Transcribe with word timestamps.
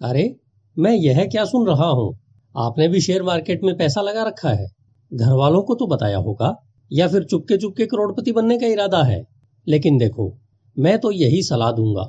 अरे, 0.00 0.36
मैं 0.78 0.92
यह 0.92 1.24
क्या 1.24 1.44
सुन 1.44 1.66
रहा 1.66 1.86
हूँ? 1.86 2.18
आपने 2.56 2.88
भी 2.88 3.00
शेयर 3.00 3.22
मार्केट 3.22 3.60
में 3.64 3.76
पैसा 3.76 4.00
लगा 4.00 4.22
रखा 4.22 4.50
है। 4.50 4.66
घर 5.14 5.32
वालों 5.32 5.62
को 5.62 5.74
तो 5.74 5.86
बताया 5.86 6.18
होगा, 6.18 6.54
या 6.92 7.08
फिर 7.08 7.24
चुपके 7.24 7.56
चुपके 7.56 7.86
करोड़पति 7.86 8.32
बनने 8.32 8.58
का 8.58 8.66
इरादा 8.66 9.02
है। 9.02 9.22
लेकिन 9.66 9.98
देखो, 9.98 10.38
मैं 10.78 10.98
तो 10.98 11.10
यही 11.10 11.42
सलाह 11.42 11.72
दूँगा 11.72 12.02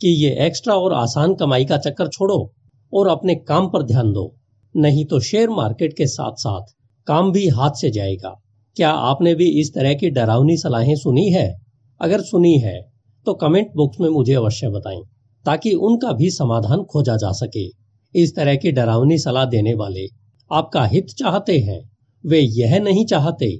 कि 0.00 0.08
ये 0.08 0.46
एक्स्ट्रा 0.46 0.74
और 0.74 0.92
आसान 0.92 1.34
कमाई 1.34 1.64
का 1.64 1.76
चक्कर 1.76 2.08
छोड़ो 2.08 2.52
और 2.92 3.08
अपने 3.08 3.34
काम 3.34 3.66
पर 3.66 3.82
ध्यान 3.82 4.12
दो। 4.12 4.36
नहीं 4.76 5.04
तो 5.04 5.20
शेयर 5.20 5.50
मार्केट 5.50 5.96
के 5.96 6.06
साथ 6.06 6.32
साथ 6.32 6.72
काम 7.06 7.32
भी 7.32 7.48
हाथ 7.48 7.70
से 7.70 7.90
जाएगा। 7.90 8.34
क्या 8.76 8.90
आपने 8.90 9.34
भी 9.34 9.60
इस 9.60 9.74
तरह 9.74 9.94
की 9.94 10.10
डरावनी 10.10 10.56
सलाहें 10.56 10.94
सुनी 10.96 11.30
है? 11.30 11.54
अगर 12.00 12.20
सुनी 12.20 12.58
है 12.58 12.80
तो 13.26 13.34
कमेंट 13.34 13.68
बॉक्स 13.76 14.00
में 14.00 14.08
मुझे 14.08 14.34
अवश्य 14.34 14.68
बताएँ। 14.68 15.00
ताकि 15.46 15.72
उनका 15.80 16.12
भी 16.12 16.30
समाधान 16.30 16.82
खोजा 16.82 17.16
जा 17.16 17.32
सके। 17.32 17.66
इस 18.14 18.34
तरह 18.36 18.54
की 18.54 18.72
डरावनी 18.72 19.18
सलाह 19.18 19.44
देने 19.44 19.74
वाले 19.74 20.06
आपका 20.50 20.84
हित 20.84 21.06
चाहते 21.18 21.58
हैं। 21.58 21.80
वे 22.24 22.40
यह 22.40 22.78
नहीं 22.80 23.04
चाहते 23.06 23.50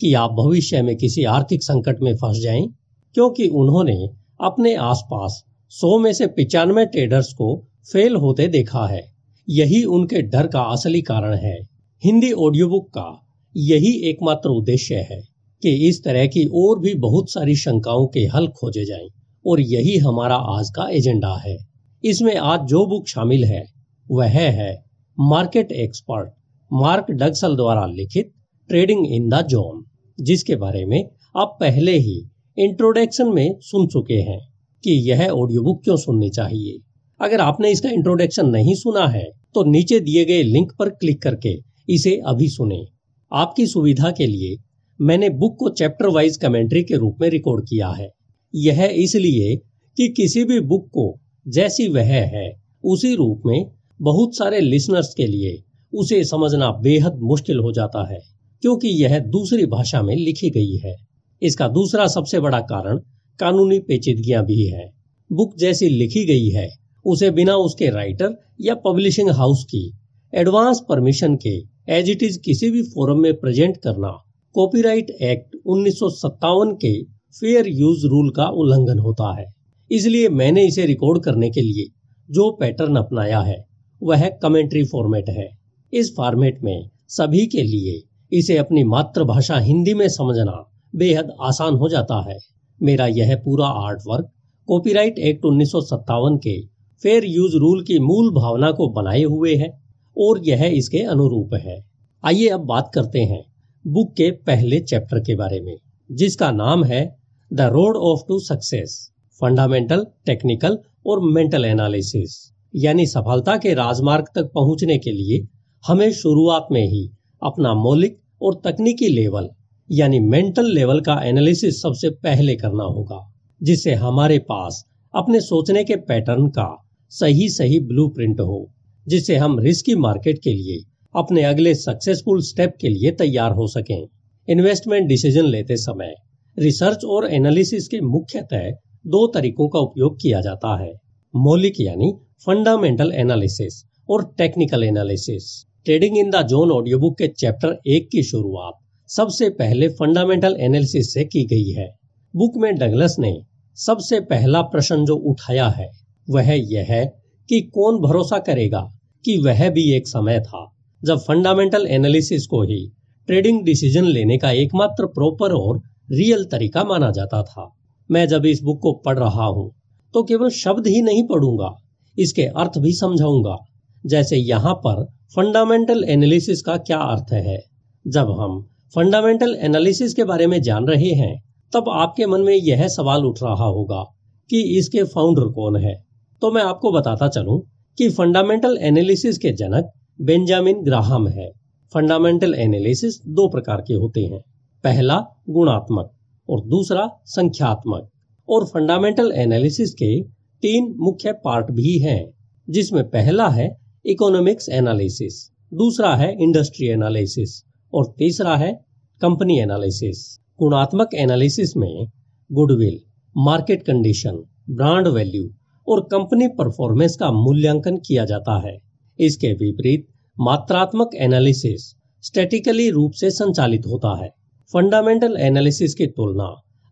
कि 0.00 0.12
आप 0.14 0.30
भविष्य 0.30 0.82
में 0.82 0.96
किसी 0.96 1.24
आर्थिक 1.24 1.62
संकट 1.62 2.00
में 2.02 2.14
फंस 2.14 2.38
जाएँ, 2.38 2.66
क्योंकि 3.14 3.48
उन्होंने 3.48 3.96
अपने 4.40 4.74
आसपास 4.74 5.42
सौ 5.72 5.98
में 5.98 6.12
से 6.12 6.26
पिचानवे 6.26 6.84
ट्रेडर्स 6.86 7.32
को 7.32 7.56
फेल 7.92 8.16
होते 8.16 8.46
देखा 8.48 8.86
है। 8.86 9.02
यही 9.48 9.82
उनके 9.84 10.22
डर 10.22 10.46
का 10.46 10.62
असली 10.72 11.00
कारण 11.02 11.34
है। 11.34 11.56
हिंदी 12.02 12.32
ऑडियो 12.32 12.68
बुक 12.68 12.88
का 12.88 13.06
यही 13.54 13.92
एकमात्र 14.08 14.50
उद्देश्य 14.50 15.06
है 15.10 15.20
कि 15.62 15.74
इस 15.88 16.02
तरह 16.04 16.26
की 16.26 16.44
और 16.56 16.78
भी 16.78 16.94
बहुत 16.94 17.30
सारी 17.30 17.56
शंकाओं 17.56 18.06
के 18.06 18.20
हल 18.34 18.48
खोजे 18.48 18.84
जाएँ। 18.84 19.08
और 19.44 19.60
यही 19.62 19.96
हमारा 19.98 20.36
आज 20.52 20.70
का 20.70 20.88
एजेंडा 20.90 21.34
है। 21.38 21.56
इसमें 22.04 22.34
आज 22.36 22.60
जो 22.68 22.86
बुक 22.86 23.08
शामिल 23.08 23.44
है, 23.44 23.64
वह 24.06 24.28
है 24.28 24.72
मार्केट 25.18 25.72
एक्सपर्ट 25.74 26.30
मार्क 26.70 27.10
डगसल 27.12 27.56
द्वारा 27.56 27.86
लिखित 27.86 28.32
ट्रेडिंग 28.70 29.06
इन 29.06 29.28
द 29.28 29.40
जोन, 29.46 29.84
जिसके 30.18 30.56
बारे 30.56 30.84
में 30.84 31.04
आप 31.36 31.56
पहले 31.60 31.96
ही 31.98 32.16
इंट्रोडक्शन 32.56 33.28
में 33.28 33.54
सुन 33.60 33.86
चुके 33.86 34.20
हैं 34.22 34.38
कि 34.84 34.90
यह 35.10 35.28
ऑडियो 35.28 35.62
बुक 35.62 35.82
क्यों 35.84 35.96
सुननी 35.96 36.30
चाहिए। 36.30 36.78
अगर 37.20 37.40
आपने 37.40 37.70
इसका 37.70 37.90
इंट्रोडक्शन 37.90 38.48
नहीं 38.48 38.74
सुना 38.74 39.06
है 39.08 39.24
तो 39.54 39.62
नीचे 39.64 40.00
दिए 40.00 40.24
गए 40.24 40.42
लिंक 40.42 40.72
पर 40.78 40.88
क्लिक 40.90 41.22
करके 41.22 41.54
इसे 41.88 42.16
अभी 42.26 42.48
सुने। 42.48 42.84
आपकी 43.32 43.66
सुविधा 43.66 44.10
के 44.10 44.26
लिए 44.26 44.56
मैंने 45.00 45.28
बुक 45.30 45.56
को 45.58 45.68
चैप्टर 45.70 46.08
वाइज 46.08 46.36
कमेंट्री 46.36 46.82
के 46.82 46.96
रूप 46.96 47.16
में 47.20 47.28
रिकॉर्ड 47.30 47.64
किया 47.64 47.88
है। 47.90 48.08
यह 48.54 48.82
इसलिए 48.84 49.56
कि 49.96 50.08
किसी 50.08 50.44
भी 50.44 50.58
बुक 50.62 50.86
को 50.88 51.14
जैसी 51.46 51.88
वह 51.88 52.04
है, 52.04 52.50
उसी 52.84 53.14
रूप 53.14 53.42
में 53.46 53.70
बहुत 54.00 54.36
सारे 54.36 54.60
लिसनर्स 54.60 55.12
के 55.14 55.26
लिए 55.26 55.62
उसे 55.92 56.22
समझना 56.24 56.70
बेहद 56.82 57.18
मुश्किल 57.22 57.58
हो 57.58 57.72
जाता 57.72 58.06
है, 58.12 58.18
क्योंकि 58.62 58.88
यह 59.02 59.18
दूसरी 59.18 59.66
भाषा 59.66 60.02
में 60.02 60.14
लिखी 60.16 60.50
गई 60.50 60.76
है। 60.76 60.94
इसका 61.42 61.68
दूसरा 61.68 62.06
सबसे 62.06 62.40
बड़ा 62.40 62.60
कारण 62.60 62.98
कानूनी 63.38 63.78
पेचीदगियाँ 63.78 64.44
भी 64.44 64.66
है। 64.66 64.88
बुक 65.30 65.56
जैसी 65.58 65.88
लिखी 65.88 66.24
गई 66.24 66.48
है, 66.48 66.68
उसे 67.04 67.30
बिना 67.30 67.56
उसके 67.56 67.90
राइटर 67.90 68.36
या 68.60 68.74
पब्लिशिंग 68.74 69.30
हाउस 69.30 69.64
की 69.64 69.90
एडवांस 70.32 70.80
परमिशन 70.88 71.36
के 71.36 71.56
एज 71.88 72.10
इट 72.10 72.22
इज़ 72.22 72.38
किसी 72.40 72.70
भी 72.70 72.82
फोरम 72.82 73.18
में 73.18 73.34
प्रेजेंट 73.40 73.76
करना, 73.76 74.10
कॉपीराइट 74.54 75.10
एक्ट 75.10 75.56
उन्नीस 75.66 75.98
सौ 75.98 76.08
सत्तावन 76.10 76.72
के 76.74 76.94
फेयर 77.40 77.68
यूज़ 77.68 78.06
रूल 78.06 78.30
का 78.30 78.46
उल्लंघन 78.48 78.98
होता 78.98 79.32
है। 79.38 79.44
इसलिए 79.90 80.28
मैंने 80.30 80.66
इसे 80.66 80.84
रिकॉर्ड 80.86 81.22
करने 81.22 81.50
के 81.50 81.60
लिए 81.60 81.86
जो 82.28 82.50
पैटर्न 82.50 82.96
अपनाया 82.96 83.40
है, 83.40 83.56
वह 84.02 84.28
कमेंट्री 84.42 84.84
फॉर्मेट 84.84 85.28
है। 85.28 85.48
इस 85.92 86.12
फॉर्मेट 86.16 86.62
में 86.64 86.88
सभी 87.08 87.46
के 87.46 87.62
लिए 87.62 88.02
इसे 88.32 88.56
अपनी 88.56 88.84
मातृभाषा 88.84 89.58
हिंदी 89.58 89.94
में 89.94 90.08
समझना 90.08 90.54
बेहद 90.94 91.32
आसान 91.40 91.74
हो 91.74 91.88
जाता 91.88 92.20
है। 92.30 92.38
मेरा 92.80 93.06
यह 93.06 93.34
पूरा 93.36 93.66
आर्ट 93.66 94.02
वर्क 94.06 94.30
कॉपीराइट 94.68 95.18
एक्ट 95.18 95.44
उन्नीस 95.44 95.72
सौ 95.72 95.80
सत्तावन 95.80 96.36
के 96.36 96.60
फेयर 97.02 97.24
यूज़ 97.24 97.56
रूल 97.56 97.82
की 97.82 97.98
मूल 97.98 98.30
भावना 98.34 98.70
को 98.70 98.88
बनाए 98.92 99.22
हुए 99.22 99.54
है 99.54 99.70
और 100.16 100.40
यह 100.44 100.64
इसके 100.66 100.98
अनुरूप 100.98 101.54
है। 101.54 101.76
आइए 102.24 102.48
अब 102.48 102.60
बात 102.60 102.90
करते 102.94 103.20
हैं 103.22 103.42
बुक 103.84 104.12
के 104.12 104.30
पहले 104.46 104.80
चैप्टर 104.80 105.20
के 105.20 105.34
बारे 105.34 105.60
में, 105.60 105.76
जिसका 106.10 106.50
नाम 106.52 106.84
है 106.84 107.04
the 107.54 107.60
road 107.60 107.96
of 107.96 108.20
to 108.28 108.38
success, 108.38 109.10
fundamental, 109.40 110.06
technical 110.26 110.78
और 111.06 111.20
मेंटल 111.32 111.64
एनालिसिस, 111.64 112.32
यानी 112.74 113.06
सफलता 113.06 113.56
के 113.56 113.74
राजमार्ग 113.74 114.24
तक 114.34 114.50
पहुँचने 114.54 114.98
के 114.98 115.10
लिए 115.10 115.46
हमें 115.84 116.12
शुरुआत 116.12 116.66
में 116.72 116.86
ही 116.86 117.10
अपना 117.42 117.74
मौलिक 117.74 118.18
और 118.42 118.60
तकनीकी 118.64 119.08
लेवल, 119.08 119.48
यानी 119.90 120.20
मेंटल 120.20 120.72
लेवल 120.72 121.00
का 121.00 121.20
एनालिसिस 121.24 121.80
सबसे 121.82 122.10
पहले 122.10 122.56
करना 122.56 122.84
होगा, 122.84 123.20
जिससे 123.62 123.94
हमारे 123.94 124.38
पास 124.38 124.84
अपने 125.14 125.40
सोचने 125.40 125.84
के 125.84 125.96
पैटर्न 125.96 126.48
का 126.48 126.68
सही 127.08 127.48
सही 127.48 127.80
ब्लूप्रिंट 127.80 128.40
हो, 128.40 128.72
जिससे 129.08 129.36
हम 129.36 129.58
रिस्की 129.58 129.94
मार्केट 129.94 130.38
के 130.38 130.54
लिए 130.54 130.82
अपने 131.14 131.44
अगले 131.44 131.74
सक्सेसफुल 131.74 132.42
स्टेप 132.42 132.76
के 132.80 132.88
लिए 132.88 133.10
तैयार 133.10 133.52
हो 133.52 133.66
सकें। 133.66 134.08
इन्वेस्टमेंट 134.48 135.08
डिसीज़न 135.08 135.46
लेते 135.46 135.76
समय 135.76 136.14
रिसर्च 136.56 137.04
और 137.04 137.26
एनालिसिस 137.32 137.88
के 137.88 138.00
मुख्यतः 138.00 138.70
दो 139.06 139.26
तरीकों 139.26 139.68
का 139.68 139.78
उपयोग 139.78 140.16
किया 140.20 140.40
जाता 140.40 140.76
है। 140.82 140.92
मौलिक 141.34 141.80
यानी 141.80 142.12
फंडामेंटल 142.46 143.12
एनालिसिस 143.12 143.82
और 144.08 144.24
technical 144.38 144.84
analysis. 144.84 145.44
Trading 145.84 146.18
in 146.18 146.30
the 146.30 146.42
zone 146.46 146.70
audio 146.70 146.98
book 146.98 147.16
के 147.18 147.28
चैप्टर 147.28 147.76
एक 147.86 148.08
की 148.12 148.22
शुरुआत 148.22 148.78
सबसे 149.10 149.48
पहले 149.50 149.88
फंडामेंटल 149.88 150.56
एनालिसिस 150.60 151.12
से 151.14 151.24
की 151.24 151.44
गई 151.44 151.70
है। 151.70 151.88
बुक 152.34 152.56
में 152.56 152.74
डगलस 152.74 153.16
ने 153.18 153.34
सबसे 153.78 154.20
पहला 154.20 154.60
प्रश्न 154.62 155.04
जो 155.04 155.16
उठाया 155.30 155.68
है, 155.68 155.88
वह 156.28 156.52
यह 156.52 156.86
है 156.88 157.04
कि 157.48 157.60
कौन 157.74 157.98
भरोसा 158.00 158.38
करेगा 158.38 158.80
कि 159.24 159.36
वह 159.36 159.68
भी 159.70 159.90
एक 159.92 160.06
समय 160.08 160.40
था 160.40 160.64
जब 161.02 161.18
फंडामेंटल 161.18 161.86
एनालिसिस 161.86 162.46
को 162.46 162.62
ही 162.62 162.86
ट्रेडिंग 163.28 163.64
डिसीज़न 163.64 164.04
लेने 164.04 164.38
का 164.38 164.50
एकमात्र 164.52 165.06
प्रॉपर 165.06 165.52
और 165.52 165.80
रियल 166.08 166.44
तरीका 166.44 166.84
माना 166.84 167.10
जाता 167.12 167.42
था। 167.44 167.70
मैं 168.10 168.26
जब 168.28 168.46
इस 168.46 168.60
बुक 168.62 168.80
को 168.82 168.92
पढ़ 169.04 169.18
रहा 169.18 169.46
हूँ 169.46 169.70
तो 170.14 170.22
केवल 170.24 170.50
शब्द 170.52 170.86
ही 170.86 171.00
नहीं 171.02 171.22
पढ़ूँगा, 171.28 171.70
इसके 172.16 172.42
अर्थ 172.56 172.78
भी 172.78 172.92
समझाऊँगा। 172.94 173.56
जैसे 174.04 174.36
यहाँ 174.38 174.74
पर 174.76 175.04
फंडामेंटल 175.34 176.04
एनालिसिस 176.06 176.62
का 176.62 176.76
क्या 176.78 176.98
अर्थ 176.98 177.32
है? 177.34 177.58
जब 178.04 178.30
हम 178.40 178.60
फंडामेंटल 178.94 179.56
एनालिसिस 179.60 180.14
के 180.14 180.24
बारे 180.24 180.46
में 180.46 180.60
जान 180.62 180.86
रहे 180.86 181.10
हैं, 181.12 181.34
तब 181.72 181.88
आपके 181.90 182.26
मन 182.26 182.40
में 182.40 182.54
यह 182.54 182.86
सवाल 182.88 183.24
उठ 183.24 183.42
रहा 183.42 183.64
होगा 183.66 184.02
कि 184.50 184.62
इसके 184.78 185.02
फाउंडर 185.04 185.48
कौन 185.52 185.76
है? 185.76 185.94
तो 186.42 186.50
मैं 186.52 186.62
आपको 186.62 186.92
बताता 186.92 187.28
चलूँ 187.30 187.60
कि 187.98 188.08
फंडामेंटल 188.12 188.78
एनालिसिस 188.82 189.38
के 189.38 189.52
जनक 189.54 189.90
बेंजामिन 190.20 190.82
ग्राहम 190.84 191.28
है। 191.28 191.50
फंडामेंटल 191.92 192.54
एनालिसिस 192.56 193.20
दो 193.28 193.48
प्रकार 193.48 193.80
के 193.80 193.94
होते 193.94 194.20
हैं। 194.22 194.40
पहला 194.84 195.18
गुणात्मक 195.50 196.10
और 196.48 196.60
दूसरा 196.60 197.08
संख्यात्मक। 197.26 198.08
और 198.48 198.64
फंडामेंटल 198.64 199.32
एनालिसिस 199.32 199.94
के 199.94 200.22
तीन 200.62 200.94
मुख्य 200.98 201.32
पार्ट 201.32 201.70
भी 201.70 201.98
हैं, 201.98 202.30
जिसमें 202.70 203.02
पहला 203.10 203.48
है 203.48 203.68
इकोनॉमिक्स 204.06 204.68
एनालिसिस 204.68 205.50
दूसरा 205.72 206.14
है 206.16 206.42
इंडस्ट्री 206.42 206.86
एनालिसिस 206.86 207.62
और 207.92 208.14
तीसरा 208.18 208.56
है 208.56 208.72
कंपनी 209.20 209.58
एनालिसिस 209.58 210.38
गुणात्मक 210.58 211.14
एनालिसिस 211.14 211.76
में 211.76 212.06
goodwill 212.52 213.00
market 213.36 213.82
condition 213.82 214.36
brand 214.70 215.08
value 215.08 215.48
और 215.88 216.00
कंपनी 216.00 216.48
परफॉर्मेंस 216.48 217.16
का 217.16 217.30
मूल्यांकन 217.32 217.96
किया 217.96 218.24
जाता 218.24 218.60
है। 218.68 218.78
इसके 219.18 219.52
विपरीत 219.52 220.06
मात्रात्मक 220.40 221.10
एनालिसिस 221.14 221.94
स्टैटिकली 222.22 222.90
रूप 222.90 223.12
से 223.12 223.30
संचालित 223.30 223.86
होता 223.86 224.24
है। 224.24 224.30
फंडामेंटल 224.72 225.36
एनालिसिस 225.36 225.94
की 225.94 226.06
तुलना 226.06 226.44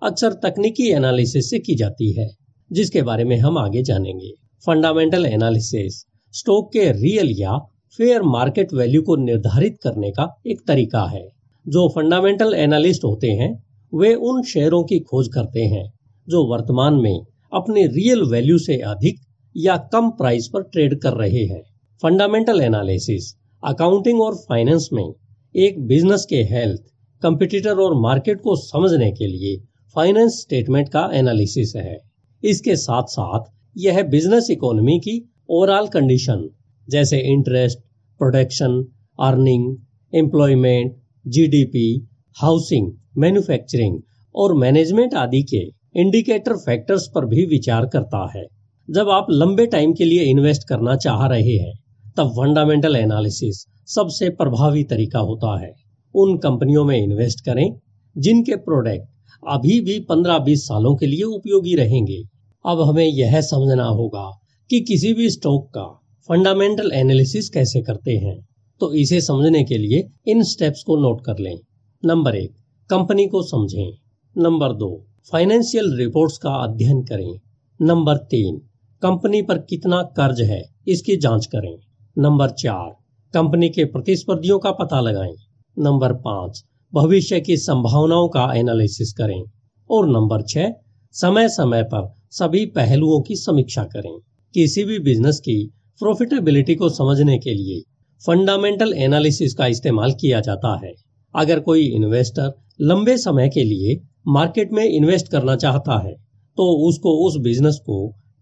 अक्सर 0.03 0.33
तकनीकी 0.33 0.89
एनालिसिस 0.91 1.51
से 1.51 1.59
की 1.59 1.75
जाती 1.75 2.13
है, 2.13 2.29
जिसके 2.73 3.03
बारे 3.03 3.25
में 3.25 3.37
हम 3.39 3.59
आगे 3.59 3.83
जानेंगे। 3.83 4.31
फंडामेंटल 4.67 5.27
एनालिसिस 5.27 6.05
स्टॉक 6.33 6.73
के 6.73 6.93
रियल 6.93 7.31
या 7.39 7.57
फेयर 7.99 8.23
मार्केट 8.23 8.75
वैल्यू 8.75 9.03
को 9.03 9.17
निर्धारित 9.17 9.79
करने 9.83 10.11
का 10.11 10.29
एक 10.47 10.61
तरीका 10.69 11.05
है। 11.05 11.25
जो 11.69 11.89
फंडामेंटल 11.89 12.55
एनालिस्ट 12.55 13.05
होते 13.05 13.31
हैं, 13.31 13.51
वे 13.95 14.15
उन 14.15 14.43
शेयरों 14.43 14.85
की 14.85 15.01
खोज 15.01 15.29
करते 15.29 15.65
हैं, 15.65 15.93
जो 16.29 16.47
वर्तमान 16.53 16.95
में 16.95 17.21
अपने 17.53 17.87
रियल 17.87 18.23
वैल्यू 18.23 18.59
से 18.59 18.77
अधिक 18.77 19.21
या 19.57 19.77
कम 19.93 20.11
प्राइस 20.11 20.49
पर 20.49 20.63
ट्रेड 20.63 21.01
कर 21.01 21.13
रहे 21.13 21.45
हैं। 21.47 21.63
फंडामेंटल 22.03 22.61
एनालिसिस 22.61 23.35
अकाउंटिंग 23.65 24.21
और 24.21 24.35
फाइनेंस 24.35 24.89
में 24.93 25.07
एक 25.55 25.87
बिज़नेस 25.87 26.27
के 26.31 26.43
हेल्थ 26.43 26.92
कंपटीटर 27.23 27.77
और 27.77 28.01
मार्केट 28.01 28.41
को 28.41 28.57
समझने 28.57 29.13
के 29.13 29.27
लिए 29.27 29.57
फाइनेंस 29.95 30.33
स्टेटमेंट 30.33 30.89
का 30.89 31.11
एनालिसिस 31.15 31.73
है। 31.77 31.99
इसके 32.45 32.77
साथ 32.77 33.03
साथ 33.03 33.41
यह 33.79 34.03
बिज़नेस 34.03 34.51
इकोनॉमी 34.51 34.99
की 34.99 35.35
ओवरऑल 35.51 35.87
कंडीशन, 35.87 36.49
जैसे 36.89 37.19
interest, 37.19 37.79
production, 38.19 38.87
earning, 39.21 39.77
employment, 40.15 40.97
GDP, 41.27 42.09
housing, 42.37 42.93
manufacturing 43.19 44.01
और 44.35 44.55
मैनेजमेंट 44.55 45.15
आदि 45.15 45.43
के 45.43 45.63
इंडिकेटर 46.01 46.53
फैक्टर्स 46.53 47.07
पर 47.15 47.27
भी 47.27 47.47
विचार 47.47 47.87
करता 47.87 48.33
है। 48.37 48.45
जब 48.91 49.09
आप 49.09 49.27
लंबे 49.31 49.67
टाइम 49.67 49.93
के 49.93 50.05
लिए 50.05 50.23
इन्वेस्ट 50.23 50.69
करना 50.69 50.97
चाह 50.97 51.27
रहे 51.27 51.57
हैं, 51.57 51.73
तब 52.17 52.29
फंडामेंटल 52.29 52.97
एनालिसिस 52.97 53.65
सबसे 53.87 54.29
प्रभावी 54.31 54.85
तरीका 54.85 55.19
होता 55.19 55.61
है। 55.61 55.82
उन 56.15 56.39
कंपनियों 56.39 56.85
में 56.85 56.99
इन्वेस्ट 56.99 57.45
करें, 57.45 57.79
जिनके 58.19 58.57
प्रोडक्ट 58.57 59.05
अभी 59.49 59.81
भी 59.81 60.01
15-20 60.01 60.65
सालों 60.65 60.97
के 60.97 61.07
लिए 61.07 61.23
उपयोगी 61.23 61.75
रहेंगे। 61.75 62.23
अब 62.67 62.81
हमें 62.81 63.07
यह 63.07 63.41
समझना 63.41 63.85
होगा 63.85 64.41
कि 64.71 64.81
किसी 64.81 65.15
भी 65.15 65.31
स्टॉक 65.31 65.69
का 65.69 66.01
फंडामेंटल 66.29 66.91
एनालिसिस 66.95 67.49
कैसे 67.49 67.83
करते 67.83 68.17
हैं। 68.17 68.47
तो 68.81 68.95
इसे 68.95 69.21
समझने 69.21 69.65
के 69.65 69.79
लिए 69.79 70.09
इन 70.27 70.43
स्टेप्स 70.43 70.83
को 70.83 70.97
नोट 70.97 71.25
कर 71.25 71.39
लें। 71.39 71.59
नंबर 72.05 72.37
एक, 72.37 72.53
कंपनी 72.91 73.27
को 73.27 73.43
समझें। 73.43 73.93
नंबर 74.39 74.73
दो, 74.73 75.07
फाइनेंशियल 75.33 75.97
रिपोर्ट्स 75.97 76.39
का 76.39 76.51
अध्ययन 76.51 77.03
करें। 77.03 77.41
नंबर 77.83 78.17
तीन, 78.17 78.57
कंपनी 79.03 79.43
पर 79.43 79.59
कितना 79.59 80.03
कर्ज 80.03 80.41
है 80.41 80.63
इसकी 80.89 81.17
जाँच 81.17 81.47
करें। 81.47 81.77
नंबर 82.19 82.51
चार, 82.51 82.97
कंपनी 83.35 83.69
के 83.69 83.85
प्रतिस्पर्धियों 83.85 84.59
का 84.59 84.71
पता 84.71 85.01
लगाएँ। 85.01 85.35
नंबर 85.77 86.13
पाँच, 86.21 86.63
भविष्य 86.93 87.41
की 87.41 87.57
संभावनाओं 87.57 88.29
का 88.29 88.53
एनालिसिस 88.55 89.13
करें। 89.13 89.43
और 89.91 90.09
नंबर 90.09 90.43
छह 90.43 90.73
समय 91.15 91.49
समय 91.49 91.83
पर 91.85 92.13
सभी 92.31 92.65
पहलुओं 92.67 93.21
की 93.23 93.37
समीक्षा 93.37 93.85
करें। 93.85 94.17
किसी 94.55 94.85
भी 94.85 94.99
बिज़नेस 94.99 95.39
की 95.41 95.57
प्रॉफिटेबिलिटी 96.01 96.75
को 96.75 96.89
समझने 96.89 97.39
के 97.39 97.55
लिए 97.55 97.81
फंडामेंटल 98.23 98.93
एनालिसिस 98.99 99.55
का 99.55 99.67
इस्तेमाल 99.67 100.13
किया 100.13 100.41
जाता 100.41 100.75
है। 100.85 100.93
अगर 101.35 101.61
कोई 101.61 101.85
इन्वेस्टर 101.87 102.53
लंबे 102.81 103.17
समय 103.19 103.49
के 103.49 103.65
लिए 103.65 104.01
मार्केट 104.29 104.73
में 104.73 104.85
इन्वेस्ट 104.85 105.29
करना 105.29 105.57
चाहता 105.57 105.99
है 105.99 106.13
तो 106.59 106.65
उसको 106.89 107.13
उस 107.27 107.37
बिज़नेस 107.41 107.79
को 107.83 107.97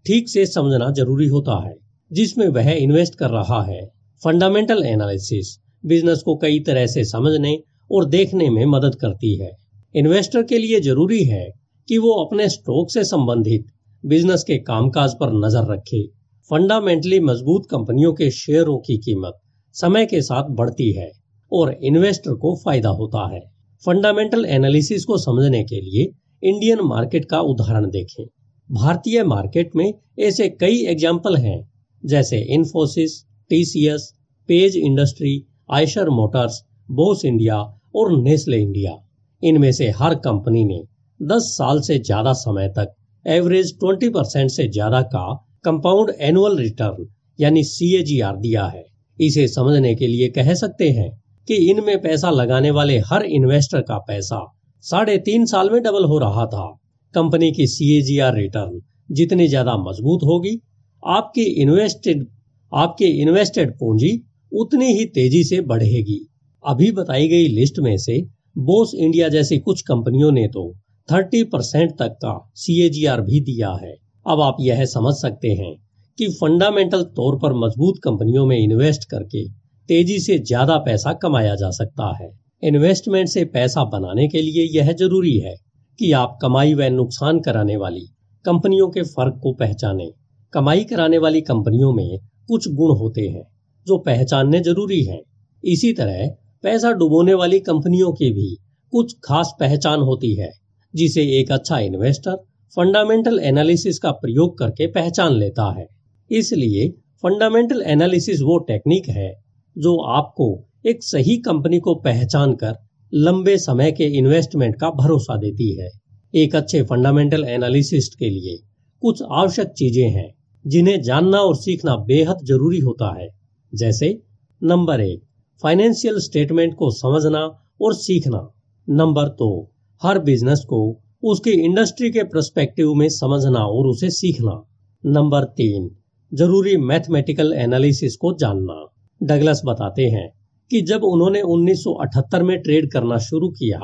ठीक 0.05 0.29
से 0.29 0.45
समझना 0.45 0.89
ज़रूरी 0.91 1.27
होता 1.27 1.53
है, 1.65 1.73
जिसमें 2.11 2.47
वह 2.47 2.69
इन्वेस्ट 2.71 3.15
कर 3.15 3.29
रहा 3.29 3.61
है। 3.63 3.81
फंडामेंटल 4.21 4.83
एनालिसिस 4.85 5.57
बिज़नेस 5.83 6.21
को 6.21 6.35
कई 6.35 6.59
तरह 6.59 6.85
से 6.87 7.03
समझने 7.03 7.57
और 7.91 8.05
देखने 8.05 8.49
में 8.49 8.65
मदद 8.65 8.95
करती 8.95 9.35
है। 9.37 9.51
इन्वेस्टर 9.95 10.43
के 10.43 10.57
लिए 10.57 10.79
ज़रूरी 10.79 11.23
है 11.23 11.45
कि 11.89 11.97
वो 11.97 12.11
अपने 12.25 12.49
स्टॉक 12.49 12.91
से 12.91 13.03
संबंधित 13.03 13.65
बिज़नेस 14.03 14.43
के 14.43 14.57
कामकाज 14.57 15.13
पर 15.13 15.33
नज़र 15.45 15.71
रखे। 15.73 16.05
फंडामेंटली 16.49 17.19
मज़बूत 17.19 17.67
कंपनियों 17.71 18.13
के 18.13 18.29
शेयरों 18.31 18.77
की 18.77 18.97
कीमत 18.97 19.39
समय 19.75 20.05
के 20.05 20.21
साथ 20.21 20.49
बढ़ती 20.49 20.91
है 20.91 21.11
और 21.51 21.73
इन्वेस्टर 21.83 22.33
को 22.33 22.55
फ़ायदा 22.55 22.89
होता 22.89 23.27
है। 23.33 23.41
फंडामेंटल 23.83 24.45
एनालिसिस 24.45 25.05
को 25.05 25.17
समझने 25.17 25.63
के 25.63 25.81
लिए 25.81 26.03
इंडियन 26.43 26.79
मार्केट 26.81 27.25
का 27.25 27.39
उदाहरण 27.41 27.89
देखें। 27.89 28.25
भारतीय 28.69 29.23
मार्केट 29.23 29.75
में 29.75 29.93
ऐसे 30.19 30.49
कई 30.49 30.83
एग्ज़ाम्पल 30.85 31.35
हैं, 31.35 31.59
जैसे 32.03 32.39
Infosys, 32.53 33.21
TCS, 33.51 34.11
Page 34.49 34.77
industry 34.77 35.37
Eicher 35.71 36.09
Motors, 36.09 36.61
Bose 36.89 37.23
India 37.25 37.57
और 37.95 38.11
नेस्ले 38.21 38.57
इंडिया। 38.57 38.95
इनमें 39.41 39.71
से 39.71 39.89
हर 39.91 40.15
कंपनी 40.15 40.63
ने 40.65 40.81
10 41.19 41.43
साल 41.51 41.79
से 41.81 41.97
ज़्यादा 41.99 42.33
समय 42.35 42.67
तक 42.69 42.93
एवरेज 43.25 43.71
20 43.79 44.09
परसेंट 44.09 44.49
से 44.51 44.67
ज़्यादा 44.69 45.01
का 45.05 45.23
कंपाउंड 45.65 46.11
एनुअल 46.21 46.57
रिटर्न, 46.57 47.05
यानी 47.39 47.63
CAGR 47.65 48.35
दिया 48.37 48.65
है। 48.65 48.83
इसे 49.19 49.47
समझने 49.47 49.93
के 49.95 50.07
लिए 50.07 50.29
कह 50.29 50.53
सकते 50.53 50.89
हैं 50.89 51.09
कि 51.47 51.55
इनमें 51.71 52.01
पैसा 52.01 52.29
लगाने 52.31 52.71
वाले 52.71 52.97
हर 53.05 53.25
इन्वेस्टर 53.31 53.81
का 53.81 53.97
पैसा 54.07 54.39
साढ़े 54.83 55.17
तीन 55.19 55.45
साल 55.45 55.69
में 55.69 55.81
डबल 55.83 56.05
हो 56.05 56.17
रहा 56.19 56.45
था। 56.45 56.65
कंपनी 57.13 57.51
की 57.51 57.67
CAGR 57.67 58.33
रिटर्न 58.35 58.79
जितनी 59.11 59.47
ज़्यादा 59.47 59.77
मज़बूत 59.79 60.23
होगी, 60.23 60.57
आपकी 61.03 61.43
इन्वेस्टेड 61.61 62.27
आपकी 62.71 63.05
इन्वेस्टेड 63.21 63.71
पूंजी 63.79 64.11
उतनी 64.51 64.93
ही 64.93 65.05
तेज़ी 65.05 65.43
से 65.43 65.59
बढ़ेगी। 65.61 66.19
अभी 66.63 66.91
बताई 66.91 67.27
गई 67.27 67.47
लिस्ट 67.49 67.79
में 67.79 67.95
से 67.97 68.21
बोस 68.59 68.91
इंडिया 68.95 69.27
जैसी 69.29 69.57
कुछ 69.59 69.81
कंपनियों 69.81 70.31
ने 70.31 70.47
तो 70.47 70.63
30 71.09 71.43
परसेंट 71.43 71.91
तक 71.91 72.17
का 72.23 72.33
सीएजीआर 72.55 73.21
भी 73.21 73.39
दिया 73.41 73.71
है। 73.83 73.95
अब 74.25 74.41
आप 74.41 74.57
यह 74.61 74.83
समझ 74.85 75.13
सकते 75.13 75.51
हैं 75.51 75.73
कि 76.17 76.27
फंडामेंटल 76.31 77.03
तौर 77.15 77.35
पर 77.35 77.53
मज़बूत 77.57 77.99
कंपनियों 78.03 78.45
में 78.45 78.57
इन्वेस्ट 78.57 79.09
करके 79.09 79.47
तेज़ी 79.89 80.19
से 80.19 80.37
ज़्यादा 80.39 80.77
पैसा 80.77 81.13
कमाया 81.13 81.55
जा 81.55 81.69
सकता 81.69 82.11
है। 82.17 82.29
इन्वेस्टमेंट 82.63 83.29
से 83.29 83.43
पैसा 83.45 83.83
बनाने 83.83 84.27
के 84.27 84.41
लिए 84.41 84.67
यह 84.73 84.91
ज़रूरी 84.93 85.37
है 85.37 85.55
कि 85.99 86.11
आप 86.11 86.37
कमाई 86.41 86.73
व 86.73 86.89
नुकसान 86.91 87.39
कराने 87.39 87.75
वाली 87.75 88.05
कंपनियों 88.45 88.89
के 88.89 89.03
फ़र्क 89.03 89.39
को 89.43 89.53
पहचाने। 89.53 90.09
कमाई 90.53 90.83
कराने 90.83 91.17
वाली 91.17 91.41
कंपनियों 91.41 91.93
में 91.93 92.17
कुछ 92.47 92.67
गुण 92.67 92.97
होते 92.97 93.21
हैं। 93.21 93.43
जो 93.87 93.97
पहचानने 93.97 94.59
ज़रूरी 94.59 95.03
हैं। 95.03 95.21
इसी 95.63 95.91
तरह 95.93 96.27
पैसा 96.63 96.91
डुबोने 96.91 97.33
वाली 97.33 97.59
कंपनियों 97.59 98.11
की 98.11 98.31
भी 98.31 98.55
कुछ 98.93 99.15
खास 99.23 99.53
पहचान 99.59 99.99
होती 99.99 100.33
है, 100.35 100.49
जिसे 100.93 101.21
एक 101.39 101.51
अच्छा 101.51 101.79
इन्वेस्टर 101.79 102.35
फंडामेंटल 102.77 103.39
एनालिसिस 103.39 103.99
का 103.99 104.11
प्रयोग 104.11 104.57
करके 104.57 104.87
पहचान 104.87 105.33
लेता 105.33 105.71
है। 105.79 105.85
इसलिए 106.31 106.87
फंडामेंटल 107.23 107.81
एनालिसिस 107.81 108.41
वो 108.41 108.57
टेक्निक 108.57 109.09
है, 109.09 109.31
जो 109.75 109.97
आपको 110.11 110.47
एक 110.85 111.03
सही 111.03 111.37
कंपनी 111.37 111.79
को 111.79 111.95
पहचान 111.95 112.53
कर 112.53 112.75
लंबे 113.13 113.57
समय 113.57 113.91
के 113.91 114.05
इन्वेस्टमेंट 114.17 114.75
का 114.75 114.89
भरोसा 114.91 115.37
देती 115.37 115.69
है। 115.79 115.89
एक 116.33 116.55
अच्छे 116.55 116.81
फंडामेंटल 116.83 117.43
एनालिसिस्ट 117.45 118.17
के 118.19 118.29
लिए 118.29 118.57
कुछ 119.03 119.21
आवश्यक 119.31 119.67
चीज़ें 119.67 120.09
हैं, 120.09 120.29
जिन्हें 120.65 121.01
जानना 121.01 121.39
और 121.39 121.55
सीखना 121.55 121.95
बेहद 122.05 122.45
ज़रूरी 122.45 122.79
होता 122.79 123.13
है। 123.19 123.27
जैसे, 123.75 124.21
नंबर 124.63 125.01
एक 125.01 125.21
फाइनेंशियल 125.63 126.19
स्टेटमेंट 126.19 126.75
को 126.75 126.91
समझना 126.91 127.71
और 127.81 127.93
सीखना। 127.93 128.53
नंबर 128.89 129.23
दो, 129.23 129.71
हर 130.03 130.19
बिज़नेस 130.19 130.59
को 130.59 131.01
उसकी 131.23 131.51
इंडस्ट्री 131.51 132.11
के 132.11 132.23
प्रस्पेक्टिव 132.23 132.93
में 132.93 133.09
समझना 133.09 133.59
और 133.59 133.87
उसे 133.87 134.09
सीखना। 134.09 134.67
नंबर 135.05 135.43
तीन, 135.43 135.95
ज़रूरी 136.33 136.77
मैथमेटिकल 136.77 137.53
एनालिसिस 137.53 138.17
को 138.17 138.33
जानना। 138.33 138.93
डगलस 139.23 139.61
बताते 139.65 140.05
हैं 140.05 140.29
कि 140.71 140.81
जब 140.81 141.03
उन्होंने 141.03 141.41
1978 141.41 142.41
में 142.41 142.61
ट्रेड 142.61 142.91
करना 142.91 143.17
शुरू 143.17 143.49
किया, 143.49 143.79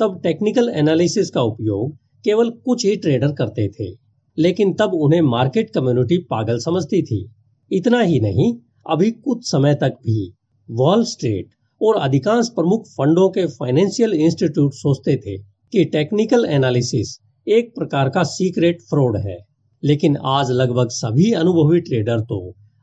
तब 0.00 0.20
टेक्निकल 0.22 0.68
एनालिसिस 0.68 1.30
का 1.30 1.42
उपयोग 1.42 1.96
केवल 2.24 2.50
कुछ 2.50 2.86
ही 2.86 2.96
ट्रेडर 2.96 3.32
करते 3.32 3.68
थे, 3.68 3.96
लेकिन 4.38 4.74
तब 4.74 4.90
उन्हें 4.94 5.20
मार्केट 5.20 5.70
कम्युनिटी 5.70 6.18
पागल 6.18 6.58
समझती 6.58 7.02
थी। 7.02 7.34
इतना 7.72 8.00
ही 8.00 8.20
नहीं 8.20 8.54
अभी 8.86 9.10
कुछ 9.10 9.50
समय 9.50 9.74
तक 9.74 9.96
भी 10.06 10.32
वॉल 10.68 11.04
स्ट्रीट 11.04 11.50
और 11.80 11.96
अधिकांश 11.96 12.48
प्रमुख 12.48 12.86
फंडों 12.88 13.28
के 13.28 13.46
फाइनेंशियल 13.46 14.12
इंस्टीट्यूट 14.14 14.74
सोचते 14.74 15.16
थे 15.16 15.36
कि 15.72 15.84
टेक्निकल 15.84 16.44
एनालिसिस 16.44 17.18
एक 17.46 17.74
प्रकार 17.74 18.08
का 18.08 18.22
सीक्रेट 18.22 18.80
फ्रॉड 18.80 19.16
है। 19.16 19.36
लेकिन 19.82 20.16
आज 20.16 20.50
लगभग 20.50 20.88
सभी 20.88 21.32
अनुभवी 21.32 21.80
ट्रेडर 21.80 22.20
तो 22.20 22.38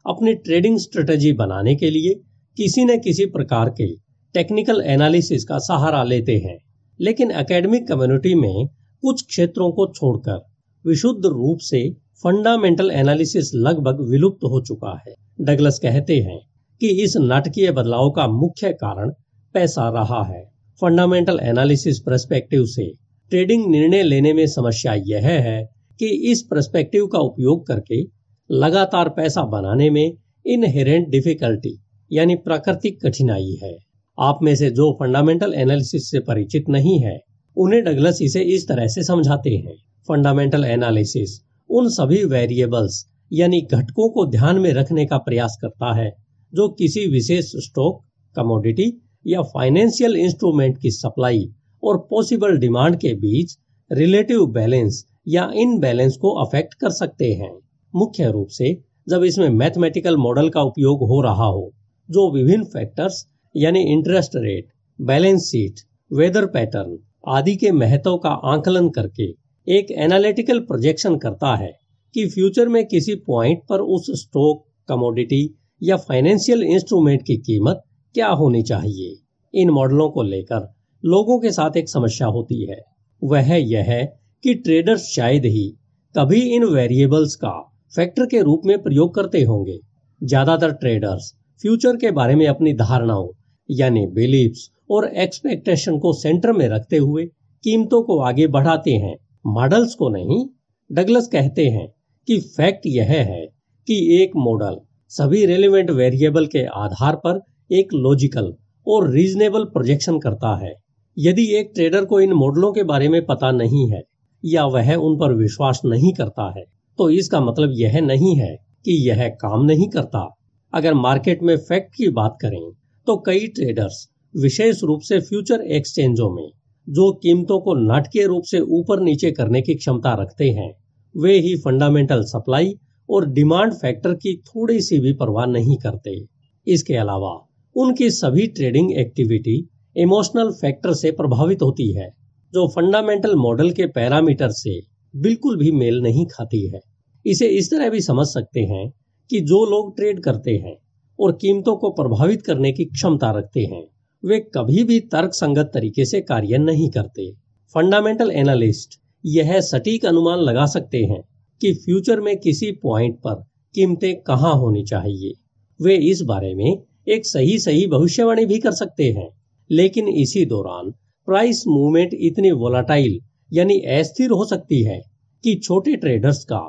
अपनी 0.05 0.33
ट्रेडिंग 0.33 0.77
स्ट्रेटेजी 0.79 1.31
बनाने 1.33 1.75
के 1.75 1.89
लिए 1.89 2.13
किसी 2.57 2.85
न 2.85 2.97
किसी 2.99 3.25
प्रकार 3.25 3.69
के 3.69 3.87
टेक्निकल 4.35 4.81
एनालिसिस 4.85 5.43
का 5.43 5.57
सहारा 5.59 6.03
लेते 6.03 6.37
हैं। 6.37 6.57
लेकिन 6.99 7.31
एकेडमिक 7.31 7.87
कम्युनिटी 7.87 8.33
में 8.35 8.67
कुछ 9.03 9.23
क्षेत्रों 9.25 9.71
को 9.71 9.87
छोड़कर 9.87 10.39
विशुद्ध 10.85 11.25
रूप 11.25 11.57
से 11.61 11.89
फंडामेंटल 12.23 12.91
एनालिसिस 12.91 13.49
लगभग 13.55 14.01
विलुप्त 14.09 14.43
हो 14.43 14.59
चुका 14.61 14.91
है। 15.07 15.13
डगलस 15.41 15.79
कहते 15.79 16.15
हैं 16.15 16.37
कि 16.81 16.89
इस 17.03 17.15
नाटकीय 17.17 17.71
बदलाव 17.71 18.09
का 18.09 18.27
मुख्य 18.27 18.69
कारण 18.73 19.09
पैसा 19.53 19.89
रहा 19.89 20.21
है। 20.23 20.43
फंडामेंटल 20.81 21.39
एनालिसिस 21.43 21.99
परस्पेक्टिव 21.99 22.65
से 22.65 22.85
ट्रेडिंग 23.31 23.65
निर्णय 23.71 24.03
लेने 24.03 24.33
में 24.33 24.45
समस्या 24.47 24.93
यह 24.93 25.27
है 25.39 25.65
कि 25.99 26.09
इस 26.31 26.41
परस्पेक्टिव 26.51 27.07
का 27.07 27.19
उपयोग 27.19 27.67
करके 27.67 28.01
लगातार 28.49 29.09
पैसा 29.09 29.43
बनाने 29.43 29.89
में 29.89 30.13
इनहेरेंट 30.45 31.09
डिफिकल्टी 31.09 31.77
यानी 32.11 32.35
प्राकृतिक 32.35 33.05
कठिनाई 33.05 33.59
है। 33.63 33.77
आप 34.19 34.39
में 34.43 34.55
से 34.55 34.69
जो 34.69 34.93
फंडामेंटल 34.93 35.53
एनालिसिस 35.53 36.11
से 36.11 36.19
परिचित 36.19 36.69
नहीं 36.69 36.99
है, 36.99 37.19
उन्हें 37.57 37.83
डगलस 37.83 38.21
इसे 38.21 38.41
इस 38.41 38.67
तरह 38.67 38.87
से 38.87 39.03
समझाते 39.03 39.49
हैं। 39.49 39.75
फंडामेंटल 40.07 40.65
एनालिसिस 40.65 41.39
उन 41.71 41.89
सभी 41.89 42.23
वेरिएबल्स 42.25 43.05
यानी 43.31 43.61
घटकों 43.63 44.09
को 44.09 44.25
ध्यान 44.25 44.59
में 44.59 44.71
रखने 44.73 45.05
का 45.05 45.17
प्रयास 45.17 45.57
करता 45.61 45.93
है, 45.95 46.09
जो 46.53 46.67
किसी 46.69 47.05
विशेष 47.07 47.51
स्टॉक 47.57 48.01
कमोडिटी 48.35 48.91
या 49.25 49.41
फाइनेंशियल 49.41 50.15
इंस्ट्रूमेंट 50.15 50.77
की 50.77 50.91
सप्लाई 50.91 51.45
और 51.83 51.97
पॉसिबल 52.09 52.57
डिमांड 52.57 52.95
के 52.95 53.13
बीच 53.15 53.57
रिलेटिव 53.91 54.45
बैलेंस 54.45 55.03
या 55.27 55.49
इन 55.55 55.77
बैलेंस 55.79 56.17
को 56.17 56.33
अफेक्ट 56.45 56.73
कर 56.73 56.89
सकते 56.89 57.31
हैं। 57.33 57.51
मुख्य 57.93 58.31
रूप 58.31 58.47
से, 58.47 58.73
जब 59.09 59.23
इसमें 59.23 59.49
मैथमेटिकल 59.49 60.17
मॉडल 60.17 60.49
का 60.49 60.61
उपयोग 60.61 61.07
हो 61.07 61.21
रहा 61.21 61.45
हो, 61.45 61.71
जो 62.09 62.31
विभिन्न 62.31 62.63
फैक्टर्स 62.63 63.25
यानी 63.55 63.81
interest 63.93 64.35
rate 64.35 64.67
balance 64.99 65.41
sheet 65.41 65.79
weather 66.11 66.45
pattern 66.45 66.97
आदि 67.29 67.55
के 67.55 67.71
महत्व 67.71 68.17
का 68.17 68.29
आंकलन 68.29 68.89
करके 68.89 69.31
एक 69.67 69.91
एनालिटिकल 69.93 70.59
प्रोजेक्शन 70.59 71.15
करता 71.17 71.55
है 71.55 71.71
कि 72.15 72.25
फ्यूचर 72.29 72.67
में 72.67 72.85
किसी 72.87 73.15
पॉइंट 73.27 73.59
पर 73.69 73.81
उस 73.89 74.05
स्टॉक 74.21 74.63
कमोडिटी 74.89 75.43
या 75.81 75.97
फाइनेंशियल 75.97 76.63
इंस्ट्रूमेंट 76.63 77.21
की 77.21 77.35
कीमत 77.37 77.83
क्या 78.15 78.27
होनी 78.27 78.61
चाहिए। 78.63 79.13
इन 79.53 79.69
मॉडलों 79.69 80.09
को 80.09 80.23
लेकर 80.23 80.67
लोगों 81.03 81.39
के 81.39 81.51
साथ 81.51 81.77
एक 81.77 81.89
समस्या 81.89 82.27
होती 82.27 82.61
है। 82.65 82.79
वह 83.21 83.53
यह 83.55 83.83
है 83.83 84.03
कि 84.43 84.53
ट्रेडर्स 84.55 85.07
शायद 85.07 85.45
ही 85.45 85.67
कभी 86.15 86.41
इन 86.55 86.65
वेरिएबल्स 86.65 87.35
का 87.35 87.57
फैक्टर 87.95 88.25
के 88.25 88.41
रूप 88.41 88.61
में 88.65 88.77
प्रयोग 88.83 89.15
करते 89.15 89.43
होंगे। 89.43 89.79
ज़्यादातर 90.21 90.71
ट्रेडर्स 90.73 91.33
फ्यूचर 91.63 91.97
के 91.97 92.11
बारे 92.11 92.35
में 92.35 92.47
अपनी 92.47 92.73
धारणाओं, 92.75 93.27
यानी 93.69 94.05
बिलीव्स 94.07 94.69
और 94.91 95.13
एक्सपेक्टेशन 95.15 95.99
को 95.99 96.13
सेंटर 96.13 96.51
में 96.51 96.67
रखते 96.69 96.97
हुए 96.97 97.25
कीमतों 97.63 98.01
को 98.03 98.19
आगे 98.19 98.47
बढ़ाते 98.47 98.91
हैं। 98.93 99.15
मॉडल्स 99.45 99.93
को 99.93 100.09
नहीं, 100.09 100.45
डगलस 100.89 101.27
कहते 101.27 101.65
हैं 101.67 101.87
कि 102.27 102.39
फैक्ट 102.57 102.85
यह 102.87 103.11
है 103.11 103.45
कि 103.87 103.95
एक 104.15 104.31
मॉडल 104.37 104.75
सभी 105.11 105.45
रेलिवेंट 105.45 105.89
वेरिएबल 105.91 106.45
के 106.45 106.63
आधार 106.75 107.15
पर 107.15 107.39
एक 107.69 107.93
लॉजिकल 107.93 108.53
और 108.87 109.09
रीजनेबल 109.11 109.63
प्रोजेक्शन 109.63 110.19
करता 110.19 110.55
है। 110.57 110.73
यदि 111.17 111.45
एक 111.55 111.71
ट्रेडर 111.75 112.05
को 112.05 112.19
इन 112.19 112.33
मॉडलों 112.33 112.71
के 112.73 112.83
बारे 112.83 113.09
में 113.09 113.25
पता 113.25 113.51
नहीं 113.51 113.89
है 113.91 114.01
या 114.43 114.65
वह 114.65 114.93
उन 114.95 115.17
पर 115.17 115.33
विश्वास 115.33 115.81
नहीं 115.85 116.13
करता 116.13 116.51
है 116.57 116.63
तो 116.99 117.09
इसका 117.09 117.41
मतलब 117.41 117.73
यह 117.75 117.99
नहीं 118.01 118.35
है 118.35 118.55
कि 118.85 119.09
यह 119.09 119.27
काम 119.41 119.65
नहीं 119.65 119.89
करता। 119.89 120.27
अगर 120.73 120.93
मार्केट 120.93 121.43
में 121.43 121.55
फैक्ट 121.59 121.93
की 121.95 122.09
बात 122.11 122.37
करें 122.41 122.71
तो 123.07 123.17
कई 123.17 123.47
ट्रेडर्स 123.47 124.07
विशेष 124.35 124.83
रूप 124.83 125.01
से 125.01 125.19
फ्यूचर 125.19 125.61
एक्सचेंजों 125.71 126.29
में 126.35 126.49
जो 126.89 127.11
कीमतों 127.11 127.59
को 127.59 127.73
नाटकीय 127.73 128.25
रूप 128.25 128.43
से 128.43 128.59
ऊपर 128.59 128.99
नीचे 128.99 129.31
करने 129.31 129.61
की 129.61 129.75
क्षमता 129.75 130.13
रखते 130.13 130.49
हैं। 130.49 130.71
वे 131.17 131.39
ही 131.39 131.55
फंडामेंटल 131.55 132.21
सप्लाई 132.21 132.73
और 133.09 133.29
डिमांड 133.29 133.73
फैक्टर 133.73 134.13
की 134.13 134.37
थोड़ी 134.37 134.81
सी 134.81 134.99
भी 134.99 135.13
परवाह 135.13 135.45
नहीं 135.45 135.77
करते। 135.77 136.25
इसके 136.67 136.93
अलावा, 136.93 137.47
उनकी 137.75 138.09
सभी 138.09 138.47
ट्रेडिंग 138.47 138.91
एक्टिविटी 138.97 139.69
इमोशनल 139.97 140.51
फैक्टर 140.51 140.93
से 140.93 141.11
प्रभावित 141.11 141.61
होती 141.61 141.93
है, 141.93 142.09
जो 142.53 142.67
फंडामेंटल 142.67 143.35
मॉडल 143.35 143.71
के 143.71 143.85
पैरामीटर 143.85 144.49
से 144.49 144.79
बिल्कुल 145.15 145.57
भी 145.57 145.71
मेल 145.71 146.01
नहीं 146.01 146.25
खाती 146.25 146.67
है। 146.67 146.79
इसे 147.25 147.47
इस 147.47 147.71
तरह 147.71 147.89
भी 147.89 148.01
समझ 148.01 148.27
सकते 148.27 148.59
हैं 148.59 148.91
कि 149.29 149.39
जो 149.39 149.65
लोग 149.65 149.95
ट्रेड 149.95 150.23
करते 150.23 150.51
हैं 150.51 150.75
और 151.19 151.31
कीमतों 151.31 151.75
को 151.75 151.89
प्रभावित 151.89 152.41
करने 152.41 152.71
की 152.71 152.85
क्षमता 152.85 153.31
रखते 153.31 153.59
हैं 153.59 153.83
वे 154.23 154.39
कभी 154.55 154.83
भी 154.83 154.99
तर्क 154.99 155.33
संगत 155.33 155.71
तरीके 155.73 156.05
से 156.05 156.21
कार्य 156.21 156.57
नहीं 156.57 156.89
करते। 156.89 157.31
फंडामेंटल 157.75 158.31
एनालिस्ट 158.31 158.99
यह 159.25 159.59
सटीक 159.61 160.05
अनुमान 160.05 160.39
लगा 160.39 160.65
सकते 160.65 160.97
हैं 160.97 161.21
कि 161.61 161.73
फ्यूचर 161.73 162.19
में 162.19 162.37
किसी 162.37 162.71
पॉइंट 162.71 163.15
पर 163.15 163.43
कीमतें 163.75 164.21
कहाँ 164.21 164.53
होनी 164.53 164.83
चाहिए। 164.83 165.33
वे 165.79 165.95
इस 165.95 166.21
बारे 166.21 166.53
में 166.55 166.83
एक 167.07 167.25
सही 167.25 167.57
सही 167.59 167.87
भविष्यवाणी 167.87 168.45
भी 168.45 168.59
कर 168.59 168.71
सकते 168.71 169.11
हैं। 169.11 169.27
लेकिन 169.69 170.07
इसी 170.07 170.45
दौरान 170.45 170.91
प्राइस 171.27 171.63
मूवमेंट 171.67 172.13
इतनी 172.13 172.51
वोलाटाइल 172.51 173.19
यानी 173.53 173.79
अस्थिर 173.79 174.29
हो 174.29 174.45
सकती 174.45 174.83
है 174.83 175.01
कि 175.43 175.55
छोटे 175.55 175.95
ट्रेडर्स 175.95 176.43
का 176.43 176.59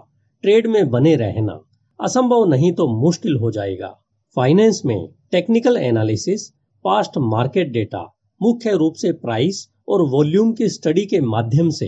ट्रेड 0.42 0.66
में 0.66 0.88
बने 0.90 1.14
रहना 1.16 1.60
असंभव 2.00 2.44
नहीं 2.44 2.72
तो 2.72 2.86
मुश्किल 3.00 3.36
हो 3.36 3.50
जाएगा। 3.50 3.94
फाइनेंस 4.36 4.82
में 4.86 5.08
technical 5.32 5.76
analysis 5.76 6.50
past 6.84 7.18
market 7.22 7.70
data, 7.72 8.02
मुख्य 8.40 8.70
रूप 8.72 8.94
से 8.94 9.12
प्राइस 9.14 9.66
और 9.88 10.02
वॉल्यूम 10.10 10.52
की 10.52 10.68
स्टडी 10.68 11.04
के 11.06 11.20
माध्यम 11.22 11.68
से 11.70 11.86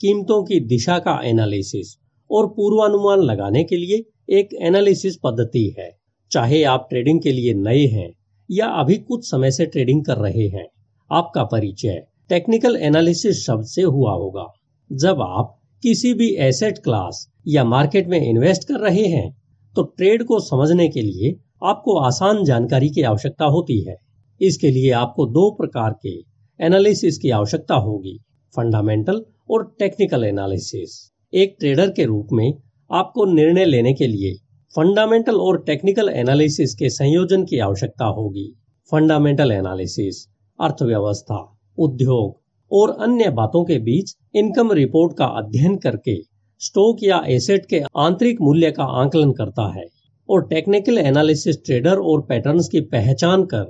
कीमतों 0.00 0.42
की 0.44 0.58
दिशा 0.66 0.98
का 0.98 1.18
एनालिसिस 1.24 1.96
और 2.30 2.46
पूर्वानुमान 2.48 3.20
लगाने 3.20 3.64
के 3.64 3.76
लिए 3.76 4.04
एक 4.30 4.54
एनालिसिस 4.62 5.16
पद्धति 5.24 5.74
है। 5.78 5.90
चाहे 6.30 6.62
आप 6.64 6.86
ट्रेडिंग 6.90 7.20
के 7.22 7.32
लिए 7.32 7.54
नए 7.56 7.84
हैं 7.88 8.08
या 8.50 8.66
अभी 8.80 8.96
कुछ 8.98 9.28
समय 9.30 9.50
से 9.50 9.66
ट्रेडिंग 9.66 10.04
कर 10.04 10.16
रहे 10.18 10.46
हैं, 10.48 10.66
आपका 11.10 11.44
परिचय 11.46 12.02
टेक्निकल 12.30 12.76
एनालिसिस 12.82 13.44
शब्द 13.46 13.66
से 13.66 13.82
हुआ 13.82 14.12
होगा। 14.12 14.46
जब 14.90 15.22
आप 15.22 15.54
किसी 15.82 16.14
भी 16.14 16.34
एसेट 16.40 16.78
क्लास 16.78 17.26
या 17.48 17.64
मार्केट 17.66 18.08
में 18.08 18.20
इन्वेस्ट 18.20 18.68
कर 18.68 18.80
रहे 18.80 19.06
हैं 19.08 19.28
तो 19.76 19.82
ट्रेड 19.82 20.24
को 20.24 20.40
समझने 20.40 20.88
के 20.88 21.02
लिए 21.02 21.36
आपको 21.64 21.98
आसान 21.98 22.44
जानकारी 22.44 22.88
की 22.90 23.02
आवश्यकता 23.04 23.44
होती 23.46 23.80
है। 23.80 23.96
इसके 24.40 24.70
लिए 24.70 24.90
आपको 24.90 25.26
दो 25.26 25.50
प्रकार 25.50 25.94
के 26.06 26.16
एनालिसिस 26.60 27.18
की 27.18 27.30
आवश्यकता 27.30 27.74
होगी 27.74 28.18
फंडामेंटल 28.54 29.24
और 29.50 29.64
टेक्निकल 29.78 30.24
एनालिसिस 30.24 31.12
एक 31.32 31.56
ट्रेडर 31.60 31.90
के 31.90 32.04
रूप 32.04 32.28
में 32.32 32.52
आपको 32.90 33.24
निर्णय 33.24 33.64
लेने 33.64 33.92
के 33.94 34.06
लिए 34.06 34.34
फंडामेंटल 34.74 35.36
और 35.36 35.62
टेक्निकल 35.64 36.08
एनालिसिस 36.08 36.74
के 36.74 36.88
संयोजन 36.90 37.44
की 37.44 37.58
आवश्यकता 37.58 38.04
होगी। 38.04 38.52
फंडामेंटल 38.92 39.52
एनालिसिस 39.52 40.26
अर्थव्यवस्था, 40.58 41.38
उद्योग 41.78 42.40
और 42.70 42.90
अन्य 42.90 43.30
बातों 43.30 43.64
के 43.64 43.78
बीच 43.78 44.14
इनकम 44.34 44.72
रिपोर्ट 44.72 45.16
का 45.18 45.24
अध्ययन 45.24 45.76
करके 45.76 46.16
स्टॉक 46.60 47.02
या 47.02 47.22
एसेट 47.28 47.66
के 47.66 47.80
आंतरिक 47.96 48.40
मूल्य 48.40 48.70
का 48.70 48.84
आंकलन 49.00 49.32
करता 49.32 49.68
है 49.74 49.86
और 50.28 50.46
टेक्निकल 50.48 50.98
एनालिसिस 50.98 51.56
ट्रेडर 51.66 51.98
और 52.04 52.20
पैटर्न्स 52.20 52.68
की 52.68 52.80
पहचान 52.80 53.44
कर 53.44 53.64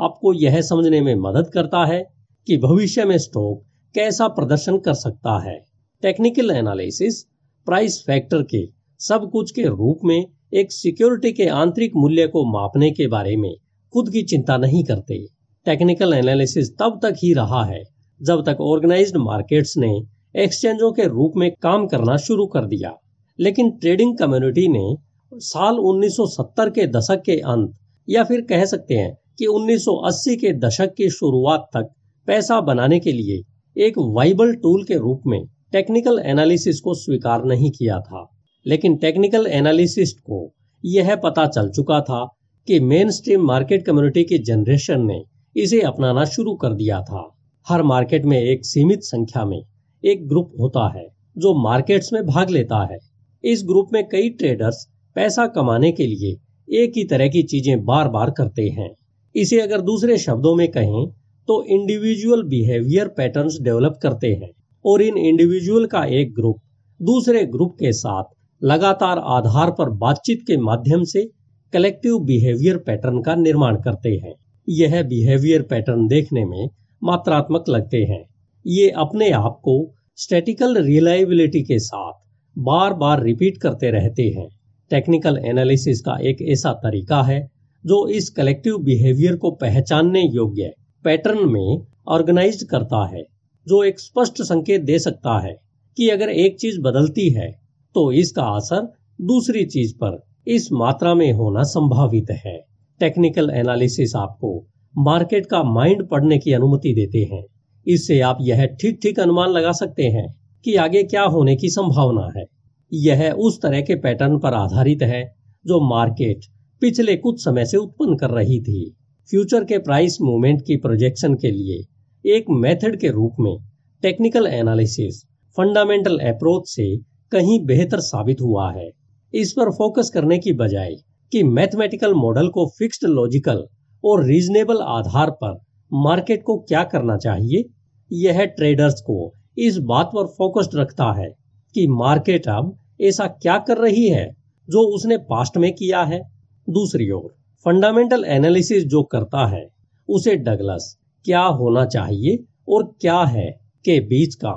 आपको 0.00 0.32
यह 0.32 0.60
समझने 0.60 1.00
में 1.00 1.14
मदद 1.14 1.50
करता 1.54 1.84
है 1.84 2.04
कि 2.46 2.56
भविष्य 2.56 3.04
में 3.04 3.18
स्टॉक 3.18 3.62
कैसा 3.94 4.28
प्रदर्शन 4.28 4.78
कर 4.78 4.94
सकता 4.94 5.50
है। 5.50 5.64
टेक्निकल 6.02 6.50
एनालिसिस 6.50 7.22
प्राइस 7.66 8.02
फैक्टर 8.06 8.42
के 8.42 8.66
सब 8.98 9.30
कुछ 9.30 9.50
के 9.50 9.62
रूप 9.62 9.98
में 10.04 10.24
एक 10.54 10.72
सिक्योरिटी 10.72 11.32
के 11.32 11.46
आंतरिक 11.46 11.92
मूल्य 11.96 12.26
को 12.26 12.44
मापने 12.52 12.90
के 12.90 13.06
बारे 13.06 13.36
में 13.36 13.54
खुद 13.92 14.10
की 14.10 14.22
चिंता 14.22 14.56
नहीं 14.56 14.84
करते। 14.84 15.26
टेक्निकल 15.64 16.12
एनालिसिस 16.12 16.76
तब 16.78 16.98
तक 17.02 17.14
ही 17.22 17.32
रहा 17.32 17.64
है 17.64 17.82
जब 18.22 18.44
तक 18.46 18.60
ऑर्गेनाइज्ड 18.60 19.16
मार्केट्स 19.16 19.74
ने 19.76 20.02
एक्सचेंजों 20.36 20.92
के 20.92 21.02
रूप 21.02 21.32
में 21.36 21.50
काम 21.62 21.86
करना 21.86 22.16
शुरू 22.16 22.46
कर 22.46 22.64
दिया। 22.64 22.96
लेकिन 23.40 23.70
ट्रेडिंग 23.70 24.18
कम्युनिटी 24.18 24.68
ने 24.68 24.96
साल 25.34 25.74
1970 25.74 26.70
के 26.70 26.86
दशक 26.86 27.22
के 27.26 27.32
अंत 27.32 27.72
या 28.08 28.24
फिर 28.24 28.40
कह 28.40 28.64
सकते 28.64 28.94
हैं 28.94 29.16
कि 29.38 29.46
1980 29.46 30.36
के 30.36 30.52
दशक 30.52 30.94
की 30.96 31.10
शुरुआत 31.10 31.60
तक 31.60 31.90
पैसा 32.26 32.60
बनाने 32.60 33.00
के 33.00 33.12
लिए 33.12 33.42
एक 33.76 33.94
वाइबल 33.98 34.54
टूल 34.54 34.84
के 34.84 34.94
रूप 34.94 35.22
में 35.26 35.40
टेक्निकल 35.72 36.22
एनालिसिस 36.26 36.80
को 36.80 36.94
स्वीकार 36.94 37.44
नहीं 37.44 37.70
किया 37.70 38.00
था। 38.00 38.26
लेकिन 38.66 38.96
टेक्निकल 38.96 39.46
एनालिसिस्ट 39.46 40.18
को 40.18 40.52
यह 40.84 41.16
पता 41.16 41.46
चल 41.46 41.68
चुका 41.68 42.00
था 42.00 42.24
कि 42.66 42.80
मेन 42.80 43.10
स्ट्रीम 43.10 43.42
मार्केट 43.42 43.86
कम्युनिटी 43.86 44.24
की 44.24 44.38
जनरेशन 44.38 45.06
ने 45.06 45.22
इसे 45.56 45.80
अपनाना 45.80 46.24
शुरू 46.24 46.54
कर 46.54 46.72
दिया 46.72 47.00
था। 47.00 47.28
हर 47.68 47.82
मार्केट 47.82 48.24
में 48.24 48.38
एक 48.40 48.66
सीमित 48.66 49.00
संख्या 49.02 49.44
में 49.44 49.62
एक 50.04 50.28
ग्रुप 50.28 50.52
होता 50.60 50.98
है 50.98 51.08
जो 51.38 51.62
मार्केट्स 51.62 52.12
में 52.12 52.26
भाग 52.26 52.50
लेता 52.50 52.88
है। 52.92 52.98
इस 53.44 53.62
ग्रुप 53.64 53.88
में 53.92 54.08
कई 54.08 54.28
ट्रेडर्स 54.28 54.86
पैसा 55.14 55.46
कमाने 55.46 55.92
के 55.92 56.06
लिए 56.06 56.36
एक 56.82 56.92
ही 56.96 57.04
तरह 57.04 57.28
की 57.28 57.42
चीज़ें 57.42 57.84
बार 57.84 58.08
बार 58.08 58.30
करते 58.30 58.68
हैं। 58.68 58.90
इसे 59.34 59.60
अगर 59.60 59.80
दूसरे 59.80 60.16
शब्दों 60.18 60.54
में 60.56 60.68
कहें 60.68 61.06
तो 61.48 61.62
इंडिविजुअल 61.66 62.42
बिहेवियर 62.42 63.08
पैटर्न्स 63.08 63.58
डेवलप 63.60 63.98
करते 64.02 64.32
हैं। 64.32 64.50
और 64.84 65.02
इन 65.02 65.16
इंडिविजुअल 65.18 65.86
का 65.86 66.04
एक 66.04 66.34
ग्रुप 66.34 66.56
दूसरे 67.00 67.44
ग्रुप 67.46 67.72
के 67.72 67.92
साथ 67.92 68.24
लगातार 68.62 69.18
आधार 69.18 69.70
पर 69.70 69.90
बातचीत 69.98 70.40
के 70.46 70.56
माध्यम 70.56 71.02
से 71.04 71.24
कलेक्टिव 71.72 72.18
बिहेवियर 72.18 72.76
पैटर्न 72.76 73.20
का 73.22 73.34
निर्माण 73.34 73.76
करते 73.76 74.10
हैं। 74.24 74.34
यह 74.68 75.02
बिहेवियर 75.02 75.62
पैटर्न 75.62 76.06
देखने 76.06 76.44
में 76.44 76.68
मात्रात्मक 77.02 77.68
लगते 77.68 78.02
हैं। 78.02 78.24
ये 78.66 78.90
अपने 78.90 79.30
आप 79.30 79.58
को 79.64 79.94
स्टैटिकल 80.16 80.76
रिलायबिलिटी 80.78 81.62
के 81.62 81.78
साथ 81.78 82.12
बार 82.56 82.94
बार 82.94 83.22
रिपीट 83.22 83.58
करते 83.62 83.90
रहते 83.90 84.22
हैं। 84.36 84.48
टेक्निकल 84.90 85.38
एनालिसिस 85.44 86.00
का 86.00 86.18
एक 86.20 86.42
ऐसा 86.42 86.72
तरीका 86.72 87.22
है 87.22 87.40
जो 87.84 88.06
इस 88.08 88.28
कलेक्टिव 88.30 88.76
बिहेवियर 88.78 89.36
को 89.36 89.50
पहचानने 89.50 90.22
योग्य 90.24 90.70
पैटर्न 91.04 91.48
में 91.48 91.86
ऑर्गेनाइज 92.08 92.62
करता 92.62 93.06
है, 93.06 93.22
जो 93.66 93.82
एक 93.84 94.00
स्पष्ट 94.00 94.42
संकेत 94.42 94.82
दे 94.82 94.98
सकता 94.98 95.38
है 95.40 95.54
कि 95.96 96.08
अगर 96.08 96.30
एक 96.30 96.58
चीज़ 96.60 96.80
बदलती 96.80 97.28
है 97.30 97.50
तो 97.94 98.10
इसका 98.12 98.42
असर 98.56 98.86
दूसरी 99.20 99.64
चीज़ 99.66 99.94
पर 99.94 100.20
इस 100.46 100.68
मात्रा 100.72 101.14
में 101.14 101.32
होना 101.32 101.62
संभावित 101.62 102.30
है। 102.44 102.56
टेक्निकल 103.00 103.50
एनालिसिस 103.50 104.14
आपको 104.16 104.52
मार्केट 104.94 105.46
का 105.46 105.62
माइंड 105.64 106.06
पढ़ने 106.08 106.38
की 106.38 106.52
अनुमति 106.52 106.92
देते 106.94 107.18
हैं। 107.32 107.44
इससे 107.86 108.20
आप 108.20 108.38
यह 108.40 108.64
ठीक 108.80 108.98
ठीक 109.02 109.20
अनुमान 109.20 109.50
लगा 109.50 109.72
सकते 109.72 110.04
हैं 110.08 110.26
कि 110.64 110.74
आगे 110.76 111.02
क्या 111.04 111.22
होने 111.26 111.56
की 111.56 111.68
संभावना 111.70 112.28
है। 112.36 112.44
यह 112.92 113.30
उस 113.40 113.60
तरह 113.62 113.80
के 113.80 113.94
पैटर्न 113.96 114.38
पर 114.38 114.54
आधारित 114.54 115.02
है, 115.02 115.22
जो 115.64 115.80
मार्केट 115.88 116.44
पिछले 116.82 117.14
कुछ 117.16 117.40
समय 117.40 117.64
से 117.64 117.76
उत्पन्न 117.76 118.16
कर 118.16 118.30
रही 118.30 118.58
थी। 118.60 118.94
फ्यूचर 119.28 119.64
के 119.64 119.78
प्राइस 119.78 120.16
मूवमेंट 120.22 120.60
की 120.66 120.76
प्रोजेक्शन 120.76 121.34
के 121.34 121.50
लिए 121.50 122.34
एक 122.34 122.46
मेथड 122.52 122.98
के 123.00 123.08
रूप 123.08 123.36
में 123.40 123.56
टेक्निकल 124.02 124.46
एनालिसिस, 124.46 125.22
फंडामेंटल 125.56 126.18
अप्रोच 126.28 126.68
से 126.68 126.96
कहीं 127.32 127.58
बेहतर 127.66 128.00
साबित 128.00 128.40
हुआ 128.40 128.70
है। 128.72 128.88
इस 129.34 129.52
पर 129.52 129.70
फोकस 129.70 130.10
करने 130.14 130.38
की 130.38 130.52
बजाय 130.52 130.94
कि 131.32 131.42
मैथमेटिकल 131.42 132.14
मॉडल 132.14 132.48
को 132.48 132.66
फिक्स्ड 132.78 133.06
लॉजिकल 133.08 133.64
और 134.04 134.24
रीजनेबल 134.26 134.82
आधार 134.88 135.30
पर 135.30 135.56
मार्केट 135.92 136.42
को 136.42 136.58
क्या 136.58 136.82
करना 136.84 137.16
चाहिए, 137.18 137.64
यह 138.10 138.44
ट्रेडर्स 138.48 139.00
को 139.00 139.32
इस 139.58 139.78
बात 139.84 140.06
पर 140.06 140.26
फोकस्ड 140.38 140.78
रखता 140.78 141.12
है 141.12 141.30
कि 141.74 141.86
मार्केट 141.92 142.48
अब 142.48 142.76
ऐसा 143.00 143.26
क्या 143.42 143.58
कर 143.58 143.78
रही 143.78 144.08
है 144.08 144.28
जो 144.68 144.86
उसने 144.94 145.16
पास्ट 145.30 145.56
में 145.56 145.72
किया 145.72 146.02
है। 146.02 146.20
दूसरी 146.68 147.10
ओर 147.10 147.28
फंडामेंटल 147.66 148.24
एनालिसिस 148.24 148.84
जो 148.84 149.02
करता 149.02 149.46
है, 149.46 149.66
उसे 150.08 150.34
डगलस 150.36 150.96
क्या 151.24 151.40
होना 151.40 151.84
चाहिए 151.86 152.38
और 152.68 152.84
क्या 153.00 153.18
है, 153.24 153.50
के 153.84 153.98
बीच 154.00 154.34
का 154.34 154.52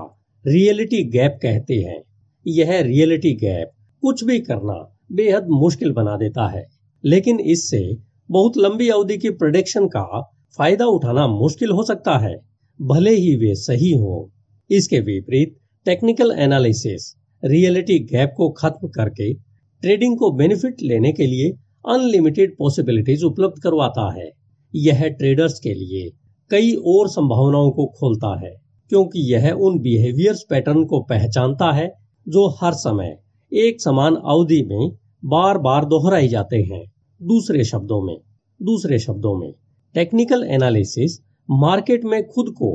रियलिटी 0.45 1.03
गैप 1.09 1.39
कहते 1.41 1.75
हैं। 1.75 2.01
यह 2.45 2.79
रियलिटी 2.81 3.33
गैप 3.35 3.71
कुछ 4.03 4.23
भी 4.23 4.39
करना 4.39 4.73
बेहद 5.11 5.47
मुश्किल 5.51 5.91
बना 5.91 6.15
देता 6.17 6.47
है, 6.49 6.65
लेकिन 7.03 7.39
इससे 7.39 7.81
बहुत 8.29 8.57
लंबी 8.57 8.89
अवधि 8.89 9.17
की 9.17 9.29
प्रोडिक्शन 9.31 9.87
का 9.87 10.21
फ़ायदा 10.57 10.85
उठाना 10.87 11.27
मुश्किल 11.27 11.71
हो 11.71 11.83
सकता 11.83 12.17
है। 12.17 12.35
भले 12.79 13.11
ही 13.11 13.35
वे 13.35 13.53
सही 13.55 13.91
हो, 13.93 14.31
इसके 14.69 14.99
विपरीत 15.01 15.55
टेक्निकल 15.85 16.31
एनालिसिस 16.39 17.13
रियलिटी 17.43 17.99
गैप 18.05 18.33
को 18.37 18.49
खत्म 18.51 18.87
करके 18.87 19.33
ट्रेडिंग 19.33 20.17
को 20.17 20.31
बेनिफिट 20.31 20.81
लेने 20.81 21.11
के 21.11 21.25
लिए 21.27 21.51
अनलिमिटेड 21.85 22.55
पॉसिबिलिटीज 22.57 23.23
उपलब्ध 23.23 23.61
करवाता 23.63 24.11
है। 24.13 24.29
यह 24.73 25.07
ट्रेडर्स 25.09 25.59
के 25.59 25.73
लिए 25.73 26.09
कई 26.51 26.73
और 26.87 27.09
संभावनाओं 27.09 27.69
को 27.71 27.85
खोलता 27.99 28.39
है, 28.39 28.53
क्योंकि 28.91 29.33
यह 29.33 29.51
उन 29.51 29.79
बिहेवियर्स 29.79 30.43
पैटर्न 30.49 30.83
को 30.85 31.01
पहचानता 31.01 31.71
है 31.71 31.87
जो 32.27 32.47
हर 32.61 32.73
समय 32.73 33.15
एक 33.51 33.81
समान 33.81 34.15
अवधि 34.15 34.61
में 34.63 34.91
बार 35.25 35.57
बार 35.57 35.85
दोहराई 35.85 36.27
जाते 36.27 36.57
हैं। 36.63 36.83
दूसरे 37.21 37.63
शब्दों 37.63 38.01
में, 38.01 38.15
दूसरे 38.59 38.99
शब्दों 38.99 39.37
में 39.39 39.51
टेक्निकल 39.95 40.43
एनालिसिस 40.43 41.19
मार्केट 41.49 42.05
में 42.05 42.21
खुद 42.25 42.49
को 42.49 42.69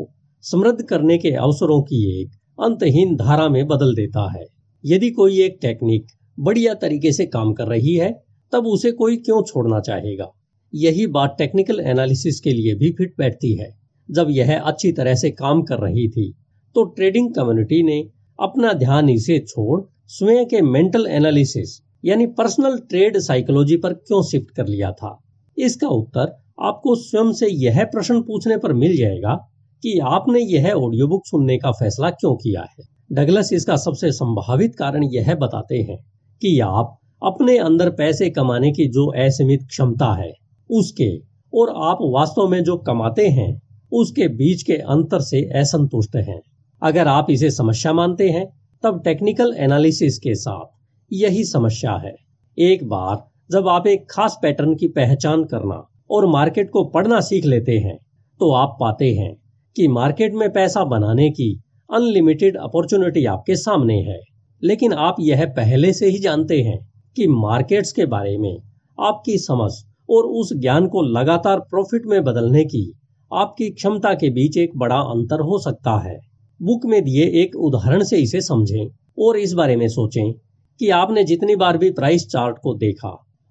समृद्ध 0.45 0.83
करने 0.83 1.19
के 1.19 1.31
अवसरों 1.31 1.81
की 1.83 2.03
एक 2.21 2.31
अंतहीन 2.59 3.15
धारा 3.17 3.49
में 3.49 3.67
बदल 3.67 3.95
देता 3.95 4.31
है। 4.33 4.45
यदि 4.85 5.11
कोई 5.11 5.41
एक 5.43 5.59
टेक्निक 5.63 6.07
बढ़िया 6.39 6.75
तरीके 6.75 7.13
से 7.13 7.27
काम 7.27 7.53
कर 7.53 7.67
रही 7.67 7.95
है 7.95 8.11
तब 8.53 8.67
उसे 8.67 8.93
कोई 8.93 9.17
क्यों 9.17 9.43
छोड़ना 9.43 9.81
चाहेगा? 9.81 10.31
यही 10.73 11.07
बात 11.09 11.35
टेक्निकल 11.39 11.81
एनालिसिस 11.81 12.41
के 12.41 12.51
लिए 12.51 12.75
भी 12.75 12.91
फिट 12.93 13.15
बैठती 13.19 13.53
है। 13.57 13.69
जब 14.09 14.27
यह 14.31 14.59
अच्छी 14.61 14.93
तरह 14.93 15.15
से 15.15 15.31
काम 15.31 15.63
कर 15.63 15.79
रही 15.79 16.09
थी 16.09 16.33
तो 16.77 16.85
ट्रेडिंग 16.87 17.33
कम्युनिटी 17.35 17.83
ने 17.83 18.01
अपना 18.39 18.73
ध्यान 18.73 19.09
इसे 19.09 19.39
छोड़ 19.39 19.81
स्वयं 20.07 20.45
के 20.47 20.61
मेंटल 20.63 21.07
एनालिसिस 21.07 21.81
यानी 22.05 22.27
पर्सनल 22.33 22.79
ट्रेड 22.79 23.19
साइकोलॉजी 23.19 23.77
पर 23.77 23.93
क्यों 23.93 24.23
शिफ्ट 24.23 24.55
कर 24.57 24.67
लिया 24.67 24.93
था? 24.93 25.19
इसका 25.57 25.89
उत्तर 25.89 26.33
आपको 26.61 26.95
स्वयं 26.95 27.33
से 27.33 27.49
यह 27.49 27.85
प्रश्न 27.85 28.21
पूछने 28.23 28.57
पर 28.57 28.73
मिल 28.73 28.97
जाएगा 28.97 29.35
कि 29.83 29.99
आपने 30.09 30.41
यह 30.41 30.71
ऑडियो 30.73 31.07
बुक 31.09 31.27
सुनने 31.27 31.59
का 31.59 31.71
फैसला 31.73 32.11
क्यों 32.11 32.35
किया 32.37 32.63
है? 32.63 32.85
डगलस 33.13 33.53
इसका 33.53 33.77
सबसे 33.77 34.13
संभावित 34.13 34.75
कारण 34.77 35.05
यह 35.05 35.35
बताते 35.35 35.79
हैं 35.81 35.99
कि 36.43 36.59
आप 36.61 36.97
अपने 37.23 37.59
अंदर 37.59 37.91
पैसे 37.91 38.31
कमाने 38.31 38.71
की 38.73 38.89
जो 38.89 39.07
असीमित 39.07 39.67
क्षमता 39.69 40.13
है, 40.15 40.33
उसके 40.71 41.11
और 41.53 41.73
आप 41.77 41.99
वास्तव 42.03 42.49
में 42.49 42.63
जो 42.65 42.77
कमाते 42.77 43.29
हैं, 43.29 43.61
उसके 43.93 44.29
बीच 44.29 44.63
के 44.63 44.73
अंतर 44.73 45.21
से 45.21 45.43
असंतुष्ट 45.61 46.17
हैं। 46.17 46.41
अगर 46.83 47.09
आप 47.09 47.27
इसे 47.31 47.51
समस्या 47.51 47.93
मानते 47.93 48.29
हैं, 48.31 48.47
तब 48.83 49.01
टेक्निकल 49.05 49.55
एनालिसिस 49.59 50.19
के 50.19 50.35
साथ 50.35 50.67
यही 51.13 51.45
समस्या 51.45 51.97
है। 51.97 52.15
एक 52.59 52.89
बार 52.89 53.17
जब 53.51 53.69
आप 53.69 53.87
एक 53.87 54.07
खास 54.11 54.39
पैटर्न 54.43 54.75
की 54.75 54.89
पहचान 54.89 55.45
करना 55.45 55.83
और 56.11 56.27
मार्केट 56.27 56.71
को 56.71 56.85
पढ़ना 56.85 57.21
सीख 57.21 57.45
लेते 57.45 57.79
हैं 57.79 57.97
तो 58.41 58.53
आप 58.53 58.77
पाते 58.81 59.15
हैं 59.15 59.35
कि 59.77 59.89
मार्केट 59.89 60.35
में 60.35 60.49
पैसा 60.53 60.85
बनाने 60.85 61.31
की 61.31 61.53
अनलिमिटेड 61.91 62.57
अपॉर्चुनिटी 62.57 63.25
आपके 63.25 63.57
सामने 63.57 63.95
है। 63.95 64.19
लेकिन 64.63 64.93
आप 64.93 65.17
यह 65.21 65.45
पहले 65.47 65.93
से 65.93 66.07
ही 66.07 66.19
जानते 66.19 66.61
हैं 66.63 66.79
कि 67.17 67.27
मार्केट्स 67.27 67.93
के 67.93 68.07
बारे 68.07 68.37
में, 68.39 68.57
आपकी 68.99 69.39
समझ 69.39 69.71
और 70.11 70.25
उस 70.25 70.53
ज्ञान 70.53 70.87
को 70.87 71.03
लगातार 71.11 71.61
प्रॉफिट 71.61 72.07
में 72.07 72.23
बदलने 72.25 72.65
की, 72.65 72.93
आपकी 73.31 73.71
क्षमता 73.71 74.13
के 74.15 74.31
बीच 74.31 74.57
एक 74.57 74.71
बड़ा 74.77 74.97
अंतर 74.97 75.41
हो 75.41 75.59
सकता 75.59 75.99
है। 76.01 76.19
बुक 76.61 76.87
में 76.87 77.03
दिए 77.05 77.25
एक 77.43 77.57
उदाहरण 77.57 78.03
से 78.03 78.17
इसे 78.17 78.41
समझें 78.41 78.87
और 79.19 79.37
इस 79.39 79.53
बारे 79.53 79.77
में 79.77 79.87
सोचें 79.89 80.33
कि 80.81 80.89
आपने 80.91 81.25
जितनी 81.25 81.57
बार 81.57 81.79
भी 81.79 81.91
प्राइस 81.91 82.27
चार्ट 82.27 82.57
को 82.63 82.75
देखा 82.75 83.09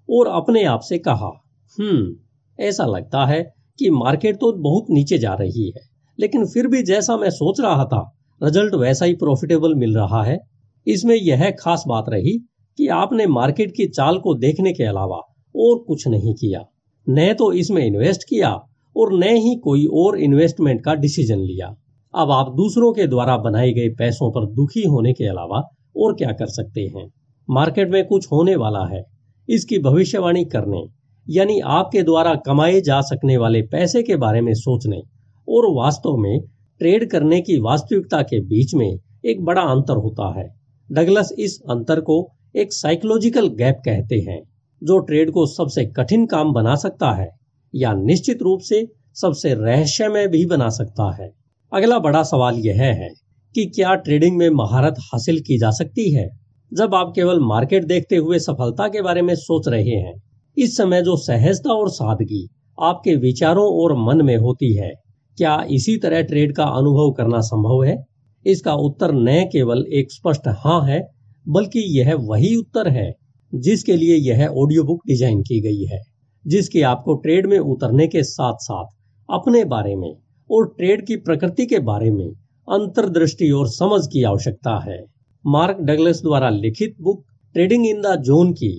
और 0.08 0.26
अपने 0.26 0.64
आप 0.64 0.80
से 0.80 0.98
कहा 0.98 1.30
हम्म 1.76 2.64
ऐसा 2.64 2.84
लगता 2.86 3.24
है 3.26 3.42
कि 3.78 3.90
मार्केट 3.90 4.36
तो 4.36 4.52
बहुत 4.52 4.86
नीचे 4.90 5.18
जा 5.18 5.34
रही 5.34 5.66
है, 5.68 5.82
लेकिन 6.18 6.46
फिर 6.46 6.66
भी 6.66 6.82
जैसा 6.82 7.16
मैं 7.16 7.30
सोच 7.30 7.60
रहा 7.60 7.84
था, 7.84 8.00
रिज़ल्ट 8.40 8.74
वैसा 8.74 9.04
ही 9.04 9.14
प्रॉफिटेबल 9.14 9.74
मिल 9.74 9.96
रहा 9.96 10.22
है। 10.24 10.38
इसमें 10.86 11.14
यह 11.16 11.50
खास 11.60 11.84
बात 11.88 12.04
रही 12.08 12.38
कि 12.80 12.86
आपने 12.88 13.26
मार्केट 13.26 13.70
की 13.76 13.86
चाल 13.86 14.18
को 14.18 14.34
देखने 14.34 14.72
के 14.72 14.84
अलावा 14.84 15.16
और 15.54 15.78
कुछ 15.78 16.08
नहीं 16.08 16.34
किया। 16.34 16.60
न 17.06 17.32
तो 17.32 17.52
इसमें 17.52 17.86
इन्वेस्ट 17.86 18.22
किया 18.28 18.50
और 18.96 19.12
न 19.14 19.22
ही 19.22 19.54
कोई 19.56 19.84
और 19.94 20.18
इन्वेस्टमेंट 20.18 20.80
का 20.84 20.94
डिसीज़न 20.94 21.38
लिया। 21.38 21.66
अब 22.14 22.30
आप 22.30 22.52
दूसरों 22.52 22.92
के 22.92 23.06
द्वारा 23.06 23.36
बनाए 23.36 23.72
गए 23.72 23.88
पैसों 23.88 24.30
पर 24.30 24.46
दुखी 24.46 24.82
होने 24.82 25.12
के 25.12 25.24
अलावा 25.24 25.60
और 25.96 26.14
क्या 26.14 26.32
कर 26.32 26.46
सकते 26.46 26.80
हैं? 26.80 27.06
मार्केट 27.48 27.90
में 27.90 28.06
कुछ 28.06 28.26
होने 28.32 28.56
वाला 28.56 28.86
है। 28.86 29.02
इसकी 29.48 29.78
भविष्यवाणी 29.78 30.44
करने, 30.44 30.82
यानी 31.28 31.60
आपके 31.60 32.02
द्वारा 32.02 32.34
कमाए 32.34 32.80
जा 32.80 33.00
सकने 33.00 33.36
वाले 33.36 33.62
पैसे 33.62 34.02
के 34.02 34.16
बारे 34.16 34.40
में 34.40 34.52
सोचने 34.54 35.02
और 35.48 35.74
वास्तव 35.74 36.16
में 36.16 36.40
ट्रेड 36.80 37.10
करने 37.10 37.40
की 37.40 37.60
वास्तविकता 37.60 38.22
के 38.22 38.40
बीच 38.40 38.74
में 38.74 38.90
एक 39.24 39.44
बड़ा 39.44 39.62
अंतर 39.62 39.96
होता 39.96 40.32
है। 40.40 40.48
डगलस 40.90 41.32
इस 41.38 41.60
अंतर 41.70 42.00
को 42.00 42.32
एक 42.56 42.72
साइकोलॉजिकल 42.72 43.48
गैप 43.48 43.76
कहते 43.84 44.16
हैं, 44.18 44.42
जो 44.82 44.98
ट्रेड 44.98 45.30
को 45.30 45.46
सबसे 45.46 45.84
कठिन 45.84 46.26
काम 46.26 46.52
बना 46.52 46.74
सकता 46.74 47.10
है, 47.10 47.28
या 47.74 47.92
निश्चित 47.92 48.42
रूप 48.42 48.60
से 48.60 48.88
सबसे 49.14 49.54
रहस्यमय 49.54 50.26
भी 50.26 50.46
बना 50.46 50.68
सकता 50.68 51.22
है। 51.22 51.30
अगला 51.72 51.98
बड़ा 51.98 52.22
सवाल 52.22 52.54
यह 52.54 52.82
है 52.82 53.10
कि 53.54 53.66
क्या 53.66 53.94
ट्रेडिंग 53.94 54.36
में 54.36 54.48
महारत 54.50 54.94
हासिल 55.00 55.40
की 55.40 55.58
जा 55.58 55.70
सकती 55.70 56.12
है? 56.12 56.28
जब 56.72 56.94
आप 56.94 57.12
केवल 57.14 57.40
मार्केट 57.40 57.84
देखते 57.84 58.16
हुए 58.16 58.38
सफलता 58.38 58.88
के 58.88 59.02
बारे 59.02 59.22
में 59.22 59.34
सोच 59.34 59.68
रहे 59.68 59.96
हैं, 59.96 60.14
इस 60.58 60.76
समय 60.76 61.02
जो 61.02 61.16
सहजता 61.16 61.72
और 61.72 61.90
सादगी 61.90 62.48
आपके 62.82 63.16
विचारों 63.16 63.66
और 63.66 63.96
मन 63.98 64.24
में 64.24 64.36
होती 64.36 64.74
है, 64.74 64.90
क्या 65.38 65.66
इसी 65.70 65.96
तरह 65.96 66.22
ट्रेड 66.22 66.54
का 66.56 66.64
अनुभव 66.64 67.10
करना 67.10 67.40
संभव 67.40 67.84
है? 67.84 68.04
इसका 68.46 68.74
उत्तर 68.74 69.12
न 69.12 69.44
केवल 69.52 69.84
एक 69.92 70.12
स्पष्ट 70.12 70.42
हाँ 70.48 70.86
है 70.86 71.19
बल्कि 71.50 71.80
यह 71.98 72.14
वही 72.22 72.54
उत्तर 72.56 72.88
है 72.88 73.10
जिसके 73.52 73.96
लिए 73.96 74.16
यह 74.22 74.46
ऑडियो 74.46 74.82
बुक 74.84 75.00
डिज़ाइन 75.06 75.40
की 75.40 75.60
गई 75.60 75.84
है, 75.84 76.00
जिसकी 76.44 76.82
आपको 76.82 77.14
ट्रेड 77.14 77.46
में 77.46 77.58
उतरने 77.58 78.06
के 78.06 78.22
साथ 78.24 78.54
साथ 78.60 78.86
अपने 79.28 79.64
बारे 79.66 79.94
में 79.96 80.12
और 80.50 80.66
ट्रेड 80.78 81.06
की 81.06 81.16
प्रकृति 81.18 81.66
के 81.66 81.78
बारे 81.84 82.10
में 82.10 82.28
अंतर्दृष्टि 82.68 83.50
और 83.50 83.68
समझ 83.68 84.00
की 84.06 84.22
आवश्यकता 84.24 84.78
है। 84.84 84.98
मार्क 85.44 85.78
डगलस 85.80 86.20
द्वारा 86.22 86.48
लिखित 86.50 86.94
book 87.00 87.24
trading 87.54 87.86
in 87.86 88.00
the 88.02 88.14
zone 88.22 88.52
की 88.52 88.70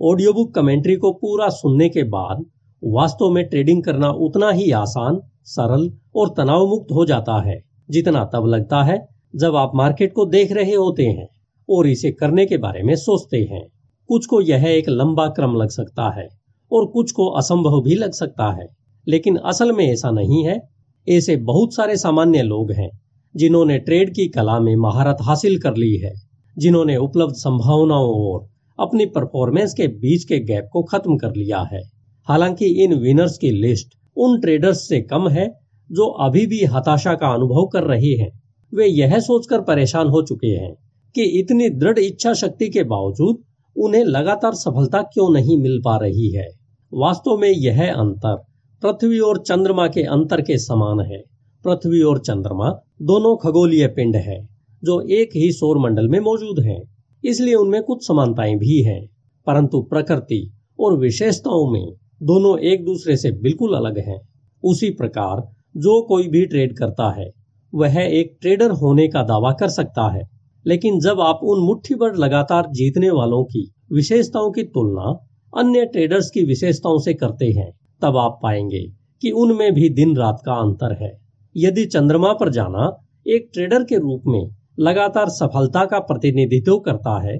ऑडियो 0.00 0.32
बुक 0.32 0.54
कमेंट्री 0.54 0.96
को 0.96 1.12
पूरा 1.12 1.48
सुनने 1.48 1.88
के 1.88 2.02
बाद 2.08 2.44
वास्तव 2.82 3.30
में 3.30 3.44
ट्रेडिंग 3.48 3.82
करना 3.84 4.10
उतना 4.20 4.50
ही 4.50 4.70
आसान, 4.72 5.20
सरल 5.44 5.90
और 6.16 6.28
तनाव 6.36 6.66
मुक्त 6.66 6.92
हो 6.92 7.04
जाता 7.06 7.40
है, 7.42 7.58
जितना 7.88 8.24
तब 8.24 8.46
लगता 8.46 8.82
है 8.82 8.98
जब 9.36 9.56
आप 9.56 9.72
मार्केट 9.74 10.12
को 10.12 10.26
देख 10.26 10.52
रहे 10.52 10.74
होते 10.74 11.06
हैं। 11.06 11.26
और 11.70 11.86
इसे 11.86 12.10
करने 12.10 12.46
के 12.46 12.56
बारे 12.56 12.82
में 12.82 12.96
सोचते 12.96 13.48
हैं। 13.52 13.68
कुछ 14.08 14.26
को 14.26 14.40
यह 14.40 14.64
एक 14.64 14.88
लंबा 14.88 15.26
क्रम 15.26 15.54
लग 15.54 15.68
सकता 15.68 16.20
है 16.20 16.28
और 16.72 16.86
कुछ 16.86 17.12
को 17.12 17.26
असंभव 17.26 17.82
भी 17.82 17.94
लग 17.94 18.12
सकता 18.12 18.52
है। 18.52 18.66
लेकिन 19.08 19.36
असल 19.36 19.72
में 19.72 19.92
ऐसा 19.92 20.10
नहीं 20.10 20.44
है। 20.44 20.68
ऐसे 21.08 21.36
बहुत 21.36 21.74
सारे 21.74 21.96
सामान्य 21.96 22.42
लोग 22.42 22.72
हैं, 22.72 22.90
जिन्होंने 23.36 23.78
ट्रेड 23.78 24.14
की 24.14 24.28
कला 24.28 24.60
में 24.60 24.76
महारत 24.76 25.16
हासिल 25.22 25.58
कर 25.58 25.76
ली 25.76 25.96
है, 25.96 26.12
जिन्होंने 26.58 26.96
उपलब्ध 26.96 27.34
संभावनाओं 27.34 28.14
और 28.14 28.48
अपनी 28.80 29.06
परफॉर्मेंस 29.06 29.74
के 29.74 29.86
बीच 29.86 30.24
के 30.24 30.38
गैप 30.38 30.68
को 30.72 30.82
खत्म 30.82 31.16
कर 31.16 31.28
लिया 31.28 31.68
है। 31.72 31.80
हालाँकि 32.28 32.84
इन 32.84 32.94
विनर्स 32.94 33.38
की 33.38 33.50
लिस्ट 33.50 33.88
उन 34.16 34.40
ट्रेडर्स 34.40 34.88
से 34.88 35.00
कम 35.00 35.28
है, 35.28 35.58
जो 35.92 36.06
अभी 36.06 36.46
भी 36.46 36.64
हताशा 36.64 37.14
का 37.14 37.28
अनुभव 37.28 37.66
कर 37.66 37.82
रहे 37.82 38.14
हैं। 38.14 38.40
वे 38.74 38.86
यह 38.86 39.18
सोचकर 39.18 39.60
परेशान 39.60 40.08
हो 40.08 40.22
चुके 40.22 40.48
हैं 40.48 40.89
कि 41.14 41.22
इतनी 41.22 41.68
दृढ़ 41.70 41.98
इच्छा 41.98 42.32
शक्ति 42.32 42.68
के 42.68 42.82
बावजूद 42.82 43.36
उन्हें 43.76 44.04
लगातार 44.04 44.54
सफलता 44.54 45.02
क्यों 45.02 45.32
नहीं 45.32 45.58
मिल 45.58 45.80
पा 45.84 45.96
रही 45.96 46.30
है? 46.30 46.48
वास्तव 46.94 47.36
में 47.36 47.48
यह 47.48 47.92
अंतर 47.94 48.36
पृथ्वी 48.82 49.18
और 49.18 49.38
चंद्रमा 49.38 49.86
के 49.86 50.02
अंतर 50.02 50.40
के 50.40 50.58
समान 50.58 51.00
है। 51.00 51.18
पृथ्वी 51.64 52.02
और 52.02 52.18
चंद्रमा 52.18 52.70
दोनों 53.02 53.36
खगोलीय 53.36 53.86
पिंड 53.86 54.16
है, 54.16 54.48
जो 54.84 55.00
एक 55.00 55.30
ही 55.36 55.52
सौर 55.52 55.78
मंडल 55.78 56.08
में 56.08 56.20
मौजूद 56.20 56.64
हैं। 56.64 56.80
इसलिए 57.24 57.54
उनमें 57.54 57.82
कुछ 57.82 58.06
समानताएँ 58.06 58.54
भी 58.54 58.82
हैं, 58.82 59.06
परंतु 59.46 59.82
प्रकृति 59.82 60.52
और 60.80 60.98
विशेषताओं 60.98 61.72
में 61.72 61.92
दोनों 62.22 62.58
एक 62.58 62.84
दूसरे 62.84 63.16
से 63.16 63.30
बिल्कुल 63.32 63.74
अलग 63.74 63.98
हैं। 63.98 64.20
उसी 64.64 64.90
प्रकार 64.90 65.48
जो 65.76 66.02
कोई 66.02 66.28
भी 66.28 66.46
ट्रेड 66.46 66.78
करता 66.78 67.20
है, 67.20 67.30
वह 67.74 67.98
एक 67.98 68.36
ट्रेडर 68.40 68.70
होने 68.70 69.08
का 69.08 69.22
दावा 69.22 69.52
कर 69.52 69.68
सकता 69.68 70.14
है। 70.14 70.39
लेकिन 70.66 70.98
जब 71.00 71.20
आप 71.20 71.40
उन 71.44 71.64
मुट्ठी 71.66 71.94
भर 71.94 72.16
लगातार 72.16 72.66
जीतने 72.72 73.10
वालों 73.10 73.42
की 73.44 73.62
विशेषताओं 73.92 74.50
की 74.50 74.62
तुलना 74.64 75.12
अन्य 75.52 75.84
ट्रेडर्स 75.86 76.30
की 76.30 76.44
विशेषताओं 76.44 76.98
से 76.98 77.14
करते 77.14 77.46
हैं, 77.50 77.70
तब 78.02 78.16
आप 78.16 78.38
पाएँगे 78.42 78.80
कि 79.22 79.30
उनमें 79.32 79.72
भी 79.74 79.88
दिन 79.90 80.16
रात 80.16 80.42
का 80.46 80.54
अंतर 80.54 80.96
है। 81.02 81.10
यदि 81.54 81.84
चंद्रमा 81.86 82.32
पर 82.32 82.50
जाना 82.52 82.90
एक 83.26 83.48
ट्रेडर 83.54 83.84
के 83.84 83.98
रूप 83.98 84.22
में 84.26 84.42
लगातार 84.78 85.28
सफलता 85.28 85.84
का 85.84 85.98
प्रतिनिधित्व 86.00 86.78
करता 86.78 87.18
है 87.22 87.36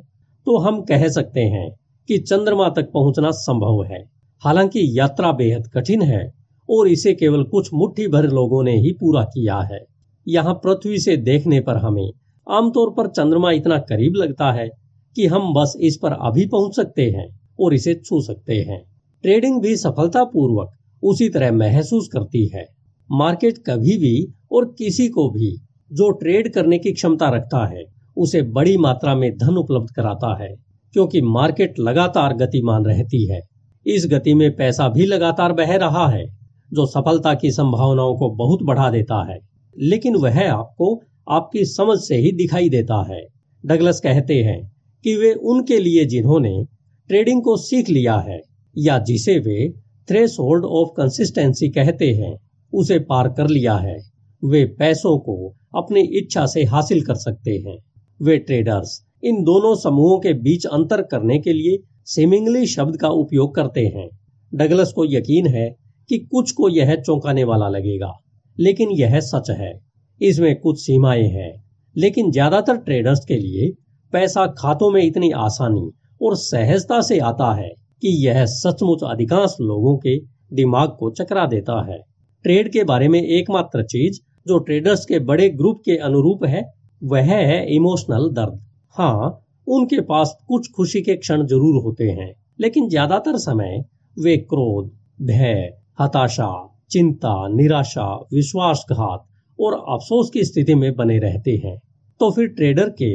तो 0.47 0.57
हम 0.59 0.81
कह 0.83 1.09
सकते 1.09 1.41
हैं 1.41 1.69
कि 2.09 2.19
चंद्रमा 2.19 2.69
तक 2.69 2.91
पहुँचना 2.95 3.31
संभव 3.31 3.83
है। 3.85 4.03
हालाँकि 4.43 4.81
यात्रा 4.99 5.33
बेहद 5.33 5.69
कठिन 5.75 6.03
है 6.03 6.23
और 6.69 6.89
इसे 6.89 7.13
केवल 7.15 7.45
कुछ 7.45 7.69
मुट्ठी 7.75 8.07
भर 8.09 8.29
लोगों 8.31 8.63
ने 8.65 8.77
ही 8.77 8.93
पूरा 8.93 9.23
किया 9.25 9.59
है। 9.73 9.81
यहाँ 10.27 10.55
पृथ्वी 10.55 10.99
से 10.99 11.17
देखने 11.19 11.61
पर 11.61 11.77
हमें 11.77 12.11
आमतौर 12.49 12.91
पर 12.91 13.07
चंद्रमा 13.07 13.51
इतना 13.51 13.79
करीब 13.79 14.13
लगता 14.17 14.53
है 14.53 14.69
कि 15.17 15.27
हम 15.27 15.55
बस 15.55 15.75
इस 15.81 15.99
पर 16.03 16.13
अभी 16.13 16.47
पहुँच 16.47 16.77
सकते 16.77 17.11
हैं 17.11 17.41
और 17.61 17.75
इसे 17.75 17.95
छू 17.95 18.21
सकते 18.21 18.55
हैं। 18.55 18.83
ट्रेडिंग 19.23 19.61
भी 19.61 19.77
सफलता 19.77 20.25
पूर्वक 20.25 20.71
उसी 21.03 21.29
तरह 21.29 21.53
महसूस 21.53 22.09
करती 22.13 22.51
है। 22.55 22.67
मार्केट 23.13 23.59
कभी 23.67 23.99
भी 23.99 24.35
और 24.53 24.75
किसी 24.79 25.09
को 25.09 25.31
भी 25.31 25.57
जो 25.93 26.11
ट्रेड 26.11 26.53
करने 26.55 26.79
की 26.79 26.93
क्षमता 26.93 27.29
रखता 27.29 27.67
है, 27.67 27.85
उसे 28.17 28.43
बड़ी 28.43 28.77
मात्रा 28.77 29.15
में 29.15 29.37
धन 29.37 29.57
उपलब्ध 29.57 29.89
कराता 29.97 30.43
है, 30.43 30.55
क्योंकि 30.93 31.21
मार्केट 31.21 31.75
लगातार 31.79 32.35
गतिमान 32.35 32.85
रहती 32.85 33.33
है। 33.33 33.41
इस 33.87 34.07
गति 34.07 34.35
में 34.35 34.57
पैसा 34.57 34.89
भी 34.89 35.07
लगातार 35.07 35.53
बह 35.53 35.77
रहा 35.77 36.09
है, 36.09 36.25
जो 36.73 36.87
सफलता 36.87 37.35
की 37.35 37.51
संभावनाओं 37.51 38.17
को 38.17 38.31
बहुत 38.31 38.59
बढ़ा 38.63 38.91
देता 38.91 39.33
है। 39.33 39.39
लेकिन 39.79 40.17
वह 40.17 40.53
आपको 40.53 41.03
आपकी 41.27 41.65
समझ 41.65 41.99
से 41.99 42.17
ही 42.17 42.33
दिखाई 42.33 42.69
देता 42.69 43.03
है। 43.11 43.21
डगलस 43.65 44.01
कहते 44.01 44.35
हैं 44.43 44.61
कि 45.05 45.15
वे 45.17 45.33
उनके 45.33 45.79
लिए 45.79 46.05
जिन्होंने 46.05 46.65
ट्रेडिंग 47.11 47.43
को 47.43 47.57
सीख 47.57 47.89
लिया 47.89 48.17
है, 48.19 48.41
या 48.77 48.99
जिसे 48.99 49.39
वे 49.39 49.69
थ्रेस 50.09 50.37
होल्ड 50.41 50.65
ऑफ़ 50.65 50.89
कंसिस्टेंसी 50.97 51.69
कहते 51.69 52.11
हैं, 52.13 52.35
उसे 52.73 52.99
पार 52.99 53.29
कर 53.29 53.49
लिया 53.49 53.75
है। 53.77 53.97
वे 54.43 54.65
पैसों 54.79 55.19
को 55.19 55.55
अपनी 55.77 56.01
इच्छा 56.19 56.47
से 56.47 56.65
हासिल 56.65 57.01
कर 57.03 57.15
सकते 57.15 57.51
हैं। 57.59 57.77
वे 58.21 58.37
ट्रेडर्स 58.39 59.01
इन 59.25 59.43
दोनों 59.45 59.75
समूहों 59.75 60.19
के 60.19 60.33
बीच 60.33 60.67
अंतर 60.67 61.03
करने 61.03 61.39
के 61.39 61.53
लिए 61.53 61.79
सिमिंगली 62.05 62.67
शब्द 62.67 62.97
का 62.97 63.09
उपयोग 63.09 63.55
करते 63.55 63.87
हैं। 63.87 64.09
डगलस 64.53 64.93
को 64.93 65.05
यकीन 65.05 65.47
है 65.47 65.69
कि 66.11 66.19
कुछ 66.19 66.53
को 66.53 66.69
यह 66.69 66.95
चौंकाने 66.97 67.45
वाला 67.45 67.69
लगेगा, 67.69 68.13
लेकिन 68.59 68.91
यह 68.91 69.19
सच 69.21 69.51
है। 69.51 69.73
इसमें 70.21 70.55
कुछ 70.61 70.81
सीमाएँ 70.81 71.29
हैं। 71.29 71.53
लेकिन 71.97 72.31
ज़्यादातर 72.31 72.77
ट्रेडर्स 72.79 73.25
के 73.25 73.37
लिए 73.37 73.71
पैसा 74.13 74.47
खातों 74.59 74.91
में 74.91 75.03
इतनी 75.03 75.31
आसानी 75.39 75.91
और 76.21 76.37
सहजता 76.37 77.01
से 77.01 77.19
आता 77.25 77.53
है 77.55 77.69
कि 78.03 78.09
यह 78.27 78.45
सचमुच 78.47 79.03
अधिकांश 79.05 79.57
लोगों 79.61 79.97
के 79.99 80.17
दिमाग 80.55 80.97
को 80.99 81.11
चकरा 81.11 81.47
देता 81.47 81.81
है। 81.91 81.99
ट्रेड 82.45 82.73
के 82.73 82.85
बारे 82.85 83.09
में 83.09 83.21
एकमात्र 83.21 83.83
चीज़ 83.85 84.21
जो 84.47 84.59
ट्रेडर्स 84.59 85.05
के 85.05 85.19
बड़े 85.21 85.49
ग्रुप 85.51 85.81
के 85.85 85.97
अनुरूप 85.99 86.45
है, 86.45 86.63
वह 87.03 87.23
है 87.25 87.65
इमोशनल 87.75 88.29
दर्द। 88.31 88.61
हाँ 88.97 89.47
उनके 89.67 90.01
पास 90.03 90.37
कुछ 90.49 90.71
खुशी 90.77 91.01
के 91.03 91.17
क्षण 91.17 91.47
ज़रूर 91.47 91.83
होते 91.83 92.05
हैं, 92.05 92.33
लेकिन 92.61 92.89
ज़्यादातर 92.89 93.37
समय 93.39 93.83
वे 94.17 94.37
क्रोध, 94.37 94.91
भय, 95.23 95.71
हताशा, 96.01 96.51
चिंता, 96.91 97.35
निराशा, 97.49 98.07
विश्वासघात 98.35 99.25
और 99.61 99.75
अफसोस 99.75 100.31
की 100.31 100.45
स्थिति 100.45 100.75
में 100.75 100.95
बने 100.97 101.19
रहते 101.19 101.61
हैं। 101.65 101.77
तो 102.21 102.31
फिर 102.31 102.47
ट्रेडर 102.49 102.89
के 103.03 103.11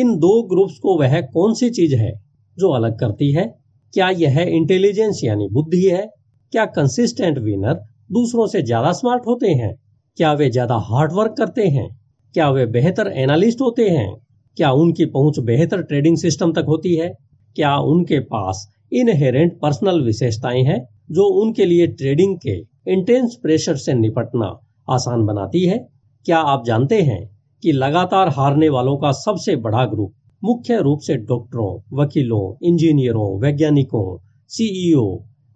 इन 0.00 0.16
दो 0.16 0.42
ग्रुप्स 0.42 0.78
को 0.78 0.98
वह 0.98 1.20
कौन 1.20 1.54
सी 1.54 1.70
चीज़ 1.70 1.94
है 1.94 2.12
जो 2.58 2.70
अलग 2.70 2.98
करती 3.00 3.32
है? 3.32 3.44
क्या 3.94 4.08
यह 4.10 4.40
इंटेलिजेंस 4.40 5.20
यानी 5.24 5.48
बुद्धि 5.52 5.82
है? 5.82 6.06
क्या 6.52 6.64
कंसिस्टेंट 6.64 7.38
विनर 7.38 7.74
दूसरों 8.12 8.46
से 8.46 8.62
ज़्यादा 8.62 8.92
स्मार्ट 8.92 9.26
होते 9.26 9.48
हैं? 9.48 9.74
क्या 10.18 10.32
वे 10.32 10.50
ज़्यादा 10.50 10.76
हार्ड 10.76 11.12
वर्क 11.12 11.34
करते 11.38 11.66
हैं? 11.68 11.88
क्या 12.34 12.50
वे 12.50 12.66
बेहतर 12.66 13.12
एनालिस्ट 13.16 13.60
होते 13.60 13.88
हैं? 13.88 14.14
क्या 14.56 14.70
उनकी 14.72 15.04
पहुँच 15.06 15.38
बेहतर 15.38 15.82
ट्रेडिंग 15.82 16.16
सिस्टम 16.16 16.52
तक 16.52 16.64
होती 16.68 16.94
है? 16.94 17.08
क्या 17.56 17.76
उनके 17.76 18.18
पास 18.20 18.66
इनहेरेंट 18.92 19.58
पर्सनल 19.62 20.00
विशेषताएँ 20.00 20.62
हैं 20.62 20.78
जो 21.10 21.24
उनके 21.42 21.64
लिए 21.64 21.86
ट्रेडिंग 21.86 22.36
के 22.36 22.56
इंटेंस 22.92 23.38
प्रेशर 23.42 23.76
से 23.76 23.94
निपटना 23.94 24.48
आसान 24.88 25.24
बनाती 25.26 25.64
है। 25.66 25.78
क्या 26.26 26.38
आप 26.38 26.64
जानते 26.66 27.00
हैं 27.02 27.24
कि 27.62 27.72
लगातार 27.72 28.28
हारने 28.28 28.68
वालों 28.68 28.96
का 28.96 29.12
सबसे 29.14 29.56
बड़ा 29.56 29.84
ग्रुप 29.84 30.12
मुख्य 30.42 30.80
रूप 30.80 31.00
से 31.00 31.14
डॉक्टरों, 31.16 31.70
वकीलों, 31.92 32.54
इंजीनियरों, 32.62 33.40
वैज्ञानिकों 33.40 34.18
सीईओ 34.50 35.06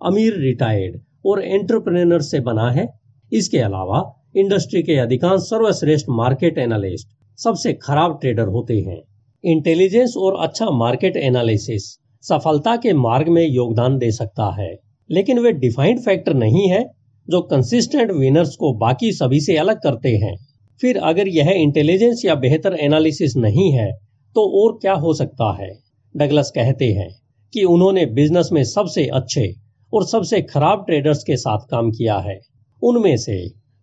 अमीर 0.00 0.38
रिटायर्ड 0.38 1.00
और 1.26 1.42
एंटरप्रेन्योर 1.44 2.22
से 2.22 2.40
बना 2.40 2.70
है? 2.70 2.88
इसके 3.32 3.58
अलावा 3.58 4.02
इंडस्ट्री 4.36 4.82
के 4.82 4.96
अधिकांश 4.96 5.40
सर्वश्रेष्ठ 5.40 6.06
मार्केट 6.10 6.58
एनालिस्ट 6.58 7.08
सबसे 7.38 7.72
खराब 7.72 8.18
ट्रेडर 8.20 8.48
होते 8.48 8.78
हैं। 8.78 9.00
इंटेलिजेंस 9.44 10.14
और 10.16 10.36
अच्छा 10.40 10.70
मार्केट 10.70 11.16
एनालिसिस 11.16 11.84
सफलता 12.24 12.76
के 12.76 12.92
मार्ग 12.92 13.28
में 13.28 13.46
योगदान 13.46 13.98
दे 13.98 14.10
सकता 14.10 14.50
है, 14.60 14.70
लेकिन 15.10 15.38
वे 15.38 15.52
डिफाइंड 15.52 16.00
फैक्टर 16.00 16.34
नहीं 16.34 16.68
है। 16.68 16.84
जो 17.28 17.40
कंसिस्टेंट 17.42 18.10
विनर्स 18.10 18.54
को 18.56 18.72
बाकी 18.78 19.12
सभी 19.12 19.40
से 19.40 19.56
अलग 19.56 19.76
करते 19.76 20.16
हैं। 20.16 20.34
फिर 20.80 20.96
अगर 21.04 21.28
यह 21.28 21.50
इंटेलिजेंस 21.52 22.22
या 22.24 22.34
बेहतर 22.34 22.76
एनालिसिस 22.80 23.36
नहीं 23.36 23.70
है 23.72 23.90
तो 24.36 24.42
और 24.60 24.78
क्या 24.82 24.92
हो 24.94 25.14
सकता 25.14 25.52
है? 25.56 25.70
डगलस 26.14 26.50
कहते 26.54 26.92
हैं 26.92 27.08
कि 27.52 27.64
उन्होंने 27.64 28.06
बिज़नेस 28.06 28.48
में 28.52 28.62
सबसे 28.64 29.06
अच्छे 29.06 29.52
और 29.92 30.06
सबसे 30.06 30.40
खराब 30.42 30.84
ट्रेडर्स 30.86 31.22
के 31.24 31.36
साथ 31.36 31.66
काम 31.70 31.90
किया 31.90 32.18
है। 32.18 32.38
उनमें 32.82 33.16
से 33.16 33.38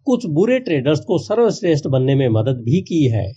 कुछ 0.08 0.26
बुरे 0.26 0.60
ट्रेडर्स 0.60 1.00
को 1.00 1.18
सर्वश्रेष्ठ 1.18 1.88
बनने 1.88 2.16
में 2.16 2.28
मदद 2.30 2.62
भी 2.66 2.82
की 2.82 3.04
है। 3.08 3.28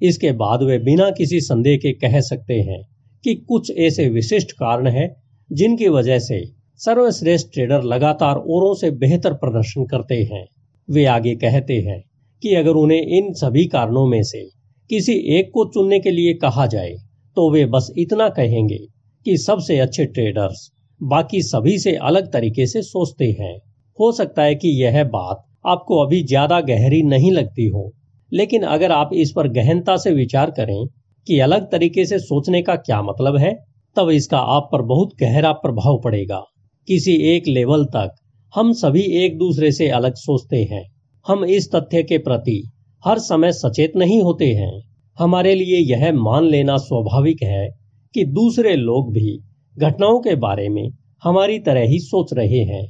इसके 0.00 0.32
बाद 0.32 0.62
वे 0.62 0.78
बिना 0.78 1.10
किसी 1.10 1.40
संदेह 1.40 1.76
के 1.76 1.92
कह 1.98 2.20
सकते 2.20 2.54
हैं 2.60 2.80
कि 3.24 3.34
कुछ 3.48 3.70
ऐसे 3.78 4.08
विशिष्ट 4.08 4.52
कारण 4.52 4.86
हैं 4.88 5.08
जिनकी 5.50 5.88
वजह 5.88 6.18
से 6.18 6.40
सर्वश्रेष्ठ 6.80 7.46
ट्रेडर 7.52 7.82
लगातार 7.84 8.36
औरों 8.36 8.74
से 8.74 8.90
बेहतर 8.92 9.32
प्रदर्शन 9.34 9.84
करते 9.86 10.14
हैं। 10.24 10.44
वे 10.88 11.04
आगे 11.06 11.34
कहते 11.36 11.74
हैं 11.78 12.00
कि 12.42 12.54
अगर 12.54 12.76
उन्हें 12.76 13.00
इन 13.16 13.32
सभी 13.34 13.64
कारणों 13.68 14.06
में 14.06 14.22
से 14.22 14.42
किसी 14.90 15.12
एक 15.36 15.50
को 15.54 15.64
चुनने 15.64 15.98
के 16.00 16.10
लिए 16.10 16.32
कहा 16.36 16.66
जाए 16.66 16.94
तो 17.36 17.50
वे 17.50 17.64
बस 17.66 17.90
इतना 17.98 18.28
कहेंगे 18.30 18.78
कि 19.26 19.36
सबसे 19.38 19.78
अच्छे 19.78 20.04
ट्रेडर्स 20.06 20.68
बाकी 21.00 21.42
सभी 21.42 21.78
से 21.78 21.94
अलग 22.02 22.32
तरीके 22.32 22.66
से 22.66 22.82
सोचते 22.82 23.30
हैं। 23.40 23.54
हो 23.98 24.10
सकता 24.12 24.42
है 24.42 24.54
कि 24.54 24.68
यह 24.82 25.02
बात 25.06 25.44
आपको 25.66 25.98
अभी 25.98 26.22
ज़्यादा 26.24 26.60
गहरी 26.62 27.02
नहीं 27.04 27.32
लगती 27.32 27.66
हो, 27.66 27.90
लेकिन 28.32 28.62
अगर 28.68 28.92
आप 28.92 29.10
इस 29.14 29.32
पर 29.36 29.48
गहनता 29.52 29.96
से 29.96 30.12
विचार 30.12 30.50
करें 30.50 30.86
कि 31.26 31.38
अलग 31.40 31.70
तरीके 31.72 32.04
से 32.06 32.18
सोचने 32.20 32.62
का 32.62 32.76
क्या 32.78 33.02
मतलब 33.02 33.36
है, 33.36 33.52
तब 33.96 34.10
इसका 34.10 34.38
आप 34.48 34.68
पर 34.72 34.82
बहुत 34.84 35.14
गहरा 35.20 35.52
प्रभाव 35.58 36.00
पड़ेगा। 36.04 36.42
किसी 36.88 37.14
एक 37.26 37.46
लेवल 37.48 37.84
तक 37.84 38.14
हम 38.54 38.72
सभी 38.72 39.02
एक 39.16 39.36
दूसरे 39.38 39.70
से 39.72 39.88
अलग 39.88 40.14
सोचते 40.14 40.62
हैं। 40.64 40.82
हम 41.26 41.44
इस 41.44 41.68
तथ्य 41.74 42.02
के 42.02 42.18
प्रति 42.18 42.62
हर 43.02 43.18
समय 43.18 43.52
सचेत 43.52 43.92
नहीं 43.96 44.20
होते 44.22 44.46
हैं। 44.52 44.72
हमारे 45.18 45.54
लिए 45.54 45.78
यह 45.78 46.12
मान 46.12 46.44
लेना 46.44 46.76
स्वाभाविक 46.76 47.42
है 47.42 47.68
कि 48.14 48.24
दूसरे 48.24 48.74
लोग 48.76 49.12
भी 49.12 49.36
घटनाओं 49.76 50.20
के 50.20 50.34
बारे 50.36 50.68
में 50.68 50.90
हमारी 51.22 51.58
तरह 51.58 51.88
ही 51.88 51.98
सोच 51.98 52.32
रहे 52.32 52.64
हैं 52.64 52.82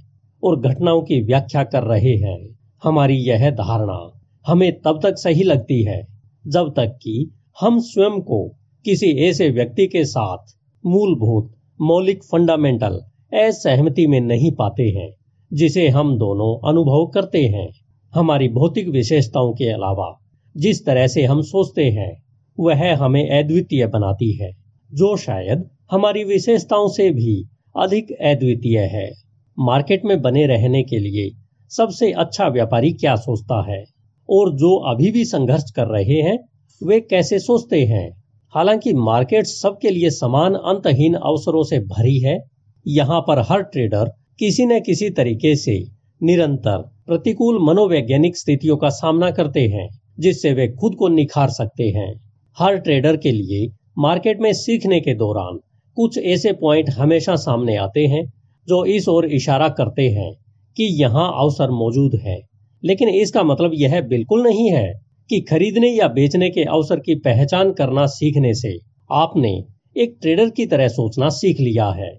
और 0.43 0.61
घटनाओं 0.61 1.03
की 1.03 1.21
व्याख्या 1.23 1.65
कर 1.65 1.83
रहे 1.83 2.17
हैं। 2.17 2.39
हमारी 2.83 3.17
यह 3.19 3.51
धारणा 3.51 4.01
हमें 4.47 4.73
तब 4.81 5.01
तक 5.03 5.19
सही 5.19 5.43
लगती 5.43 5.83
है 5.85 6.01
जब 6.45 6.73
तक 6.77 6.99
कि 7.03 7.31
हम 7.61 7.81
स्वयं 7.81 8.21
को 8.23 8.47
किसी 8.85 9.13
ऐसे 9.21 9.49
व्यक्ति 9.51 9.87
के 9.87 10.05
साथ 10.05 10.57
मूलभूत 10.85 11.55
मौलिक 11.81 12.25
फंडामेंटल 12.25 13.01
असहमति 13.35 14.07
में 14.07 14.21
नहीं 14.21 14.53
पाते 14.53 14.83
हैं, 14.83 15.11
जिसे 15.53 15.89
हम 15.89 16.19
दोनों 16.19 16.69
अनुभव 16.69 17.07
करते 17.07 17.43
हैं। 17.45 17.73
हमारी 18.15 18.49
भौतिक 18.49 18.89
विशेषताओं 18.89 19.53
के 19.53 19.65
अलावा, 19.65 20.19
जिस 20.57 20.87
तरह 20.87 21.07
से 21.07 21.25
हम 21.25 21.43
सोचते 21.43 21.91
हैं, 21.91 22.23
वह 22.61 22.97
हमें 22.97 23.31
अद्वितीय 23.31 23.87
बनाती 23.87 24.37
है, 24.37 24.51
जो 24.93 25.17
शायद 25.17 25.71
हमारी 25.91 26.25
विशेषताओं 26.25 26.89
से 26.89 27.11
भी 27.11 27.49
अधिक 27.79 28.13
अद्वितीय 28.13 28.79
है। 28.79 29.11
मार्केट 29.59 30.05
में 30.05 30.23
बने 30.23 30.47
रहने 30.47 30.83
के 30.83 30.99
लिए 30.99 31.31
सबसे 31.69 32.13
अच्छा 32.13 32.49
व्यापारी 32.49 32.93
क्या 32.93 33.17
सोचता 33.17 33.71
है? 33.71 33.85
और 34.31 34.55
जो 34.55 34.77
अभी 34.77 35.11
भी 35.11 35.25
संघर्ष 35.25 35.71
कर 35.77 35.87
रहे 35.87 36.23
हैं, 36.23 36.39
वे 36.87 37.01
कैसे 37.01 37.39
सोचते 37.39 37.85
हैं? 37.85 38.23
हालाँकि 38.55 38.93
मार्केट 38.93 39.45
सबके 39.45 39.91
लिए 39.91 40.11
समान 40.11 40.55
अंतहीन 40.55 41.15
अवसरों 41.15 41.63
से 41.63 41.79
भरी 41.79 42.19
है 42.19 42.39
यहाँ 42.87 43.21
पर 43.21 43.39
हर 43.39 43.63
ट्रेडर 43.63 44.11
किसी 44.39 44.67
न 44.67 44.81
किसी 44.81 45.11
तरीके 45.11 45.55
से 45.57 45.83
निरंतर 46.23 46.79
प्रतिकूल 47.07 47.59
मनोवैज्ञानिक 47.63 48.37
स्थितियों 48.37 48.77
का 48.77 48.89
सामना 48.89 49.31
करते 49.31 49.61
हैं, 49.61 49.89
जिससे 50.19 50.53
वे 50.53 50.69
खुद 50.69 50.95
को 50.95 51.09
निखार 51.09 51.49
सकते 51.49 51.89
हैं। 51.89 52.13
हर 52.57 52.77
ट्रेडर 52.77 53.17
के 53.17 53.33
लिए 53.33 53.69
मार्केट 53.99 54.41
में 54.41 54.53
सीखने 54.53 55.01
के 55.01 55.15
दौरान 55.15 55.59
कुछ 55.97 56.19
ऐसे 56.19 56.53
पॉइंट 56.53 56.91
हमेशा 56.91 57.37
सामने 57.37 57.77
आते 57.77 58.07
हैं, 58.07 58.25
जो 58.69 58.85
इस 58.85 59.09
ओर 59.09 59.27
इशारा 59.27 59.69
करते 59.69 60.09
हैं 60.09 60.33
कि 60.77 60.85
यहाँ 61.03 61.29
अवसर 61.39 61.71
मौजूद 61.71 62.21
है। 62.21 62.39
लेकिन 62.85 63.09
इसका 63.09 63.43
मतलब 63.43 63.71
यह 63.75 64.01
बिल्कुल 64.01 64.43
नहीं 64.43 64.71
है 64.71 64.93
कि 65.31 65.41
खरीदने 65.41 65.89
या 65.89 66.09
बेचने 66.09 66.51
के 66.51 66.65
अवसर 66.65 67.01
की 67.01 67.15
पहचान 67.15 67.73
करना 67.73 68.07
सीखने 68.07 68.55
से 68.55 68.79
आपने 69.11 69.53
एक 69.97 70.17
ट्रेडर 70.23 70.51
की 70.51 70.67
तरह 70.67 70.89
सोचना 70.89 71.29
सीख 71.29 71.61
लिया 71.61 71.91
है। 71.91 72.11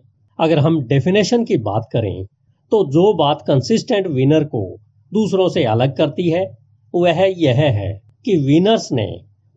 अगर 0.41 0.60
हम 0.60 0.82
डेफिनेशन 0.88 1.43
की 1.45 1.58
बात 1.58 1.88
करें 1.93 2.25
तो 2.71 2.84
जो 2.86 3.13
बात 3.13 3.43
कंसिस्टेंट 3.47 4.08
विनर 4.08 4.43
को 4.43 4.63
दूसरों 5.12 5.47
से 5.49 5.63
अलग 5.63 5.95
करती 5.97 6.30
है, 6.30 6.45
वह 6.93 7.21
यह 7.38 7.60
है 7.71 7.91
कि 8.25 8.36
विनर्स 8.38 8.91
ने 8.91 9.08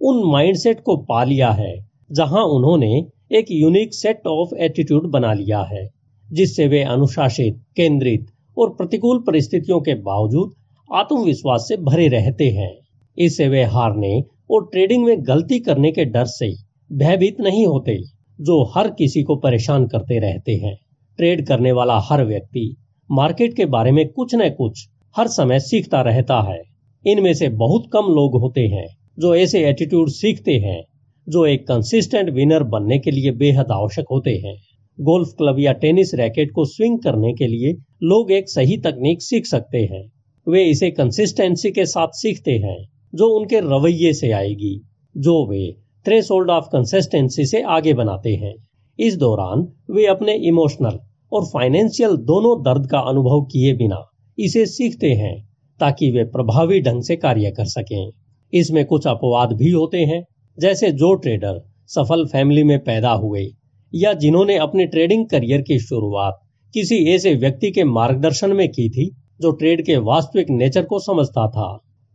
उन 0.01 0.23
माइंडसेट 0.33 0.81
को 0.81 0.97
पा 0.97 1.23
लिया 1.25 1.51
है, 1.51 1.75
जहाँ 2.13 2.43
उन्होंने 2.45 2.93
एक 3.33 3.47
यूनिक 3.51 3.95
सेट 3.95 4.27
ऑफ़ 4.27 4.55
एटीट्यूड 4.57 5.11
बना 5.11 5.33
लिया 5.33 5.61
है, 5.63 5.87
जिससे 6.29 6.67
वे 6.69 6.83
अनुशासित, 6.83 7.63
केंद्रित 7.77 8.27
और 8.59 8.71
प्रतिकूल 8.71 9.23
परिस्थितियों 9.27 9.81
के 9.81 9.95
बावजूद 10.03 10.53
आत्मविश्वास 10.91 11.65
से 11.69 11.77
भरे 11.83 12.09
रहते 12.09 12.49
हैं। 12.51 12.73
इससे 13.19 13.49
वे 13.49 13.63
हारने 13.69 14.23
और 14.51 14.69
ट्रेडिंग 14.73 15.05
में 15.05 15.17
गलती 15.27 15.59
करने 15.61 15.93
के 15.93 16.05
डर 16.05 16.25
से 16.25 16.53
भयभीत 16.91 17.41
नहीं 17.41 17.67
होते। 17.67 17.99
जो 18.41 18.63
हर 18.77 18.89
किसी 18.89 19.23
को 19.23 19.37
परेशान 19.37 19.87
करते 19.87 20.19
रहते 20.19 20.55
हैं। 20.55 20.77
ट्रेड 21.19 21.47
करने 21.47 21.73
वाला 21.73 21.99
हर 22.01 22.25
व्यक्ति 22.25 22.77
मार्केट 23.11 23.57
के 23.57 23.65
बारे 23.65 23.93
में 23.93 24.09
कुछ 24.09 24.35
न 24.35 24.49
कुछ 24.51 24.87
हर 25.17 25.29
समय 25.29 25.61
सीखता 25.61 26.01
रहता 26.01 26.41
है। 26.43 26.61
इनमें 27.07 27.35
से 27.35 27.49
बहुत 27.49 27.85
कम 27.93 28.01
लोग 28.01 28.41
होते 28.41 28.61
हैं 28.61 28.87
जो 29.19 29.35
ऐसे 29.35 29.65
एटीट्यूड 29.69 30.09
सीखते 30.09 30.53
हैं, 30.53 30.83
जो 31.29 31.47
एक 31.47 31.67
कंसिस्टेंट 31.69 32.31
विनर 32.31 32.63
बनने 32.63 32.99
के 32.99 33.11
लिए 33.11 33.31
बेहद 33.31 33.67
आवश्यक 33.71 34.07
होते 34.11 34.31
हैं। 34.31 34.57
गोल्फ 35.01 35.29
क्लब 35.39 35.61
या 35.61 35.73
टेनिस 35.73 36.15
रैकेट 36.15 36.51
को 36.55 36.65
स्विंग 36.65 36.99
करने 36.99 37.33
के 37.33 37.47
लिए 37.47 37.75
लोग 38.03 38.33
एक 38.33 38.49
सही 38.49 38.77
तकनीक 38.77 39.23
सीख 39.23 39.47
सकते 39.47 39.79
हैं। 39.79 40.13
वे 40.49 40.65
इसे 40.65 40.91
कंसिस्टेंसी 40.91 41.71
के 41.71 41.87
साथ 41.87 42.09
सीखते 42.13 42.53
हैं, 42.53 42.89
जो 43.15 43.29
उनके 43.29 43.61
रवैये 43.61 44.13
से 44.13 44.31
आएगी, 44.31 44.81
जो 45.17 45.47
वे 45.51 45.84
थ्रेस 46.07 46.29
होल्ड 46.31 46.51
ऑफ़ 46.51 46.65
कंसिस्टेंसी 46.65 47.45
से 47.47 47.63
आगे 47.63 47.93
बनाते 47.95 48.35
हैं। 48.35 48.55
इस 48.99 49.17
दौरान 49.17 49.67
वे 49.91 50.07
अपने 50.07 50.35
इमोशनल 50.49 50.99
और 51.33 51.45
फाइनेंशियल 51.45 52.17
दोनों 52.27 52.61
दर्द 52.63 52.91
का 52.91 52.99
अनुभव 52.99 53.45
किए 53.45 53.73
बिना 53.75 54.01
इसे 54.39 54.65
सीखते 54.67 55.11
हैं 55.13 55.35
ताकि 55.81 56.11
वे 56.11 56.25
प्रभावी 56.25 56.81
ढंग 56.81 57.03
से 57.03 57.17
कार्य 57.17 57.51
कर 57.51 57.65
सकें। 57.65 58.11
इसमें 58.53 58.85
कुछ 58.85 59.07
अपवाद 59.07 59.53
भी 59.53 59.71
होते 59.71 59.99
हैं, 59.99 60.23
जैसे 60.59 60.91
जो 60.93 61.15
ट्रेडर 61.15 61.61
सफल 61.87 62.25
फैमिली 62.27 62.65
में 62.65 62.79
पैदा 62.79 63.13
हुए 63.13 63.47
या 63.93 64.13
जिन्होंने 64.13 64.57
अपने 64.57 64.87
ट्रेडिंग 64.87 65.27
करियर 65.29 65.63
की 65.63 65.79
शुरुआत 65.79 66.39
किसी 66.75 66.97
ऐसे 67.05 67.35
व्यक्ति 67.35 67.71
के 67.71 67.85
मार्गदर्शन 67.85 68.53
में 68.53 68.69
की 68.69 68.89
थी 68.91 69.11
जो 69.41 69.51
ट्रेड 69.51 69.85
के 69.87 69.97
वास्तविक 69.97 70.51
नेचर 70.51 70.85
को 70.85 70.99
समझता 70.99 71.49
था। 71.51 71.67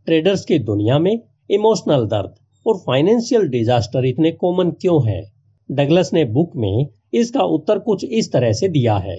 ट्रेडर्स 0.06 0.44
की 0.44 0.58
दुनिया 0.58 0.98
में 0.98 1.12
इमोशनल 1.50 2.06
दर्द 2.06 2.34
और 2.66 2.76
फाइनेंशियल 2.76 3.48
डिजास्टर 3.48 4.04
इतने 4.04 4.30
कॉमन 4.32 4.70
क्यों 4.70 5.06
है? 5.08 5.20
डगलस 5.68 6.10
ने 6.14 6.24
बुक 6.24 6.52
में 6.56 6.86
इसका 7.12 7.42
उत्तर 7.48 7.78
कुछ 7.78 8.04
इस 8.04 8.32
तरह 8.32 8.52
से 8.52 8.68
दिया 8.68 8.96
है 8.98 9.16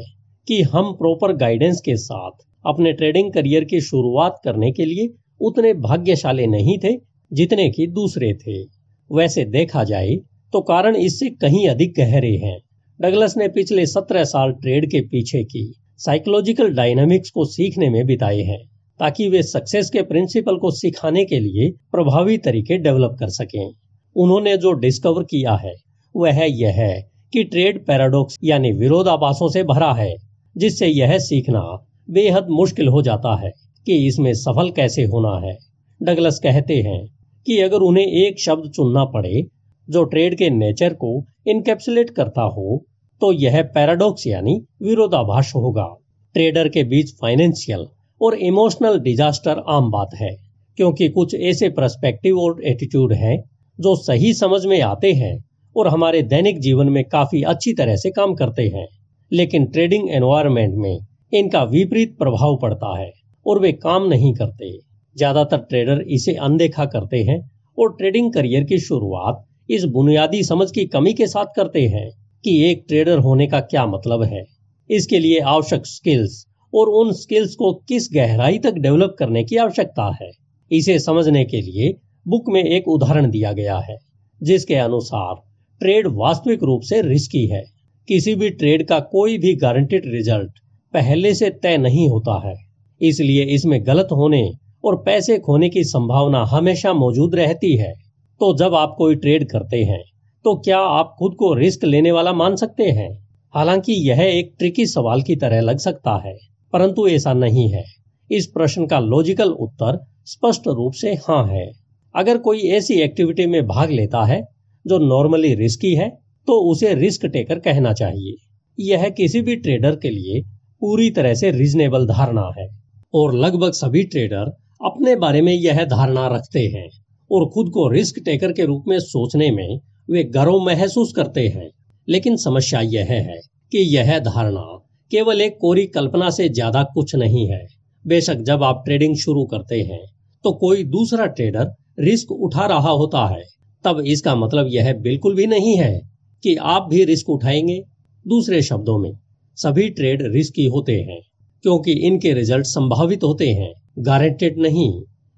कि 0.47 0.62
हम 0.63 0.91
प्रॉपर 0.93 1.34
गाइडेंस 1.38 1.82
के 1.82 1.95
साथ 1.97 2.45
अपने 2.65 2.91
ट्रेडिंग 2.93 3.32
करियर 3.34 3.63
की 3.63 3.82
शुरुआत 3.82 4.39
करने 4.43 4.71
के 4.71 4.86
लिए 4.86 5.10
उतने 5.41 5.73
भाग्यशाली 5.73 6.47
नहीं 6.47 6.77
थे 6.77 6.95
जितने 7.32 7.69
की 7.69 7.88
दूसरे 7.88 8.34
थे। 8.34 8.62
वैसे 9.10 9.45
देखा 9.45 9.84
जाए 9.84 10.15
तो 10.54 10.62
कारण 10.62 10.95
इससे 10.95 11.30
कहीं 11.41 11.67
अधिक 11.69 11.93
गहरे 11.97 12.36
हैं। 12.38 12.58
डगलस 12.99 13.38
ने 13.38 13.47
पिछले 13.47 13.86
सत्रह 13.86 14.23
साल 14.23 14.51
ट्रेड 14.51 14.89
के 14.91 15.01
पीछे 15.01 15.43
की 15.43 15.63
साइकोलॉजिकल 15.99 16.73
डायनामिक्स 16.73 17.30
को 17.30 17.45
सीखने 17.45 17.89
में 17.89 18.06
बिताए 18.06 18.41
हैं। 18.41 18.62
ताकि 19.01 19.27
वे 19.29 19.41
सक्सेस 19.43 19.89
के 19.89 20.01
प्रिंसिपल 20.01 20.57
को 20.57 20.71
सिखाने 20.71 21.23
के 21.25 21.39
लिए 21.39 21.69
प्रभावी 21.91 22.37
तरीके 22.37 22.77
डेवलप 22.77 23.15
कर 23.19 23.29
सकें। 23.29 23.71
उन्होंने 24.15 24.55
जो 24.57 24.71
डिस्कवर 24.71 25.23
किया 25.23 25.53
है, 25.55 25.73
वह 26.15 26.43
यह 26.43 26.73
है 26.73 26.93
कि 27.33 27.43
ट्रेड 27.43 27.85
पैराडॉक्स 27.85 28.37
यानी 28.43 28.71
विरोधाभासों 28.71 29.49
से 29.49 29.63
भरा 29.63 29.91
है, 29.93 30.13
जिससे 30.55 30.87
यह 30.87 31.17
सीखना 31.19 31.61
बेहद 32.09 32.47
मुश्किल 32.49 32.87
हो 32.87 33.01
जाता 33.01 33.35
है 33.35 33.51
कि 33.87 33.95
इसमें 34.07 34.33
सफल 34.33 34.69
कैसे 34.71 35.03
होना 35.03 35.31
है। 35.47 35.55
डगलस 36.01 36.39
कहते 36.39 36.75
हैं 36.81 36.99
कि 37.47 37.59
अगर 37.59 37.77
उन्हें 37.77 38.05
एक 38.05 38.39
शब्द 38.39 38.69
चुनना 38.71 39.05
पड़े 39.05 39.41
जो 39.87 40.03
ट्रेड 40.03 40.37
के 40.37 40.49
नेचर 40.49 40.93
को 40.93 41.11
इनकेप्सुलेट 41.47 42.09
करता 42.09 42.41
हो 42.49 42.77
तो 43.21 43.31
यह 43.33 43.61
पैराडॉक्स 43.75 44.27
यानी 44.27 44.55
विरोधाभास 44.81 45.51
होगा। 45.55 45.87
ट्रेडर 46.35 46.69
के 46.69 46.83
बीच 46.83 47.11
फाइनेंशियल 47.21 47.85
और 48.21 48.36
इमोशनल 48.38 48.99
डिजास्टर 48.99 49.63
आम 49.69 49.89
बात 49.91 50.10
है, 50.15 50.36
क्योंकि 50.77 51.07
कुछ 51.10 51.36
ऐसे 51.36 51.69
परस्पेक्टिव 51.69 52.39
और 52.39 52.62
एटीट्यूड 52.63 53.13
हैं, 53.13 53.38
जो 53.79 53.95
सही 53.97 54.34
समझ 54.34 54.65
में 54.65 54.79
आते 54.81 55.12
हैं 55.13 55.38
और 55.75 55.88
हमारे 55.88 56.21
दैनिक 56.23 56.60
जीवन 56.60 56.89
में 56.89 57.03
काफ़ी 57.03 57.41
अच्छी 57.43 57.73
तरह 57.73 57.95
से 57.95 58.10
काम 58.12 58.34
करते 58.36 58.67
हैं। 58.67 58.86
लेकिन 59.31 59.65
ट्रेडिंग 59.65 60.10
एनवायरमेंट 60.10 60.73
में 60.75 60.97
इनका 61.34 61.63
विपरीत 61.63 62.17
प्रभाव 62.17 62.57
पड़ता 62.62 62.97
है 62.99 63.12
और 63.45 63.60
वे 63.60 63.71
काम 63.73 64.07
नहीं 64.07 64.34
करते। 64.34 64.71
ज़्यादातर 65.15 65.57
ट्रेडर 65.60 66.01
इसे 66.10 66.34
अनदेखा 66.41 66.86
करते 66.86 67.23
हैं 67.23 67.39
और 67.77 67.95
ट्रेडिंग 67.97 68.31
करियर 68.34 68.63
की 68.63 68.79
शुरुआत 68.79 69.43
इस 69.69 69.84
बुनियादी 69.93 70.43
समझ 70.43 70.69
की 70.71 70.86
कमी 70.86 71.13
के 71.13 71.27
साथ 71.27 71.45
करते 71.55 71.81
हैं 71.88 72.10
कि 72.43 72.60
एक 72.69 72.84
ट्रेडर 72.88 73.19
होने 73.19 73.47
का 73.47 73.60
क्या 73.62 73.86
मतलब 73.86 74.23
है। 74.23 74.43
इसके 74.89 75.19
लिए 75.19 75.39
आवश्यक 75.47 75.86
स्किल्स 75.86 76.43
और 76.73 76.89
उन 76.89 77.12
स्किल्स 77.13 77.55
को 77.55 77.73
किस 77.88 78.07
गहराई 78.13 78.57
तक 78.57 78.73
डेवलप 78.73 79.15
करने 79.19 79.43
की 79.43 79.55
आवश्यकता 79.55 80.12
है? 80.21 80.29
इसे 80.71 80.99
समझने 80.99 81.43
के 81.45 81.62
लिए 81.62 81.93
बुक 82.25 82.49
में 82.49 82.63
एक 82.63 82.88
उदाहरण 82.88 83.29
दिया 83.31 83.51
गया 83.51 83.77
है, 83.79 83.97
जिसके 84.41 84.75
अनुसार 84.75 85.36
ट्रेड 85.81 86.07
वास्तविक 86.07 86.63
रूप 86.63 86.81
से 86.81 87.01
रिस्की 87.01 87.45
है। 87.47 87.63
किसी 88.07 88.36
भी 88.36 88.49
ट्रेड 88.49 88.88
का 88.88 88.99
कोई 88.99 89.38
भी 89.38 89.53
गारंटेड 89.55 90.03
रिज़ल्ट 90.05 90.51
पहले 90.93 91.34
से 91.34 91.49
तय 91.63 91.77
नहीं 91.77 92.07
होता 92.10 92.39
है। 92.47 92.53
इसलिए 93.01 93.43
इसमें 93.45 93.79
गलत 93.86 94.07
होने 94.12 94.51
और 94.84 94.95
पैसे 94.95 95.38
खोने 95.39 95.69
की 95.69 95.84
संभावना 95.84 96.43
हमेशा 96.45 96.93
मौजूद 96.93 97.36
रहती 97.36 97.75
है। 97.77 97.93
तो 98.41 98.55
जब 98.57 98.75
आप 98.75 98.95
कोई 98.97 99.15
ट्रेड 99.15 99.49
करते 99.49 99.84
हैं 99.84 100.03
तो 100.45 100.55
क्या 100.55 100.79
आप 100.79 101.15
खुद 101.19 101.36
को 101.39 101.53
रिस्क 101.53 101.84
लेने 101.86 102.12
वाला 102.12 102.34
मान 102.34 102.55
सकते 102.55 102.84
हैं? 102.84 103.10
हालाँकि 103.53 103.93
यह 104.10 104.21
एक 104.21 104.53
ट्रिकी 104.60 104.86
सवाल 104.86 105.21
की 105.21 105.36
तरह 105.36 105.60
लग 105.62 105.77
सकता 105.77 106.15
है। 106.25 106.38
परंतु 106.73 107.07
ऐसा 107.07 107.34
नहीं 107.34 107.69
है। 107.69 107.84
इस 108.31 108.45
प्रश्न 108.47 108.86
का 108.88 108.99
लॉजिकल 108.99 109.49
उत्तर 109.49 109.99
स्पष्ट 110.25 110.67
रूप 110.67 110.93
से 110.93 111.13
हाँ 111.13 111.45
है। 111.47 111.71
अगर 112.15 112.38
कोई 112.38 112.60
ऐसी 112.60 112.93
एक्टिविटी 112.93 113.45
में 113.45 113.67
भाग 113.67 113.91
लेता 113.91 114.23
है, 114.25 114.41
जो 114.88 114.97
नॉर्मली 114.97 115.53
रिस्की 115.55 115.93
है 115.95 116.10
तो 116.47 116.53
उसे 116.71 116.93
रिस्क 116.93 117.25
टेकर 117.25 117.60
कहना 117.60 117.93
चाहिए। 117.93 118.36
यह 118.79 119.10
किसी 119.10 119.41
भी 119.41 119.55
ट्रेडर 119.55 119.95
के 119.95 120.10
लिए 120.10 120.41
पूरी 120.81 121.10
तरह 121.12 121.34
से 121.34 121.51
रीजनेबल 121.51 122.05
धारणा 122.07 122.49
है। 122.60 122.67
और 123.13 123.36
लगभग 123.36 123.71
सभी 123.71 124.03
ट्रेडर 124.03 124.51
अपने 124.86 125.15
बारे 125.15 125.41
में 125.41 125.53
यह 125.53 125.84
धारणा 125.86 126.27
रखते 126.27 126.60
हैं 126.67 126.88
और 127.31 127.49
खुद 127.49 127.69
को 127.69 127.88
रिस्क 127.89 128.19
टेकर 128.25 128.51
के 128.51 128.65
रूप 128.65 128.84
में 128.88 128.99
सोचने 128.99 129.51
में 129.51 129.79
वे 130.10 130.23
गर्व 130.23 130.60
महसूस 130.60 131.13
करते 131.15 131.47
हैं। 131.47 131.69
लेकिन 132.10 132.36
समस्या 132.36 132.81
यह 132.81 133.07
है 133.10 133.39
कि 133.71 133.77
यह 133.97 134.19
धारणा 134.19 134.81
केवल 135.12 135.41
एक 135.41 135.58
कोरी 135.62 135.86
कल्पना 135.89 136.30
से 136.30 136.47
ज़्यादा 136.50 136.84
कुछ 136.93 137.15
नहीं 137.15 137.47
है। 137.47 137.65
बेशक 138.06 138.43
जब 138.43 138.63
आप 138.63 138.84
ट्रेडिंग 138.86 139.15
शुरू 139.17 139.43
करते 139.45 139.82
हैं 139.82 140.02
तो 140.45 140.52
कोई 140.58 140.84
दूसरा 140.89 141.26
ट्रेडर 141.30 141.67
रिस्क 142.00 142.32
उठा 142.34 142.65
रहा 142.67 142.89
होता 142.91 143.26
है। 143.28 143.43
तब 143.86 144.00
इसका 144.08 144.36
मतलब 144.36 144.67
यह 144.71 144.93
बिल्कुल 145.02 145.36
भी 145.36 145.45
नहीं 145.47 145.76
है 145.78 146.00
कि 146.43 146.56
आप 146.56 146.88
भी 146.89 147.04
रिस्क 147.06 147.30
उठाएँगे। 147.30 147.82
दूसरे 148.26 148.62
शब्दों 148.62 148.97
में, 149.00 149.12
सभी 149.58 149.89
ट्रेड 149.89 150.21
रिस्की 150.34 150.65
होते 150.67 150.95
हैं, 151.00 151.19
क्योंकि 151.63 151.91
इनके 152.08 152.34
रिज़ल्ट 152.34 152.65
संभावित 152.65 153.24
होते 153.24 153.50
हैं। 153.50 153.71
गारंटेड 154.00 154.60
नहीं, 154.60 154.91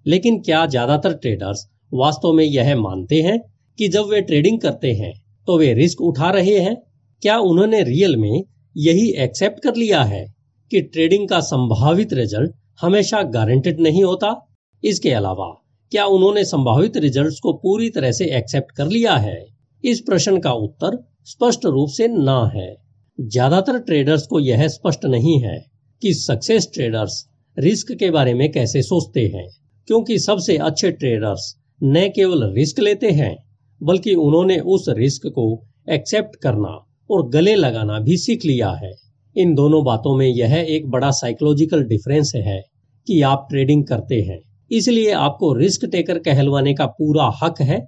लेकिन 0.05 0.39
क्या 0.41 0.65
ज़्यादातर 0.67 1.13
ट्रेडर्स 1.15 1.67
वास्तव 1.93 2.33
में 2.33 2.45
यह 2.45 2.75
मानते 2.77 3.21
हैं 3.21 3.39
कि 3.79 3.87
जब 3.87 4.09
वे 4.09 4.21
ट्रेडिंग 4.23 4.59
करते 4.59 4.91
हैं 4.93 5.13
तो 5.47 5.57
वे 5.57 5.73
रिस्क 5.73 6.01
उठा 6.03 6.29
रहे 6.31 6.57
हैं? 6.59 6.75
क्या 7.23 7.37
उन्होंने 7.41 7.81
रियल 7.83 8.15
में 8.17 8.43
यही 8.75 9.09
एक्सेप्ट 9.23 9.63
कर 9.63 9.75
लिया 9.75 10.03
है 10.03 10.25
कि 10.71 10.81
ट्रेडिंग 10.81 11.27
का 11.29 11.39
संभावित 11.39 12.13
रिज़ल्ट 12.13 12.51
हमेशा 12.81 13.21
गारंटेड 13.23 13.79
नहीं 13.79 14.03
होता। 14.03 14.35
इसके 14.83 15.11
अलावा, 15.11 15.47
क्या 15.91 16.05
उन्होंने 16.05 16.43
संभावित 16.45 16.97
रिजल्ट्स 16.97 17.39
को 17.39 17.53
पूरी 17.53 17.89
तरह 17.89 18.11
से 18.11 18.25
एक्सेप्ट 18.37 18.71
कर 18.71 18.87
लिया 18.87 19.15
है? 19.15 19.45
इस 19.83 19.99
प्रश्न 19.99 20.39
का 20.39 20.51
उत्तर 20.51 20.97
स्पष्ट 21.23 21.65
रूप 21.65 21.89
से 21.89 22.07
ना 22.07 22.51
है। 22.55 22.75
ज़्यादातर 23.19 23.79
ट्रेडर्स 23.79 24.25
को 24.27 24.39
यह 24.39 24.67
स्पष्ट 24.67 25.05
नहीं 25.05 25.39
है 25.41 25.57
कि 26.01 26.13
सक्सेस 26.13 26.69
ट्रेडर्स 26.73 27.23
रिस्क 27.57 27.91
के 27.91 28.09
बारे 28.11 28.33
में 28.33 28.51
कैसे 28.51 28.81
सोचते 28.81 29.21
हैं, 29.27 29.47
क्योंकि 29.87 30.17
सबसे 30.19 30.57
अच्छे 30.57 30.91
ट्रेडर्स 30.91 31.53
न 31.83 32.07
केवल 32.15 32.43
रिस्क 32.53 32.79
लेते 32.79 33.11
हैं, 33.11 33.35
बल्कि 33.81 34.15
उन्होंने 34.15 34.59
उस 34.59 34.85
रिस्क 34.89 35.27
को 35.27 35.45
एक्सेप्ट 35.89 36.35
करना 36.35 36.77
और 37.09 37.27
गले 37.29 37.55
लगाना 37.55 37.99
भी 37.99 38.17
सीख 38.17 38.45
लिया 38.45 38.69
है। 38.73 38.91
इन 39.35 39.53
दोनों 39.55 39.83
बातों 39.85 40.17
में 40.17 40.27
यह 40.27 40.55
एक 40.55 40.89
बड़ा 40.89 41.11
साइकोलॉजिकल 41.11 41.83
डिफरेंस 41.83 42.31
है 42.35 42.61
कि 43.07 43.21
आप 43.21 43.47
ट्रेडिंग 43.49 43.85
करते 43.85 44.21
हैं। 44.21 44.39
इसलिए 44.71 45.11
आपको 45.11 45.53
रिस्क 45.53 45.85
टेकर 45.85 46.19
कहलवाने 46.19 46.73
का 46.73 46.85
पूरा 46.85 47.31
हक 47.43 47.61
है 47.61 47.79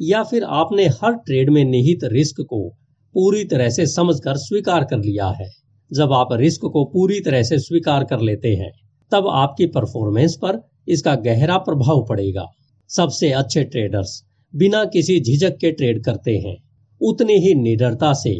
या 0.00 0.22
फिर 0.22 0.44
आपने 0.44 0.86
हर 0.94 1.14
ट्रेड 1.16 1.50
में 1.50 1.64
निहित 1.64 2.04
रिस्क 2.04 2.40
को 2.40 2.68
पूरी 3.14 3.44
तरह 3.44 3.68
से 3.68 3.86
समझकर 3.86 4.36
स्वीकार 4.36 4.84
कर 4.84 4.98
लिया 4.98 5.28
है। 5.40 5.48
जब 5.90 6.12
आप 6.12 6.28
रिस्क 6.32 6.60
को 6.60 6.84
पूरी 6.84 7.20
तरह 7.20 7.42
से 7.42 7.58
स्वीकार 7.58 8.04
कर 8.04 8.20
लेते 8.20 8.54
हैं, 8.54 8.70
तब 9.12 9.28
आपकी 9.28 9.66
परफॉर्मेंस 9.66 10.36
पर 10.42 10.60
इसका 10.88 11.14
गहरा 11.14 11.58
प्रभाव 11.58 12.04
पड़ेगा। 12.08 12.46
सबसे 12.90 13.30
अच्छे 13.32 13.64
ट्रेडर्स 13.64 14.22
बिना 14.54 14.84
किसी 14.84 15.20
झिझक 15.20 15.56
के 15.60 15.70
ट्रेड 15.70 16.04
करते 16.04 16.36
हैं। 16.38 16.56
उतनी 17.00 17.38
ही 17.38 17.54
निडरता 17.54 18.12
से 18.12 18.34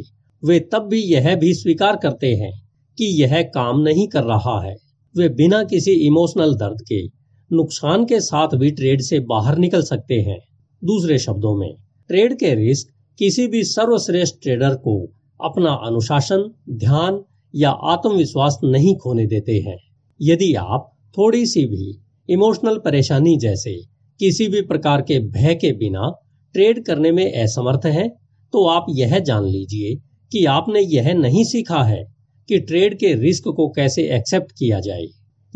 वे 0.44 0.59
तब 0.72 0.88
भी 0.88 1.00
यह 1.02 1.35
भी 1.37 1.52
स्वीकार 1.54 1.96
करते 1.96 2.35
हैं 2.35 2.52
कि 2.98 3.04
यह 3.22 3.42
काम 3.42 3.80
नहीं 3.80 4.07
कर 4.09 4.24
रहा 4.24 4.61
है। 4.64 4.74
वे 5.14 5.28
बिना 5.28 5.62
किसी 5.64 5.92
इमोशनल 6.07 6.54
दर्द 6.54 6.80
के, 6.88 7.04
नुकसान 7.50 8.04
के 8.04 8.20
साथ 8.20 8.48
भी 8.54 8.70
ट्रेड 8.70 9.00
से 9.00 9.20
बाहर 9.20 9.59
निकल 9.59 9.83
सकते 9.83 10.20
हैं। 10.20 10.38
दूसरे 10.83 11.18
शब्दों 11.18 11.57
में 11.57 11.74
ट्रेड 12.11 12.38
के 12.38 12.54
रिस्क 12.54 12.88
किसी 13.18 13.46
भी 13.46 13.64
सर्वश्रेष्ठ 13.64 14.35
ट्रेडर 14.42 14.74
को 14.74 14.96
अपना 15.44 15.72
अनुशासन, 15.87 16.50
ध्यान 16.70 17.22
या 17.54 17.70
आत्मविश्वास 17.70 18.59
नहीं 18.64 18.96
खोने 18.96 19.26
देते 19.26 19.59
हैं। 19.59 19.76
यदि 20.20 20.54
आप 20.54 20.90
थोड़ी 21.18 21.46
सी 21.46 21.64
भी 21.66 22.02
इमोशनल 22.28 22.78
परेशानी 22.78 23.37
जैसे 23.37 23.76
किसी 24.20 24.48
भी 24.48 24.61
प्रकार 24.62 25.02
के 25.02 25.18
भय 25.20 25.54
के 25.54 25.72
बिना 25.72 26.11
ट्रेड 26.54 26.85
करने 26.85 27.12
में 27.12 27.42
असमर्थ 27.42 27.87
हैं 27.87 28.09
तो 28.52 28.66
आप 28.66 28.87
यह 28.90 29.18
जान 29.18 29.44
लीजिए 29.44 29.96
कि 30.35 30.44
आपने 30.44 30.81
यह 30.81 31.14
नहीं 31.14 31.44
सीखा 31.44 31.83
है 31.83 32.05
कि 32.49 32.59
ट्रेड 32.59 32.99
के 32.99 33.14
रिस्क 33.14 33.49
को 33.49 33.68
कैसे 33.68 34.03
एक्सेप्ट 34.03 34.53
किया 34.59 34.81
जाए। 34.81 35.07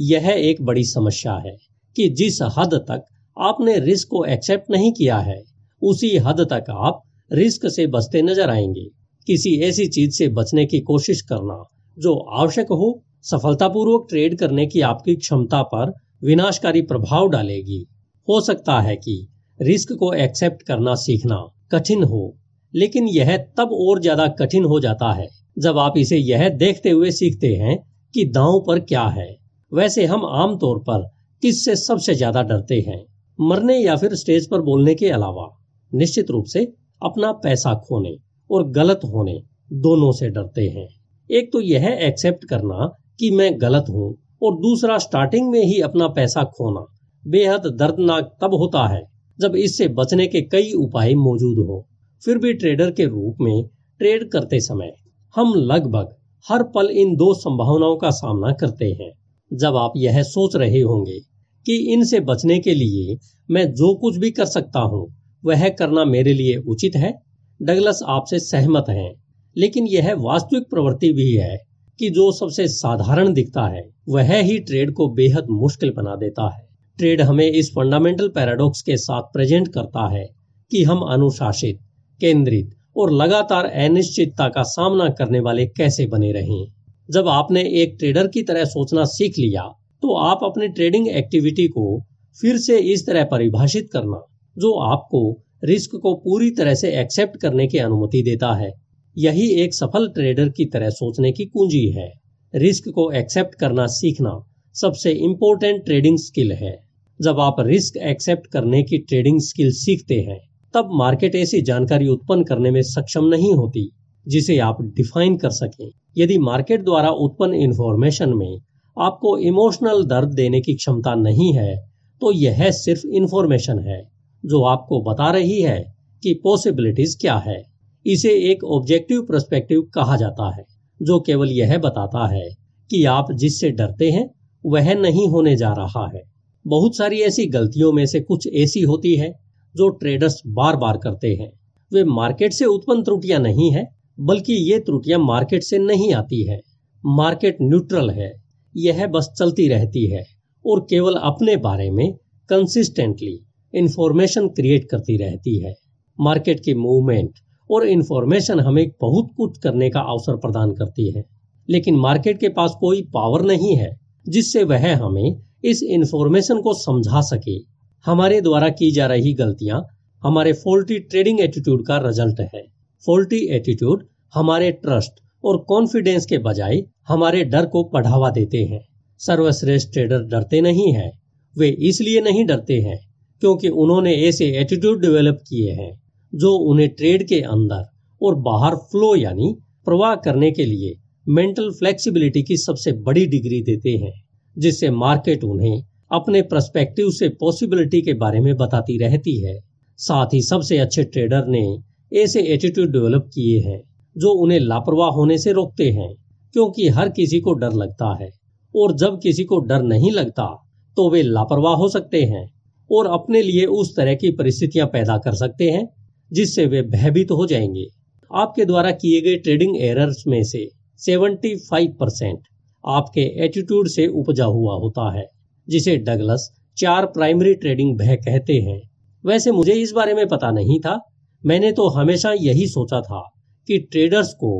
यह 0.00 0.28
एक 0.30 0.62
बड़ी 0.62 0.84
समस्या 0.84 1.32
है 1.32 1.56
कि 1.96 2.08
जिस 2.08 2.38
हद 2.42 2.74
तक 2.74 3.04
आपने 3.38 3.78
रिस्क 3.78 4.08
को 4.08 4.24
एक्सेप्ट 4.24 4.70
नहीं 4.70 4.92
किया 4.92 5.18
है, 5.18 5.42
उसी 5.82 6.16
हद 6.16 6.40
तक 6.40 6.64
आप 6.70 7.02
रिस्क 7.32 7.66
से 7.66 7.86
बचते 7.86 8.22
नज़र 8.22 8.50
आएँगे। 8.50 8.86
किसी 9.26 9.60
ऐसी 9.60 9.86
चीज़ 9.86 10.10
से 10.10 10.28
बचने 10.28 10.66
की 10.66 10.80
कोशिश 10.80 11.20
करना 11.20 11.64
जो 11.98 12.14
आवश्यक 12.14 12.66
हो, 12.66 13.02
सफलतापूर्वक 13.22 14.06
ट्रेड 14.10 14.38
करने 14.38 14.66
की 14.66 14.80
आपकी 14.80 15.14
क्षमता 15.14 15.62
पर 15.62 15.92
विनाशकारी 16.24 16.82
प्रभाव 16.82 17.28
डालेगी। 17.28 17.86
हो 18.28 18.40
सकता 18.40 18.80
है 18.80 18.96
कि 18.96 19.28
रिस्क 19.62 19.92
को 19.92 20.12
एक्सेप्ट 20.12 20.62
करना 20.62 20.94
सीखना 20.94 21.46
कठिन 21.72 22.04
हो 22.04 22.36
लेकिन 22.74 23.08
यह 23.08 23.36
तब 23.58 23.70
और 23.72 24.00
ज़्यादा 24.00 24.26
कठिन 24.38 24.64
हो 24.64 24.80
जाता 24.80 25.12
है, 25.12 25.26
जब 25.56 25.78
आप 25.78 25.98
इसे 25.98 26.16
यह 26.16 26.48
देखते 26.56 26.90
हुए 26.90 27.10
सीखते 27.10 27.54
हैं 27.56 27.76
कि 28.14 28.24
दांव 28.26 28.60
पर 28.66 28.80
क्या 28.82 29.02
है। 29.10 29.28
वैसे 29.72 30.04
हम 30.06 30.24
आमतौर 30.26 30.78
पर 30.80 31.06
किससे 31.42 31.76
सबसे 31.76 32.14
ज़्यादा 32.14 32.42
डरते 32.42 32.80
हैं, 32.80 33.04
मरने 33.38 33.78
या 33.78 33.96
फिर 33.96 34.14
स्टेज 34.14 34.48
पर 34.50 34.60
बोलने 34.62 34.94
के 34.94 35.10
अलावा। 35.10 35.48
निश्चित 35.92 36.30
रूप 36.30 36.44
से 36.44 36.64
अपना 37.02 37.32
पैसा 37.40 37.74
खोने 37.80 38.16
और 38.50 38.68
गलत 38.70 39.00
होने 39.04 39.40
दोनों 39.78 40.12
से 40.12 40.28
डरते 40.30 40.62
हैं। 40.68 40.86
एक 41.30 41.52
तो 41.52 41.60
यह 41.60 41.86
एक्सेप्ट 42.00 42.44
करना 42.44 42.86
कि 43.20 43.30
मैं 43.30 43.50
गलत 43.60 43.84
हूँ 43.88 44.14
और 44.42 44.54
दूसरा 44.56 44.96
स्टार्टिंग 44.98 45.50
में 45.50 45.62
ही 45.62 45.80
अपना 45.80 46.08
पैसा 46.08 46.44
खोना 46.52 46.84
बेहद 47.24 47.66
दर्दनाक 47.78 48.36
तब 48.42 48.54
होता 48.54 48.86
है 48.88 49.02
जब 49.38 49.56
इससे 49.56 49.88
बचने 49.94 50.26
के 50.26 50.40
कई 50.48 50.72
उपाय 50.76 51.14
मौजूद 51.16 51.58
हो। 51.66 51.84
फिर 52.22 52.38
भी 52.38 52.52
ट्रेडर 52.52 52.90
के 52.90 53.04
रूप 53.04 53.36
में 53.40 53.62
ट्रेड 54.00 54.28
करते 54.30 54.60
समय 54.60 54.92
हम 55.34 55.52
लगभग 55.54 56.14
हर 56.46 56.62
पल 56.62 56.88
इन 56.90 57.14
दो 57.16 57.32
संभावनाओं 57.34 57.96
का 57.96 58.10
सामना 58.10 58.52
करते 58.52 58.86
हैं। 58.92 59.10
जब 59.50 59.76
आप 59.76 59.92
यह 59.96 60.22
सोच 60.22 60.56
रहे 60.56 60.80
होंगे 60.80 61.18
कि 61.66 61.76
इनसे 61.92 62.20
बचने 62.20 62.58
के 62.58 62.74
लिए 62.74 63.16
मैं 63.50 63.64
जो 63.72 63.94
कुछ 63.94 64.16
भी 64.16 64.30
कर 64.30 64.44
सकता 64.44 64.80
हूँ, 64.80 65.06
वह 65.44 65.68
करना 65.68 66.04
मेरे 66.04 66.32
लिए 66.32 66.56
उचित 66.56 66.96
है? 66.96 67.14
डगलस 67.62 68.00
आपसे 68.06 68.38
सहमत 68.38 68.84
हैं, 68.88 69.12
लेकिन 69.56 69.86
यह 69.86 70.14
वास्तविक 70.14 70.70
प्रवृत्ति 70.70 71.12
भी 71.12 71.32
है 71.32 71.56
कि 71.98 72.10
जो 72.10 72.30
सबसे 72.32 72.68
साधारण 72.68 73.32
दिखता 73.32 73.66
है, 73.66 73.82
वह 74.08 74.34
ही 74.34 74.58
ट्रेड 74.58 74.92
को 74.92 75.08
बेहद 75.08 75.46
मुश्किल 75.50 75.92
बना 75.96 76.16
देता 76.16 76.54
है। 76.54 76.66
ट्रेड 76.98 77.20
हमें 77.20 77.50
इस 77.50 77.70
फंडामेंटल 77.70 78.28
पैराडॉक्स 78.28 78.82
के 78.82 78.96
साथ 78.96 79.22
प्रेजेंट 79.22 79.68
करता 79.68 80.08
है 80.08 80.24
कि 80.70 80.82
हम 80.82 81.00
अनुशासित 81.00 81.78
केंद्रित 82.20 82.70
और 82.96 83.12
लगातार 83.12 83.64
अनिश्चितता 83.64 84.48
का 84.48 84.62
सामना 84.66 85.08
करने 85.08 85.40
वाले 85.40 85.66
कैसे 85.68 86.06
बने 86.06 86.32
रहें? 86.32 86.66
जब 87.08 87.28
आपने 87.28 87.62
एक 87.82 87.96
ट्रेडर 87.98 88.28
की 88.28 88.42
तरह 88.42 88.64
सोचना 88.64 89.04
सीख 89.08 89.38
लिया 89.38 89.62
तो 90.02 90.14
आप 90.16 90.40
अपनी 90.44 90.68
ट्रेडिंग 90.68 91.08
एक्टिविटी 91.08 91.66
को 91.68 92.00
फिर 92.38 92.56
से 92.58 92.78
इस 92.92 93.06
तरह 93.06 93.24
परिभाषित 93.24 93.88
करना, 93.92 94.20
जो 94.56 94.72
आपको 94.84 95.20
रिस्क 95.64 95.96
को 95.96 96.14
पूरी 96.14 96.50
तरह 96.50 96.74
से 96.74 96.90
एक्सेप्ट 97.00 97.40
करने 97.40 97.66
की 97.66 97.78
अनुमति 97.78 98.22
देता 98.22 98.54
है। 98.54 98.70
यही 99.16 99.48
एक 99.62 99.74
सफल 99.74 100.08
ट्रेडर 100.08 100.48
की 100.48 100.64
तरह 100.64 100.90
सोचने 100.90 101.32
की 101.32 101.44
कुंजी 101.44 101.84
है। 101.90 102.10
रिस्क 102.54 102.88
को 102.88 103.10
एक्सेप्ट 103.12 103.54
करना 103.54 103.86
सीखना 103.86 104.38
सबसे 104.76 105.12
इम्पोर्टेंट 105.12 105.84
ट्रेडिंग 105.84 106.18
स्किल 106.18 106.52
है। 106.52 106.76
जब 107.20 107.40
आप 107.40 107.56
रिस्क 107.60 107.96
एक्सेप्ट 108.04 108.46
करने 108.46 108.82
की 108.82 108.98
ट्रेडिंग 108.98 109.40
स्किल 109.40 109.70
सीखते 109.74 110.20
हैं 110.20 110.38
तब 110.74 110.88
मार्केट 110.92 111.34
ऐसी 111.34 111.60
जानकारी 111.62 112.08
उत्पन्न 112.08 112.44
करने 112.44 112.70
में 112.70 112.80
सक्षम 112.82 113.24
नहीं 113.24 113.52
होती, 113.54 113.90
जिसे 114.26 114.58
आप 114.60 114.82
डिफाइन 114.96 115.36
कर 115.36 115.50
सकें। 115.50 115.90
यदि 116.18 116.38
मार्केट 116.38 116.84
द्वारा 116.84 117.10
उत्पन्न 117.18 117.54
इंफॉर्मेशन 117.56 118.34
में 118.34 118.58
आपको 118.96 119.36
इमोशनल 119.38 120.04
दर्द 120.04 120.34
देने 120.34 120.60
की 120.60 120.74
क्षमता 120.74 121.14
नहीं 121.14 121.52
है 121.54 121.76
तो 122.20 122.32
यह 122.32 122.70
सिर्फ़ 122.70 123.06
इंफॉर्मेशन 123.06 123.78
है, 123.78 124.02
जो 124.44 124.62
आपको 124.64 125.00
बता 125.02 125.30
रही 125.30 125.60
है 125.62 125.78
कि 126.22 126.32
पॉसिबिलिटीज 126.44 127.16
क्या 127.20 127.36
है। 127.38 127.62
इसे 128.06 128.30
एक 128.50 128.64
ऑब्जेक्टिव 128.66 129.20
परस्पेक्टिव 129.22 129.82
कहा 129.94 130.16
जाता 130.16 130.54
है, 130.56 130.64
जो 131.00 131.18
केवल 131.20 131.50
यह 131.50 131.76
बताता 131.78 132.26
है 132.26 132.48
कि 132.90 133.04
आप 133.06 133.32
जिससे 133.32 133.70
डरते 133.70 134.10
हैं, 134.10 134.28
वह 134.64 134.92
नहीं 134.94 135.28
होने 135.28 135.56
जा 135.56 135.72
रहा 135.72 136.06
है। 136.14 136.22
बहुत 136.64 136.96
सारी 136.96 137.20
ऐसी 137.20 137.46
गलतियों 137.48 137.92
में 137.92 138.04
से 138.06 138.20
कुछ 138.20 138.48
ऐसी 138.54 138.80
होती 138.82 139.14
है 139.16 139.32
जो 139.76 139.88
ट्रेडर्स 139.88 140.42
बार 140.46 140.76
बार 140.76 140.96
करते 140.96 141.34
हैं। 141.34 141.52
वे 141.92 142.04
मार्केट 142.04 142.52
से 142.52 142.64
उत्पन्न 142.64 143.02
त्रुटियाँ 143.02 143.40
नहीं 143.40 143.70
है, 143.72 143.88
बल्कि 144.20 144.72
ये 144.72 144.78
त्रुटियाँ 144.78 145.18
मार्केट 145.20 145.62
से 145.62 145.78
नहीं 145.78 146.12
आती 146.12 146.50
है। 146.50 146.60
मार्केट 147.06 147.56
न्यूट्रल 147.62 148.10
है, 148.10 148.32
यह 148.76 149.06
बस 149.06 149.34
चलती 149.38 149.68
रहती 149.68 150.10
है 150.10 150.24
और 150.66 150.86
केवल 150.90 151.14
अपने 151.14 151.56
बारे 151.56 151.90
में 151.90 152.12
कंसिस्टेंटली 152.48 153.40
इंफॉर्मेशन 153.74 154.48
क्रिएट 154.48 154.88
करती 154.90 155.16
रहती 155.16 155.64
है। 155.64 155.74
मार्केट 156.20 156.60
की 156.64 156.74
मूवमेंट 156.74 157.30
और 157.70 157.86
इंफॉर्मेशन 157.86 158.60
हमें 158.60 158.90
बहुत 159.00 159.28
कुछ 159.36 159.58
करने 159.58 159.90
का 159.90 160.00
अवसर 160.00 160.36
प्रदान 160.36 160.72
करती 160.72 161.12
है। 161.12 161.24
लेकिन 161.68 161.96
मार्केट 161.96 162.40
के 162.40 162.48
पास 162.48 162.74
कोई 162.80 163.02
पावर 163.02 163.42
नहीं 163.42 163.76
है, 163.76 163.98
जिससे 164.28 164.64
वह 164.64 164.96
हमें 164.96 165.36
इस 165.64 165.82
इंफॉर्मेशन 165.82 166.60
को 166.60 166.74
समझा 166.74 167.20
सके। 167.20 167.77
हमारे 168.04 168.40
द्वारा 168.40 168.68
की 168.70 168.90
जा 168.90 169.06
रही 169.06 169.32
गलतियाँ, 169.34 169.80
हमारे 170.22 170.52
फोल्टी 170.54 170.98
ट्रेडिंग 171.00 171.40
एटीट्यूड 171.40 171.86
का 171.86 171.96
रिज़ल्ट 171.98 172.40
है। 172.54 172.62
फोल्टी 173.06 173.38
एटीट्यूड 173.56 174.04
हमारे 174.34 174.70
ट्रस्ट 174.72 175.20
और 175.44 175.56
कॉन्फिडेंस 175.68 176.26
के 176.26 176.38
बजाय 176.38 176.82
हमारे 177.08 177.44
डर 177.44 177.66
को 177.66 177.82
बढ़ावा 177.92 178.30
देते 178.30 178.62
हैं। 178.64 178.80
सर्वश्रेष्ठ 179.20 179.92
ट्रेडर 179.92 180.22
डरते 180.24 180.60
नहीं 180.60 180.92
हैं। 180.92 181.10
वे 181.56 181.68
इसलिए 181.88 182.20
नहीं 182.20 182.44
डरते 182.46 182.80
हैं 182.80 182.98
क्योंकि 183.42 183.68
उन्होंने 183.76 184.14
ऐसे 184.22 184.46
एटीट्यूड 184.60 185.00
डेवलप 185.00 185.42
किए 185.48 185.72
हैं 185.72 185.90
जो 186.32 186.52
उन्हें 186.70 186.88
ट्रेड 186.88 187.26
के 187.28 187.40
अंदर 187.48 187.84
और 188.20 188.34
बाहर 188.42 188.76
फ्लो 188.90 189.14
यानी 189.16 189.54
प्रवाह 189.84 190.14
करने 190.14 190.50
के 190.50 190.64
लिए 190.64 190.94
मेंटल 191.26 191.70
फ्लेक्सिबिलिटी 191.70 192.42
की 192.42 192.56
सबसे 192.56 192.92
बड़ी 193.02 193.26
डिग्री 193.26 193.60
देते 193.62 193.90
हैं, 193.96 194.12
जिससे 194.56 194.90
मार्केट 194.90 195.44
उन्हें 195.44 195.82
अपने 196.10 196.42
प्रस्पेक्टिव 196.42 197.10
से 197.10 197.28
पॉसिबिलिटी 197.28 198.00
के 198.02 198.12
बारे 198.12 198.40
में 198.40 198.54
बताती 198.56 198.98
रहती 198.98 199.44
है। 199.44 199.58
साथ 199.98 200.34
ही 200.34 200.42
सबसे 200.42 200.78
अच्छे 200.78 201.04
ट्रेडर 201.04 201.46
ने 201.46 201.64
ऐसे 202.12 202.42
एटीट्यूड 202.42 202.92
डेवलप 202.92 203.30
किए 203.34 203.60
हैं, 203.60 203.80
जो 204.16 204.30
उन्हें 204.30 204.60
लापरवाह 204.60 205.10
होने 205.10 205.38
से 205.38 205.52
रोकते 205.52 205.90
हैं, 205.90 206.14
क्योंकि 206.54 206.88
हर 206.88 207.08
किसी 207.08 207.40
को 207.40 207.52
डर 207.52 207.72
लगता 207.72 208.16
है, 208.22 208.30
और 208.74 208.92
जब 208.92 209.18
किसी 209.22 209.44
को 209.44 209.58
डर 209.58 209.82
नहीं 209.82 210.12
लगता 210.12 210.64
तो 210.96 211.10
वे 211.10 211.22
लापरवाह 211.22 211.74
हो 211.74 211.88
सकते 211.88 212.22
हैं, 212.22 212.52
और 212.90 213.06
अपने 213.06 213.42
लिए 213.42 213.64
उस 213.64 213.96
तरह 213.96 214.14
की 214.14 214.30
परिस्थितियाँ 214.30 214.86
पैदा 214.86 215.18
कर 215.18 215.34
सकते 215.34 215.70
हैं, 215.70 215.88
जिससे 216.32 216.66
वे 216.66 216.82
भयभीत 216.82 217.28
तो 217.28 217.36
हो 217.36 217.46
जाएँगे। 217.46 217.86
आपके 218.30 218.64
द्वारा 218.64 218.90
किए 218.90 219.20
गए 219.20 219.36
ट्रेडिंग 219.36 219.76
एरर्स 219.80 220.24
में 220.26 220.42
से 220.44 220.68
75 221.00 221.96
परसेंट 222.00 222.38
आपके 222.84 223.20
एटीट्यूड 223.44 223.88
से 223.88 224.06
उपजा 224.06 224.44
हुआ 224.44 224.74
होता 224.74 225.18
है। 225.18 225.26
जिसे 225.68 225.96
डगलस 225.98 226.50
चार 226.76 227.06
प्राइमरी 227.06 227.54
ट्रेडिंग 227.54 227.96
भय 227.98 228.16
कहते 228.16 228.54
हैं। 228.60 228.80
वैसे 229.24 229.50
मुझे 229.50 229.72
इस 229.72 229.92
बारे 229.92 230.14
में 230.14 230.26
पता 230.28 230.50
नहीं 230.50 230.78
था। 230.80 230.98
मैंने 231.44 231.72
तो 231.72 231.88
हमेशा 231.88 232.32
यही 232.32 232.66
सोचा 232.66 233.00
था 233.00 233.20
कि 233.68 233.78
ट्रेडर्स 233.78 234.32
को 234.34 234.52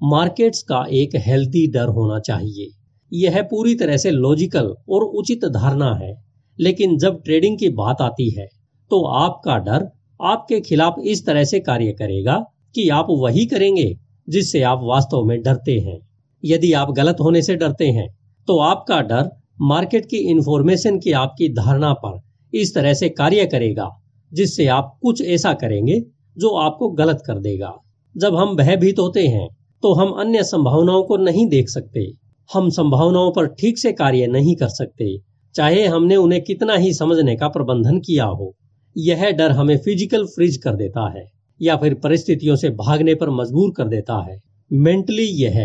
मार्केट्स 0.00 0.62
का 0.62 0.84
एक 0.92 1.16
हेल्थी 1.16 1.66
डर 1.72 1.88
होना 1.88 2.18
चाहिए। 2.20 2.68
यह 3.12 3.42
पूरी 3.42 3.74
तरह 3.74 3.96
से 3.96 4.10
लॉजिकल 4.10 4.74
और 4.88 5.04
उचित 5.04 5.44
धारणा 5.44 5.94
है। 5.94 6.12
लेकिन 6.58 6.96
जब 6.98 7.20
ट्रेडिंग 7.24 7.58
की 7.58 7.68
बात 7.68 8.00
आती 8.00 8.30
है 8.30 8.46
तो 8.90 9.04
आपका 9.06 9.56
डर 9.58 9.86
आपके 10.20 10.60
खिलाफ 10.60 10.94
इस 11.04 11.24
तरह 11.26 11.44
से 11.44 11.60
कार्य 11.60 11.92
करेगा 11.92 12.36
कि 12.74 12.88
आप 12.88 13.06
वही 13.10 13.46
करेंगे 13.46 13.92
जिससे 14.28 14.62
आप 14.62 14.80
वास्तव 14.82 15.24
में 15.24 15.40
डरते 15.42 15.78
हैं। 15.78 15.98
यदि 16.44 16.72
आप 16.72 16.90
गलत 16.90 17.16
होने 17.20 17.42
से 17.42 17.54
डरते 17.56 17.86
हैं 17.88 18.08
तो 18.48 18.58
आपका 18.58 19.00
डर 19.02 19.28
मार्केट 19.58 20.06
की 20.06 20.16
इंफॉर्मेशन 20.30 20.98
की 20.98 21.12
आपकी 21.14 21.48
धारणा 21.54 21.92
पर 21.96 22.20
इस 22.52 22.74
तरह 22.74 22.94
से 22.94 23.08
कार्य 23.10 23.46
करेगा, 23.46 23.88
जिससे 24.32 24.66
आप 24.68 24.96
कुछ 25.02 25.22
ऐसा 25.22 25.52
करेंगे 25.54 26.00
जो 26.36 26.54
आपको 26.58 26.88
गलत 26.94 27.22
कर 27.26 27.38
देगा। 27.40 27.72
जब 28.14 28.36
हम 28.36 28.56
भयभीत 28.56 28.98
होते 28.98 29.26
हैं 29.28 29.48
तो 29.82 29.92
हम 29.94 30.10
अन्य 30.20 30.42
संभावनाओं 30.44 31.02
को 31.04 31.16
नहीं 31.18 31.46
देख 31.48 31.68
सकते। 31.68 32.06
हम 32.50 32.68
संभावनाओं 32.70 33.30
पर 33.32 33.46
ठीक 33.54 33.78
से 33.78 33.92
कार्य 33.92 34.26
नहीं 34.28 34.54
कर 34.56 34.68
सकते, 34.68 35.16
चाहे 35.54 35.86
हमने 35.86 36.16
उन्हें 36.16 36.42
कितना 36.42 36.74
ही 36.74 36.92
समझने 36.94 37.36
का 37.36 37.48
प्रबंधन 37.48 37.98
किया 38.00 38.24
हो। 38.26 38.52
यह 38.96 39.30
डर 39.32 39.50
हमें 39.52 39.76
फ़िज़िकल 39.78 40.24
फ्रीज 40.26 40.56
कर 40.56 40.76
देता 40.76 41.08
है, 41.10 41.24
या 41.60 41.76
फिर 41.76 41.94
परिस्थितियों 41.94 42.56
से 42.56 42.70
भागने 42.76 43.14
पर 43.14 43.30
मजबूर 43.32 43.72
कर 43.76 43.88
देता 43.88 44.22
है। 44.22 44.38
मेंटली 44.70 45.26
यह 45.42 45.58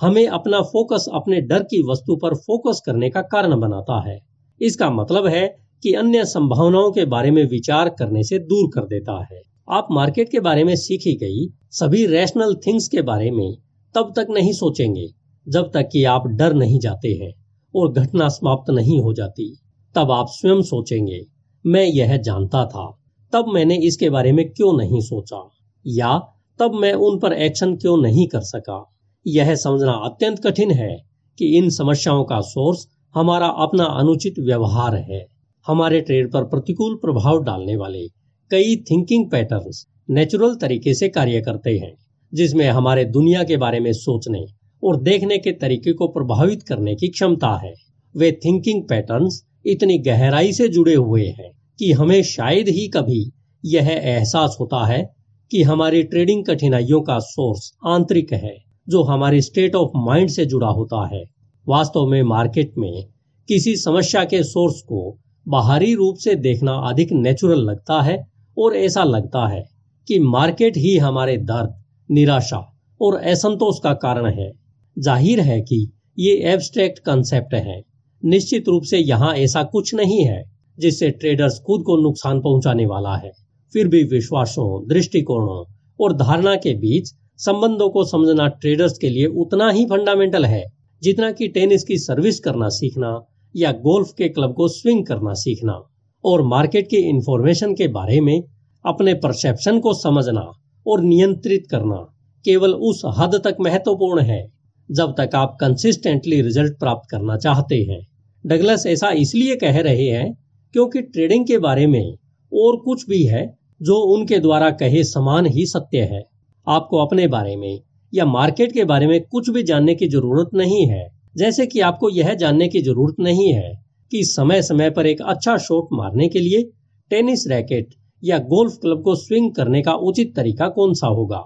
हमें 0.00 0.26
अपना 0.28 0.60
फोकस 0.62 1.06
अपने 1.14 1.40
डर 1.40 1.62
की 1.62 1.82
वस्तु 1.82 2.16
पर 2.16 2.34
फोकस 2.34 2.82
करने 2.86 3.10
का 3.10 3.22
कारण 3.22 3.60
बनाता 3.60 4.10
है। 4.10 4.18
इसका 4.60 4.90
मतलब 4.90 5.26
है 5.26 5.56
कि 5.82 5.92
अन्य 5.92 6.24
संभावनाओं 6.24 6.92
के 6.92 7.04
बारे 7.04 7.30
में 7.30 7.44
विचार 7.44 7.88
करने 7.88 8.22
से 8.22 8.38
दूर 8.38 8.70
कर 8.74 8.80
देता 8.80 9.26
है। 9.32 9.40
आप 9.70 9.88
मार्केट 9.90 10.30
के 10.30 10.40
बारे 10.40 10.64
में 10.64 10.76
सीखी 10.76 11.14
गई 11.14 11.48
सभी 11.70 12.06
रैशनल 12.06 12.54
थिंग्स 12.54 12.88
के 12.88 13.02
बारे 13.02 13.30
में 13.30 13.54
तब 13.94 14.12
तक 14.16 14.26
नहीं 14.30 14.52
सोचेंगे, 14.52 15.06
जब 15.48 15.70
तक 15.74 15.88
कि 15.92 16.04
आप 16.04 16.26
डर 16.26 16.54
नहीं 16.54 16.78
जाते 16.78 17.08
हैं 17.08 17.32
और 17.74 17.92
घटना 17.92 18.28
समाप्त 18.28 18.70
नहीं 18.70 19.00
हो 19.00 19.12
जाती। 19.12 19.58
तब 19.94 20.10
आप 20.10 20.26
स्वयं 20.28 20.62
सोचेंगे, 20.62 21.26
मैं 21.66 21.84
यह 21.84 22.16
जानता 22.16 22.66
था, 22.66 22.98
तब 23.32 23.44
मैंने 23.48 23.76
इसके 23.76 24.10
बारे 24.10 24.32
में 24.32 24.50
क्यों 24.50 24.76
नहीं 24.76 25.00
सोचा? 25.00 25.50
या 25.86 26.18
तब 26.58 26.74
मैं 26.74 26.92
उन 26.92 27.18
पर 27.18 27.32
एक्शन 27.32 27.76
क्यों 27.76 28.02
नहीं 28.02 28.26
कर 28.26 28.40
सका? 28.40 28.96
यह 29.26 29.54
समझना 29.54 29.92
अत्यंत 29.92 30.38
कठिन 30.38 30.70
है 30.70 30.96
कि 31.38 31.56
इन 31.58 31.68
समस्याओं 31.70 32.24
का 32.24 32.40
सोर्स 32.40 32.86
हमारा 33.14 33.46
अपना 33.46 33.84
अनुचित 33.84 34.34
व्यवहार 34.38 34.96
है। 34.96 35.26
हमारे 35.66 36.00
ट्रेड 36.00 36.32
पर 36.32 36.44
प्रतिकूल 36.44 36.94
प्रभाव 36.94 37.42
डालने 37.42 37.76
वाले 37.76 38.06
कई 38.50 38.76
थिंकिंग 38.76 39.30
पैटर्न्स 39.30 39.86
नेचुरल 40.10 40.54
तरीके 40.54 40.94
से 40.94 41.08
कार्य 41.08 41.40
करते 41.40 41.70
हैं, 41.70 41.92
जिसमें 42.32 42.68
हमारे 42.68 43.04
दुनिया 43.04 43.44
के 43.44 43.56
बारे 43.56 43.80
में 43.80 43.92
सोचने 43.92 44.44
और 44.82 45.00
देखने 45.02 45.38
के 45.38 45.52
तरीके 45.52 45.92
को 45.92 46.08
प्रभावित 46.08 46.62
करने 46.62 46.94
की 46.94 47.08
क्षमता 47.08 47.54
है। 47.64 47.72
वे 48.14 48.32
थिंकिंग 48.32 48.82
पैटर्न्स 48.88 49.42
इतनी 49.66 49.98
गहराई 49.98 50.52
से 50.52 50.68
जुड़े 50.68 50.94
हुए 50.94 51.26
हैं 51.28 51.50
कि 51.78 51.92
हमें 51.92 52.22
शायद 52.22 52.68
ही 52.68 52.88
कभी 52.88 53.30
यह 53.64 53.90
एहसास 53.90 54.56
होता 54.60 54.86
है 54.86 55.02
कि 55.50 55.62
हमारी 55.62 56.02
ट्रेडिंग 56.02 56.44
कठिनाइयों 56.44 57.00
का 57.00 57.18
सोर्स 57.18 57.72
आंतरिक 57.86 58.32
है। 58.32 58.69
जो 58.90 59.02
हमारे 59.02 59.40
स्टेट 59.42 59.74
ऑफ़ 59.74 59.90
माइंड 59.96 60.30
से 60.30 60.44
जुड़ा 60.46 60.68
होता 60.68 61.06
है। 61.06 61.22
वास्तव 61.66 62.06
में 62.06 62.22
मार्केट 62.24 62.72
में 62.78 63.04
किसी 63.48 63.74
समस्या 63.76 64.24
के 64.24 64.42
सोर्स 64.44 64.80
को 64.82 65.18
बाहरी 65.46 65.94
रूप 65.94 66.16
से 66.16 66.34
देखना 66.38 66.72
अधिक 66.88 67.12
नेचुरल 67.12 67.60
लगता 67.60 68.00
है 68.02 68.16
और 68.56 68.76
ऐसा 68.76 69.04
लगता 69.04 69.46
है 69.48 69.62
कि 70.08 70.18
मार्केट 70.20 70.76
ही 70.76 70.96
हमारे 70.98 71.36
दर्द, 71.36 71.74
निराशा 72.08 72.58
और 73.00 73.16
असंतोष 73.24 73.78
का 73.78 73.92
कारण 73.96 74.26
है। 74.30 74.50
ज़ाहिर 74.96 75.40
है 75.40 75.60
कि 75.60 75.90
ये 76.18 76.34
एब्स्ट्रैक्ट 76.52 76.98
कंसेप्ट 76.98 77.54
है। 77.56 77.80
निश्चित 78.22 78.68
रूप 78.68 78.82
से 78.82 78.98
यहाँ 78.98 79.34
ऐसा 79.36 79.62
कुछ 79.62 79.94
नहीं 79.94 80.24
है 80.24 80.42
जिससे 80.78 81.10
ट्रेडर्स 81.10 81.58
खुद 81.66 81.82
को 81.82 81.96
नुकसान 81.96 82.40
पहुँचाने 82.40 82.86
वाला 82.86 83.16
है। 83.16 83.30
फिर 83.74 83.88
भी 83.88 84.02
विश्वासों, 84.06 84.86
दृष्टिकोणों 84.88 85.64
और 86.00 86.16
धारणा 86.16 86.54
के 86.56 86.74
बीच 86.74 87.12
संबंधों 87.40 87.88
को 87.90 88.04
समझना 88.04 88.46
ट्रेडर्स 88.54 88.98
के 88.98 89.08
लिए 89.08 89.26
उतना 89.42 89.70
ही 89.70 89.84
फंडामेंटल 89.84 90.44
है, 90.44 90.64
जितना 91.02 91.30
कि 91.32 91.48
टेनिस 91.48 91.84
की 91.84 91.96
सर्विस 91.98 92.40
करना 92.40 92.68
सीखना 92.68 93.18
या 93.54 93.70
गोल्फ 93.80 94.12
के 94.18 94.28
क्लब 94.28 94.54
को 94.54 94.68
स्विंग 94.68 95.04
करना 95.06 95.32
सीखना 95.34 95.80
और 96.24 96.42
मार्केट 96.42 96.86
की 96.86 96.96
इंफॉर्मेशन 97.08 97.74
के 97.74 97.88
बारे 97.88 98.20
में 98.20 98.42
अपने 98.84 99.14
परसेप्शन 99.14 99.78
को 99.80 99.94
समझना 99.94 100.50
और 100.86 101.02
नियंत्रित 101.02 101.66
करना 101.70 101.96
केवल 102.44 102.74
उस 102.74 103.02
हद 103.18 103.40
तक 103.44 103.56
महत्वपूर्ण 103.60 104.22
है, 104.22 104.46
जब 104.88 105.14
तक 105.18 105.34
आप 105.34 105.56
कंसिस्टेंटली 105.60 106.40
रिज़ल्ट 106.42 106.78
प्राप्त 106.78 107.10
करना 107.10 107.36
चाहते 107.36 107.76
हैं। 107.82 108.00
डगलस 108.44 108.86
ऐसा 108.86 109.10
इसलिए 109.18 109.56
कह 109.56 109.80
रहे 109.80 110.08
हैं 110.08 110.32
क्योंकि 110.74 111.02
ट्रेडिंग 111.04 111.46
के 111.46 111.58
बारे 111.58 111.86
में 111.86 112.14
और 112.52 112.76
कुछ 112.76 113.08
भी 113.08 113.22
है 113.24 113.44
जो 113.80 113.96
उनके 114.14 114.38
द्वारा 114.38 114.70
कहे 114.70 115.04
समान 115.04 115.46
ही 115.46 115.66
सत्य 115.66 116.02
है। 116.12 116.22
आपको 116.70 116.98
अपने 116.98 117.26
बारे 117.28 117.56
में 117.56 117.80
या 118.12 118.24
मार्केट 118.28 118.72
के 118.72 118.84
बारे 118.84 119.06
में 119.06 119.20
कुछ 119.22 119.50
भी 119.50 119.62
जानने 119.62 119.94
की 119.94 120.08
ज़रूरत 120.08 120.50
नहीं 120.54 120.86
है। 120.86 121.06
जैसे 121.36 121.66
कि 121.66 121.80
आपको 121.82 122.10
यह 122.10 122.34
जानने 122.34 122.68
की 122.68 122.80
ज़रूरत 122.82 123.20
नहीं 123.20 123.52
है 123.52 123.72
कि 124.12 124.22
समय 124.24 124.62
समय 124.62 124.90
पर 124.90 125.06
एक 125.06 125.20
अच्छा 125.24 125.56
शॉट 125.58 125.88
मारने 125.92 126.28
के 126.28 126.38
लिए 126.38 126.62
टेनिस 127.10 127.46
रैकेट 127.48 127.94
या 128.22 128.38
गोल्फ 128.46 128.76
क्लब 128.82 129.02
को 129.02 129.14
स्विंग 129.16 129.50
करने 129.54 129.82
का 129.82 129.92
उचित 130.04 130.34
तरीका 130.36 130.68
कौन 130.70 130.94
सा 130.94 131.06
होगा? 131.08 131.38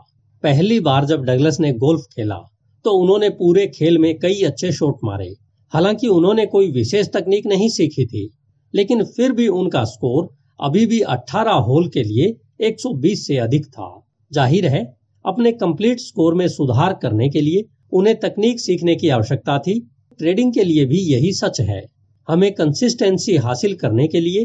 पहली 0.44 0.78
बार 0.80 1.04
जब 1.04 1.22
डगलस 1.24 1.60
ने 1.60 1.72
गोल्फ 1.78 2.06
खेला 2.16 2.38
तो 2.84 2.92
उन्होंने 2.92 3.28
पूरे 3.32 3.66
खेल 3.68 3.98
में 3.98 4.14
कई 4.18 4.42
अच्छे 4.42 4.72
शॉट 4.72 4.96
मारे। 5.04 5.28
हालाँकि 5.72 6.08
उन्होंने 6.08 6.46
कोई 6.46 6.70
विशेष 6.72 7.06
तकनीक 7.12 7.46
नहीं 7.46 7.68
सीखी 7.68 8.04
थी, 8.06 8.28
लेकिन 8.74 9.04
फिर 9.06 9.32
भी 9.32 9.46
उनका 9.50 9.84
स्कोर 9.86 10.28
अभी 10.60 10.84
भी 10.86 11.00
18 11.10 11.60
होल 11.62 11.88
के 11.88 12.02
लिए 12.02 12.34
120 12.62 13.26
से 13.26 13.36
अधिक 13.38 13.66
था। 13.68 13.88
ज़ाहिर 14.30 14.66
है 14.66 14.84
अपने 15.24 15.52
कंप्लीट 15.52 16.00
स्कोर 16.00 16.34
में 16.34 16.46
सुधार 16.48 16.98
करने 17.02 17.28
के 17.28 17.40
लिए 17.40 17.64
उन्हें 17.92 18.18
तकनीक 18.20 18.60
सीखने 18.60 18.94
की 18.96 19.08
आवश्यकता 19.08 19.58
थी। 19.58 19.78
ट्रेडिंग 20.20 20.52
के 20.54 20.64
लिए 20.64 20.84
भी 20.84 20.98
यही 21.12 21.32
सच 21.32 21.60
है। 21.60 21.82
हमें 22.28 22.52
कंसिस्टेंसी 22.52 23.36
हासिल 23.36 23.74
करने 23.74 24.06
के 24.08 24.20
लिए 24.20 24.44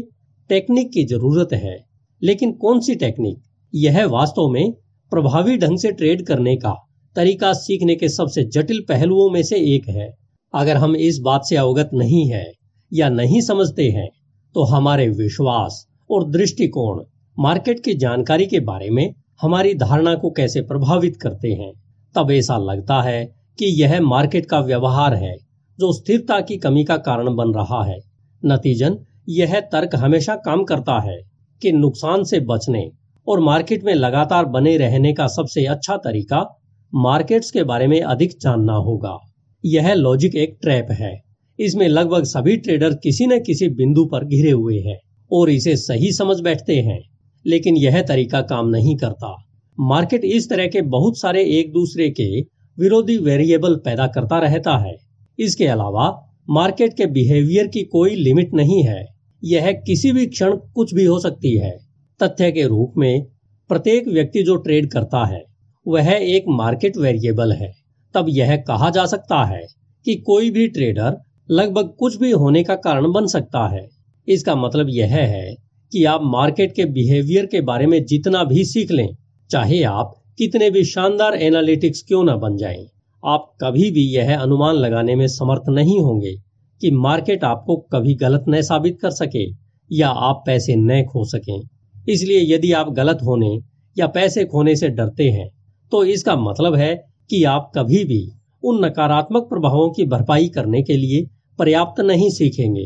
टेक्निक 0.50 0.90
की 0.92 1.04
ज़रूरत 1.04 1.52
है। 1.54 1.76
लेकिन 2.22 2.52
कौन 2.52 2.80
सी 2.80 2.94
टेक्निक 2.94 3.36
यह 3.74 4.04
वास्तव 4.06 4.48
में 4.48 4.72
प्रभावी 5.12 5.56
ढंग 5.56 5.78
से 5.78 5.92
ट्रेड 5.92 6.26
करने 6.26 6.56
का 6.56 6.74
तरीका 7.16 7.52
सीखने 7.52 7.94
के 7.94 8.08
सबसे 8.08 8.44
जटिल 8.46 8.84
पहलुओं 8.88 9.30
में 9.30 9.42
से 9.42 9.56
एक 9.74 9.88
है। 9.88 10.08
अगर 10.54 10.76
हम 10.76 10.96
इस 10.96 11.18
बात 11.18 11.44
से 11.44 11.56
अवगत 11.56 11.90
नहीं 11.94 12.26
है 12.30 12.44
या 12.92 13.08
नहीं 13.08 13.40
समझते 13.40 13.90
हैं 13.90 14.08
तो 14.54 14.64
हमारे 14.64 15.08
विश्वास 15.08 15.84
और 16.10 16.30
दृष्टिकोण 16.30 17.02
मार्केट 17.36 17.84
की 17.84 17.94
जानकारी 17.94 18.46
के 18.46 18.60
बारे 18.60 18.90
में 18.90 19.12
हमारी 19.42 19.74
धारणा 19.74 20.14
को 20.14 20.30
कैसे 20.30 20.60
प्रभावित 20.60 21.16
करते 21.16 21.48
हैं? 21.48 21.72
तब 22.14 22.30
ऐसा 22.30 22.58
लगता 22.58 23.02
है 23.02 23.24
कि 23.58 23.82
यह 23.82 24.00
मार्केट 24.00 24.46
का 24.46 24.60
व्यवहार 24.60 25.14
है, 25.14 25.34
जो 25.78 25.92
स्थिरता 25.92 26.40
की 26.40 26.56
कमी 26.56 26.84
का 26.84 26.96
कारण 26.96 27.34
बन 27.34 27.48
रहा 27.48 27.84
है। 27.84 27.98
नतीजन, 28.44 28.98
यह 29.28 29.60
तर्क 29.60 29.96
हमेशा 29.96 30.34
काम 30.34 30.64
करता 30.64 31.00
है 31.00 31.16
कि 31.62 31.72
नुकसान 31.72 32.24
से 32.24 32.40
बचने 32.40 32.90
और 33.28 33.40
मार्केट 33.40 33.84
में 33.84 33.94
लगातार 33.94 34.44
बने 34.44 34.76
रहने 34.76 35.12
का 35.12 35.26
सबसे 35.26 35.64
अच्छा 35.64 35.96
तरीका 35.96 36.60
मार्केट्स 36.94 37.50
के 37.50 37.62
बारे 37.62 37.86
में 37.86 38.02
अधिक 38.02 38.30
जानना 38.40 38.72
होगा। 38.72 39.18
यह 39.64 39.94
लॉजिक 39.94 40.34
एक 40.34 40.58
ट्रैप 40.62 40.86
है। 40.90 41.20
इसमें 41.58 41.88
लगभग 41.88 42.24
सभी 42.24 42.56
ट्रेडर 42.56 42.94
किसी 42.94 43.26
न 43.26 43.38
किसी 43.38 43.68
बिंदु 43.68 44.04
पर 44.04 44.24
घिरे 44.24 44.50
हुए 44.50 44.80
हैं 44.80 44.98
और 45.32 45.50
इसे 45.50 45.76
सही 45.76 46.12
समझ 46.12 46.40
बैठते 46.40 46.76
हैं। 46.76 47.02
लेकिन 47.46 47.76
यह 47.76 48.02
तरीका 48.02 48.40
काम 48.40 48.68
नहीं 48.68 48.96
करता। 48.96 49.44
मार्केट 49.80 50.24
इस 50.24 50.50
तरह 50.50 50.66
के 50.66 50.82
बहुत 50.82 51.18
सारे 51.18 51.44
एक 51.44 51.72
दूसरे 51.72 52.10
के 52.10 52.40
विरोधी 52.78 53.18
वेरिएबल 53.18 53.74
पैदा 53.74 54.06
करता 54.06 54.38
रहता 54.38 54.78
है। 54.78 54.96
इसके 55.38 55.66
अलावा, 55.66 56.36
मार्केट 56.50 56.96
के 56.96 57.06
बिहेवियर 57.06 57.66
की 57.66 57.82
कोई 57.82 58.14
लिमिट 58.14 58.54
नहीं 58.54 58.82
है। 58.82 59.06
यह 59.44 59.72
किसी 59.72 60.12
भी 60.12 60.26
क्षण 60.26 60.56
कुछ 60.56 60.94
भी 60.94 61.04
हो 61.04 61.18
सकती 61.18 61.58
है। 61.58 61.78
तथ्य 62.22 62.52
के 62.52 62.66
रूप 62.66 62.92
में, 62.98 63.24
प्रत्येक 63.68 64.08
व्यक्ति 64.08 64.42
जो 64.42 64.56
ट्रेड 64.56 64.90
करता 64.90 65.26
है, 65.26 65.42
वह 65.88 66.08
एक 66.10 66.44
मार्केट 66.48 66.96
वेरिएबल 66.96 67.52
है। 67.52 67.72
तब 68.14 68.26
यह 68.28 68.56
कहा 68.56 68.90
जा 68.90 69.06
सकता 69.06 69.44
है 69.44 69.66
कि 70.04 70.14
कोई 70.14 70.50
भी 70.50 70.68
ट्रेडर 70.68 71.16
लगभग 71.50 71.94
कुछ 71.98 72.16
भी 72.16 72.30
होने 72.30 72.64
का 72.64 72.74
कारण 72.74 73.12
बन 73.12 73.26
सकता 73.26 73.68
है। 73.68 73.88
इसका 74.28 74.54
मतलब 74.54 74.86
यह 74.90 75.16
है 75.16 75.69
कि 75.92 76.04
आप 76.04 76.20
मार्केट 76.24 76.74
के 76.74 76.84
बिहेवियर 76.84 77.46
के 77.46 77.60
बारे 77.60 77.86
में 77.86 78.04
जितना 78.04 78.44
भी 78.44 78.64
सीख 78.64 78.90
लें 78.90 79.08
चाहे 79.50 79.82
आप 79.82 80.14
कितने 80.38 80.70
भी 80.70 80.84
शानदार 80.84 81.34
एनालिटिक्स 81.34 82.02
क्यों 82.02 82.22
ना 82.24 82.36
बन 82.36 82.56
जाएँ, 82.56 82.86
आप 83.22 83.50
कभी 83.60 83.90
भी 83.90 84.04
यह 84.06 84.38
अनुमान 84.38 84.74
लगाने 84.74 85.14
में 85.14 85.26
समर्थ 85.28 85.68
नहीं 85.68 86.00
होंगे 86.00 86.34
कि 86.80 86.90
मार्केट 86.90 87.44
आपको 87.44 87.76
कभी 87.92 88.14
गलत 88.14 88.44
न 88.48 88.60
साबित 88.62 88.98
कर 89.02 89.10
सके 89.10 89.44
या 89.90 90.08
आप 90.08 90.42
पैसे 90.46 90.76
न 90.76 91.02
खो 91.04 91.24
सकें। 91.24 91.60
इसलिए 92.08 92.54
यदि 92.54 92.72
आप 92.72 92.90
गलत 92.92 93.18
होने 93.24 93.56
या 93.96 94.06
पैसे 94.06 94.44
खोने 94.44 94.76
से 94.76 94.88
डरते 94.88 95.28
हैं 95.30 95.48
तो 95.92 96.04
इसका 96.04 96.36
मतलब 96.36 96.74
है 96.74 96.94
कि 97.30 97.42
आप 97.44 97.70
कभी 97.74 98.04
भी 98.04 98.22
उन 98.62 98.84
नकारात्मक 98.84 99.48
प्रभावों 99.48 99.90
की 99.90 100.04
भरपाई 100.04 100.48
करने 100.48 100.82
के 100.82 100.96
लिए 100.96 101.26
पर्याप्त 101.58 102.00
नहीं 102.00 102.30
सीखेंगे 102.30 102.84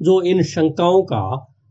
जो 0.00 0.20
इन 0.22 0.42
शंकाओं 0.42 1.02
का 1.02 1.22